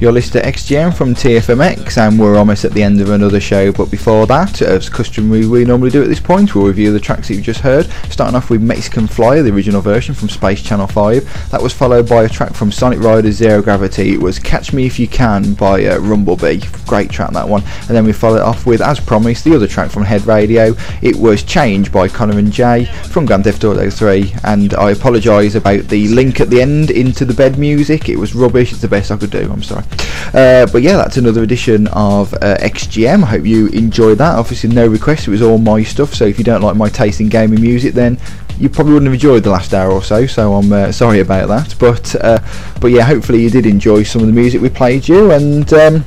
You're 0.00 0.12
listening 0.12 0.44
to 0.44 0.48
XGM 0.48 0.96
from 0.96 1.12
TFMX, 1.12 1.98
and 1.98 2.20
we're 2.20 2.36
almost 2.36 2.64
at 2.64 2.70
the 2.70 2.84
end 2.84 3.00
of 3.00 3.10
another 3.10 3.40
show. 3.40 3.72
But 3.72 3.90
before 3.90 4.28
that, 4.28 4.62
as 4.62 4.88
customary 4.88 5.44
we 5.44 5.64
normally 5.64 5.90
do 5.90 6.04
at 6.04 6.08
this 6.08 6.20
point, 6.20 6.54
we'll 6.54 6.68
review 6.68 6.92
the 6.92 7.00
tracks 7.00 7.26
that 7.26 7.34
you've 7.34 7.42
just 7.42 7.62
heard. 7.62 7.86
Starting 8.08 8.36
off 8.36 8.48
with 8.48 8.62
Mexican 8.62 9.08
Flyer, 9.08 9.42
the 9.42 9.52
original 9.52 9.80
version 9.80 10.14
from 10.14 10.28
Space 10.28 10.62
Channel 10.62 10.86
5. 10.86 11.50
That 11.50 11.60
was 11.60 11.72
followed 11.72 12.08
by 12.08 12.22
a 12.22 12.28
track 12.28 12.54
from 12.54 12.70
Sonic 12.70 13.00
Riders 13.00 13.34
Zero 13.34 13.60
Gravity. 13.60 14.14
It 14.14 14.22
was 14.22 14.38
Catch 14.38 14.72
Me 14.72 14.86
If 14.86 15.00
You 15.00 15.08
Can 15.08 15.54
by 15.54 15.84
uh, 15.86 15.98
Runblebee. 15.98 16.86
Great 16.86 17.10
track, 17.10 17.32
that 17.32 17.48
one. 17.48 17.64
And 17.64 17.96
then 17.96 18.04
we 18.04 18.12
followed 18.12 18.42
off 18.42 18.66
with, 18.66 18.80
as 18.80 19.00
promised, 19.00 19.42
the 19.42 19.56
other 19.56 19.66
track 19.66 19.90
from 19.90 20.04
Head 20.04 20.24
Radio. 20.26 20.76
It 21.02 21.16
was 21.16 21.42
Change 21.42 21.90
by 21.90 22.06
Conor 22.06 22.38
and 22.38 22.52
Jay 22.52 22.84
from 22.84 23.26
Grand 23.26 23.42
Theft 23.42 23.64
Auto 23.64 23.90
3. 23.90 24.32
And 24.44 24.74
I 24.74 24.92
apologise 24.92 25.56
about 25.56 25.88
the 25.88 26.06
link 26.06 26.38
at 26.40 26.50
the 26.50 26.62
end 26.62 26.92
into 26.92 27.24
the 27.24 27.34
bed 27.34 27.58
music. 27.58 28.08
It 28.08 28.16
was 28.16 28.36
rubbish. 28.36 28.70
It's 28.70 28.80
the 28.80 28.86
best 28.86 29.10
I 29.10 29.16
could 29.16 29.32
do. 29.32 29.50
I'm 29.50 29.64
sorry. 29.64 29.87
Uh, 30.34 30.66
but 30.72 30.82
yeah, 30.82 30.96
that's 30.96 31.16
another 31.16 31.42
edition 31.42 31.86
of 31.88 32.34
uh, 32.34 32.56
XGM. 32.60 33.22
I 33.22 33.26
hope 33.26 33.46
you 33.46 33.68
enjoyed 33.68 34.18
that. 34.18 34.36
Obviously, 34.36 34.70
no 34.70 34.86
requests. 34.86 35.26
It 35.26 35.30
was 35.30 35.42
all 35.42 35.58
my 35.58 35.82
stuff. 35.82 36.14
So 36.14 36.26
if 36.26 36.38
you 36.38 36.44
don't 36.44 36.60
like 36.60 36.76
my 36.76 36.88
taste 36.88 37.20
in 37.20 37.28
gaming 37.28 37.60
music, 37.60 37.94
then 37.94 38.18
you 38.58 38.68
probably 38.68 38.94
wouldn't 38.94 39.08
have 39.08 39.14
enjoyed 39.14 39.44
the 39.44 39.50
last 39.50 39.72
hour 39.72 39.90
or 39.90 40.02
so. 40.02 40.26
So 40.26 40.54
I'm 40.54 40.72
uh, 40.72 40.92
sorry 40.92 41.20
about 41.20 41.48
that. 41.48 41.74
But 41.78 42.14
uh, 42.16 42.38
but 42.80 42.88
yeah, 42.88 43.02
hopefully 43.02 43.42
you 43.42 43.50
did 43.50 43.66
enjoy 43.66 44.02
some 44.02 44.20
of 44.20 44.26
the 44.26 44.32
music 44.32 44.60
we 44.60 44.68
played 44.68 45.08
you 45.08 45.30
and. 45.32 45.72
Um, 45.72 46.04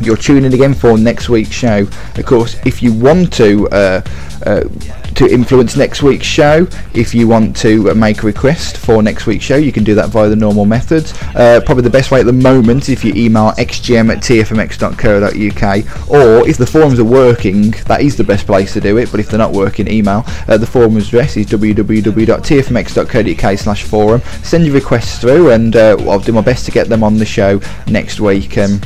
you're 0.00 0.16
tuning 0.16 0.44
in 0.44 0.54
again 0.54 0.74
for 0.74 0.98
next 0.98 1.28
week's 1.28 1.52
show. 1.52 1.86
Of 2.16 2.26
course, 2.26 2.56
if 2.64 2.82
you 2.82 2.92
want 2.92 3.32
to 3.34 3.68
uh, 3.68 4.02
uh, 4.46 4.64
to 5.14 5.28
influence 5.28 5.76
next 5.76 6.02
week's 6.02 6.26
show, 6.26 6.66
if 6.94 7.14
you 7.14 7.28
want 7.28 7.54
to 7.56 7.90
uh, 7.90 7.94
make 7.94 8.22
a 8.22 8.26
request 8.26 8.78
for 8.78 9.02
next 9.02 9.26
week's 9.26 9.44
show, 9.44 9.56
you 9.56 9.72
can 9.72 9.84
do 9.84 9.94
that 9.94 10.08
via 10.08 10.30
the 10.30 10.36
normal 10.36 10.64
methods. 10.64 11.12
Uh, 11.34 11.60
probably 11.66 11.82
the 11.82 11.90
best 11.90 12.10
way 12.10 12.20
at 12.20 12.26
the 12.26 12.32
moment 12.32 12.88
if 12.88 13.04
you 13.04 13.12
email 13.14 13.50
xgm 13.52 14.10
at 14.10 14.22
tfmx.co.uk, 14.22 16.10
or 16.10 16.48
if 16.48 16.56
the 16.56 16.66
forums 16.66 16.98
are 16.98 17.04
working, 17.04 17.72
that 17.86 18.00
is 18.00 18.16
the 18.16 18.24
best 18.24 18.46
place 18.46 18.72
to 18.72 18.80
do 18.80 18.96
it. 18.96 19.10
But 19.10 19.20
if 19.20 19.28
they're 19.28 19.38
not 19.38 19.52
working, 19.52 19.86
email. 19.88 20.24
Uh, 20.48 20.56
the 20.56 20.66
forum 20.66 20.96
address 20.96 21.36
is 21.36 21.44
www.tfmx.co.uk 21.46 23.58
slash 23.58 23.82
forum. 23.84 24.22
Send 24.42 24.64
your 24.64 24.74
requests 24.74 25.18
through, 25.18 25.50
and 25.50 25.76
uh, 25.76 25.98
I'll 26.08 26.18
do 26.18 26.32
my 26.32 26.40
best 26.40 26.64
to 26.66 26.70
get 26.70 26.88
them 26.88 27.04
on 27.04 27.18
the 27.18 27.26
show 27.26 27.60
next 27.86 28.20
week. 28.20 28.56
Um, 28.56 28.80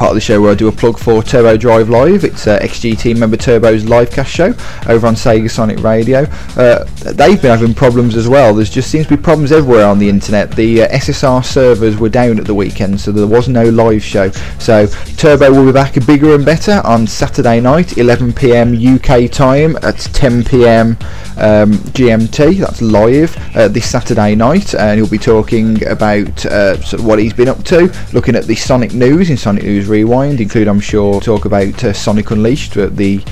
part 0.00 0.12
of 0.12 0.14
the 0.14 0.20
show 0.22 0.40
where 0.40 0.50
I 0.50 0.54
do 0.54 0.66
a 0.66 0.72
plug 0.72 0.98
for 0.98 1.22
Turbo 1.22 1.58
Drive 1.58 1.90
Live. 1.90 2.24
It's 2.24 2.46
uh, 2.46 2.58
XGT 2.60 3.18
member 3.18 3.36
Turbo's 3.36 3.84
livecast 3.84 4.28
show 4.28 4.46
over 4.90 5.06
on 5.06 5.14
Sega 5.14 5.50
Sonic 5.50 5.80
Radio. 5.80 6.20
Uh, 6.56 6.84
they've 7.12 7.40
been 7.42 7.50
having 7.50 7.74
problems 7.74 8.16
as 8.16 8.26
well. 8.26 8.54
There's 8.54 8.70
just 8.70 8.90
seems 8.90 9.08
to 9.08 9.18
be 9.18 9.22
problems 9.22 9.52
everywhere 9.52 9.84
on 9.84 9.98
the 9.98 10.08
internet. 10.08 10.52
The 10.52 10.84
uh, 10.84 10.88
SSR 10.88 11.44
servers 11.44 11.98
were 11.98 12.08
down 12.08 12.38
at 12.38 12.46
the 12.46 12.54
weekend, 12.54 12.98
so 12.98 13.12
there 13.12 13.26
was 13.26 13.46
no 13.46 13.64
live 13.64 14.02
show. 14.02 14.30
So 14.58 14.86
Turbo 15.18 15.52
will 15.52 15.66
be 15.66 15.72
back 15.72 15.94
bigger 16.06 16.34
and 16.34 16.46
better 16.46 16.80
on 16.84 17.06
Saturday 17.06 17.60
night, 17.60 17.98
11 17.98 18.32
p.m. 18.32 18.72
UK 18.72 19.30
time 19.30 19.76
at 19.82 19.98
10 19.98 20.44
p.m. 20.44 20.96
Um, 21.36 21.72
GMT. 21.92 22.58
That's 22.58 22.80
live 22.80 23.36
uh, 23.54 23.68
this 23.68 23.90
Saturday 23.90 24.34
night, 24.34 24.74
and 24.74 24.98
he'll 24.98 25.10
be 25.10 25.18
talking 25.18 25.86
about 25.86 26.46
uh, 26.46 26.80
sort 26.80 27.00
of 27.00 27.06
what 27.06 27.18
he's 27.18 27.34
been 27.34 27.48
up 27.48 27.62
to, 27.64 27.92
looking 28.14 28.34
at 28.34 28.44
the 28.44 28.54
Sonic 28.54 28.94
news 28.94 29.28
in 29.28 29.36
Sonic 29.36 29.64
News 29.64 29.89
Rewind, 29.90 30.40
include 30.40 30.68
I'm 30.68 30.80
sure 30.80 31.20
talk 31.20 31.44
about 31.44 31.82
uh, 31.84 31.92
Sonic 31.92 32.30
Unleashed. 32.30 32.76
uh, 32.76 32.86
The 32.86 33.22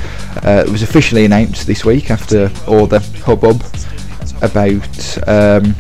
uh, 0.44 0.64
it 0.66 0.70
was 0.70 0.82
officially 0.82 1.24
announced 1.24 1.66
this 1.66 1.84
week 1.84 2.10
after 2.10 2.50
all 2.66 2.86
the 2.86 3.00
hubbub 3.24 3.62
about 4.42 5.28
um, 5.28 5.74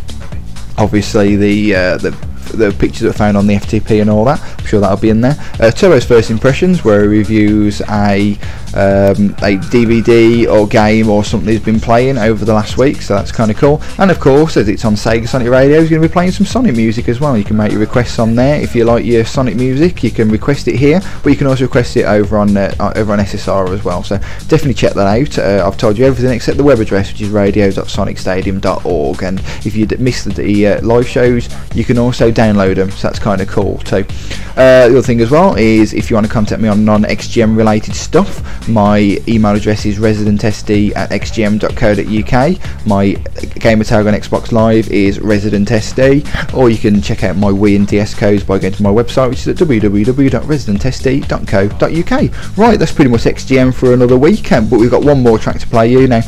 obviously 0.76 1.36
the 1.36 1.74
uh, 1.74 1.96
the 1.98 2.12
the 2.48 2.72
pictures 2.72 3.00
that 3.00 3.08
were 3.08 3.12
found 3.12 3.36
on 3.36 3.46
the 3.46 3.54
FTP 3.54 4.00
and 4.00 4.10
all 4.10 4.24
that. 4.24 4.40
I'm 4.58 4.66
sure 4.66 4.80
that'll 4.80 4.96
be 4.96 5.10
in 5.10 5.20
there. 5.20 5.36
Uh, 5.60 5.70
Turbo's 5.70 6.04
first 6.04 6.30
impressions, 6.30 6.84
where 6.84 7.02
he 7.02 7.08
reviews 7.08 7.80
a 7.82 8.38
um, 8.74 9.30
a 9.38 9.56
DVD 9.56 10.48
or 10.48 10.66
game 10.66 11.08
or 11.08 11.24
something 11.24 11.48
he's 11.48 11.60
been 11.60 11.80
playing 11.80 12.18
over 12.18 12.44
the 12.44 12.52
last 12.52 12.76
week, 12.76 13.00
so 13.00 13.14
that's 13.14 13.32
kind 13.32 13.50
of 13.50 13.56
cool. 13.56 13.82
And 13.98 14.10
of 14.10 14.20
course, 14.20 14.56
as 14.56 14.68
it's 14.68 14.84
on 14.84 14.94
Sega 14.94 15.26
Sonic 15.26 15.48
Radio, 15.48 15.80
he's 15.80 15.90
going 15.90 16.02
to 16.02 16.08
be 16.08 16.12
playing 16.12 16.32
some 16.32 16.46
Sonic 16.46 16.76
music 16.76 17.08
as 17.08 17.20
well. 17.20 17.36
You 17.36 17.44
can 17.44 17.56
make 17.56 17.72
your 17.72 17.80
requests 17.80 18.18
on 18.18 18.34
there. 18.34 18.60
If 18.60 18.74
you 18.74 18.84
like 18.84 19.04
your 19.04 19.24
Sonic 19.24 19.56
music, 19.56 20.02
you 20.02 20.10
can 20.10 20.28
request 20.28 20.68
it 20.68 20.76
here, 20.76 21.00
but 21.22 21.30
you 21.30 21.36
can 21.36 21.46
also 21.46 21.64
request 21.64 21.96
it 21.96 22.04
over 22.04 22.38
on 22.38 22.56
uh, 22.56 22.74
uh, 22.78 22.92
over 22.96 23.12
on 23.12 23.18
SSR 23.18 23.70
as 23.70 23.84
well. 23.84 24.02
So 24.02 24.18
definitely 24.48 24.74
check 24.74 24.92
that 24.94 25.06
out. 25.06 25.38
Uh, 25.38 25.66
I've 25.66 25.78
told 25.78 25.98
you 25.98 26.04
everything 26.04 26.34
except 26.34 26.56
the 26.56 26.64
web 26.64 26.80
address, 26.80 27.10
which 27.10 27.22
is 27.22 27.30
radio.sonicstadium.org. 27.30 29.22
And 29.22 29.40
if 29.64 29.74
you 29.74 29.86
missed 29.98 30.34
the 30.34 30.66
uh, 30.66 30.82
live 30.82 31.08
shows, 31.08 31.48
you 31.74 31.84
can 31.84 31.98
also 31.98 32.30
download 32.38 32.76
them. 32.76 32.90
So 32.92 33.08
that's 33.08 33.18
kind 33.18 33.40
of 33.40 33.48
cool. 33.48 33.80
So 33.84 33.98
uh, 33.98 34.88
the 34.88 34.96
other 34.96 35.02
thing 35.02 35.20
as 35.20 35.30
well 35.30 35.56
is 35.56 35.92
if 35.92 36.08
you 36.08 36.14
want 36.14 36.26
to 36.26 36.32
contact 36.32 36.62
me 36.62 36.68
on 36.68 36.84
non-XGM 36.84 37.56
related 37.56 37.94
stuff, 37.94 38.68
my 38.68 39.18
email 39.26 39.54
address 39.54 39.84
is 39.84 39.98
residentsd 39.98 40.94
at 40.96 41.10
xgm.co.uk. 41.10 42.86
My 42.86 43.12
gamer 43.60 43.84
tag 43.84 44.06
on 44.06 44.14
Xbox 44.14 44.52
Live 44.52 44.88
is 44.90 45.18
residentsd, 45.18 46.54
or 46.54 46.70
you 46.70 46.78
can 46.78 47.02
check 47.02 47.24
out 47.24 47.36
my 47.36 47.50
Wii 47.50 47.74
and 47.76 47.88
DS 47.88 48.14
codes 48.14 48.44
by 48.44 48.58
going 48.58 48.74
to 48.74 48.82
my 48.82 48.90
website, 48.90 49.30
which 49.30 49.40
is 49.40 49.48
at 49.48 49.56
www.residentsd.co.uk. 49.56 52.56
Right, 52.56 52.78
that's 52.78 52.92
pretty 52.92 53.10
much 53.10 53.22
XGM 53.22 53.74
for 53.74 53.92
another 53.92 54.16
weekend, 54.16 54.70
but 54.70 54.78
we've 54.78 54.90
got 54.90 55.04
one 55.04 55.22
more 55.22 55.38
track 55.38 55.58
to 55.60 55.66
play 55.66 55.90
you 55.90 56.06
now. 56.06 56.22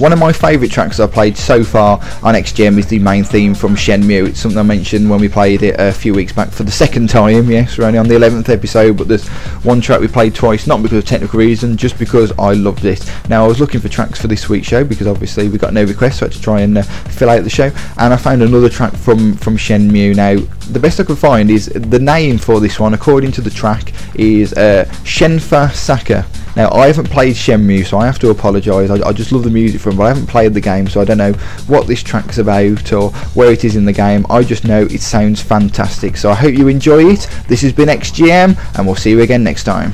One 0.00 0.14
of 0.14 0.18
my 0.18 0.32
favourite 0.32 0.72
tracks 0.72 0.98
I've 0.98 1.12
played 1.12 1.36
so 1.36 1.62
far 1.62 1.98
on 2.22 2.34
XGM 2.34 2.78
is 2.78 2.86
the 2.86 2.98
main 2.98 3.22
theme 3.22 3.54
from 3.54 3.76
Shenmue. 3.76 4.28
It's 4.28 4.40
something 4.40 4.58
I 4.58 4.62
mentioned 4.62 5.10
when 5.10 5.20
we 5.20 5.28
played 5.28 5.62
it 5.62 5.76
a 5.78 5.92
few 5.92 6.14
weeks 6.14 6.32
back 6.32 6.48
for 6.48 6.62
the 6.62 6.70
second 6.70 7.10
time. 7.10 7.50
Yes, 7.50 7.76
we're 7.76 7.84
only 7.84 7.98
on 7.98 8.08
the 8.08 8.14
11th 8.14 8.48
episode, 8.48 8.96
but 8.96 9.08
there's 9.08 9.28
one 9.62 9.82
track 9.82 10.00
we 10.00 10.08
played 10.08 10.34
twice, 10.34 10.66
not 10.66 10.82
because 10.82 10.96
of 10.96 11.04
technical 11.04 11.38
reason, 11.38 11.76
just 11.76 11.98
because 11.98 12.32
I 12.38 12.54
loved 12.54 12.86
it. 12.86 13.04
Now, 13.28 13.44
I 13.44 13.48
was 13.48 13.60
looking 13.60 13.78
for 13.78 13.90
tracks 13.90 14.18
for 14.18 14.26
this 14.26 14.48
week's 14.48 14.68
show 14.68 14.84
because 14.84 15.06
obviously 15.06 15.50
we 15.50 15.58
got 15.58 15.74
no 15.74 15.84
requests, 15.84 16.20
so 16.20 16.24
I 16.24 16.28
had 16.30 16.32
to 16.36 16.40
try 16.40 16.60
and 16.62 16.78
uh, 16.78 16.82
fill 16.82 17.28
out 17.28 17.44
the 17.44 17.50
show, 17.50 17.70
and 17.98 18.14
I 18.14 18.16
found 18.16 18.42
another 18.42 18.70
track 18.70 18.94
from, 18.94 19.34
from 19.34 19.58
Shenmue. 19.58 20.16
Now, 20.16 20.38
the 20.72 20.80
best 20.80 21.00
I 21.00 21.04
could 21.04 21.18
find 21.18 21.50
is 21.50 21.66
the 21.66 21.98
name 21.98 22.38
for 22.38 22.60
this 22.60 22.78
one, 22.78 22.94
according 22.94 23.32
to 23.32 23.40
the 23.40 23.50
track, 23.50 23.92
is 24.14 24.52
uh, 24.52 24.84
Shenfa 25.02 25.72
Saka. 25.72 26.26
Now, 26.56 26.70
I 26.72 26.88
haven't 26.88 27.10
played 27.10 27.36
Shenmue, 27.36 27.86
so 27.86 27.98
I 27.98 28.06
have 28.06 28.18
to 28.20 28.30
apologise. 28.30 28.90
I, 28.90 29.08
I 29.08 29.12
just 29.12 29.30
love 29.30 29.44
the 29.44 29.50
music 29.50 29.80
from 29.80 29.94
it, 29.94 29.96
but 29.98 30.04
I 30.04 30.08
haven't 30.08 30.26
played 30.26 30.52
the 30.54 30.60
game, 30.60 30.88
so 30.88 31.00
I 31.00 31.04
don't 31.04 31.18
know 31.18 31.32
what 31.66 31.86
this 31.86 32.02
track's 32.02 32.38
about 32.38 32.92
or 32.92 33.10
where 33.34 33.52
it 33.52 33.64
is 33.64 33.76
in 33.76 33.84
the 33.84 33.92
game. 33.92 34.26
I 34.28 34.42
just 34.42 34.64
know 34.64 34.82
it 34.82 35.00
sounds 35.00 35.40
fantastic. 35.40 36.16
So 36.16 36.30
I 36.30 36.34
hope 36.34 36.54
you 36.54 36.68
enjoy 36.68 37.04
it. 37.04 37.28
This 37.46 37.62
has 37.62 37.72
been 37.72 37.88
XGM, 37.88 38.78
and 38.78 38.86
we'll 38.86 38.96
see 38.96 39.10
you 39.10 39.20
again 39.20 39.44
next 39.44 39.64
time. 39.64 39.92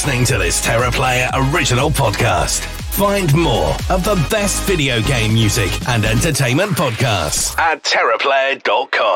Listening 0.00 0.24
to 0.24 0.38
this 0.38 0.64
Terra 0.64 0.90
Player 0.90 1.28
original 1.34 1.90
podcast. 1.90 2.60
Find 2.96 3.34
more 3.34 3.76
of 3.90 4.02
the 4.02 4.14
best 4.30 4.62
video 4.62 5.02
game 5.02 5.34
music 5.34 5.70
and 5.90 6.06
entertainment 6.06 6.72
podcasts 6.72 7.54
at 7.58 7.82
terraplayer.com. 7.84 9.09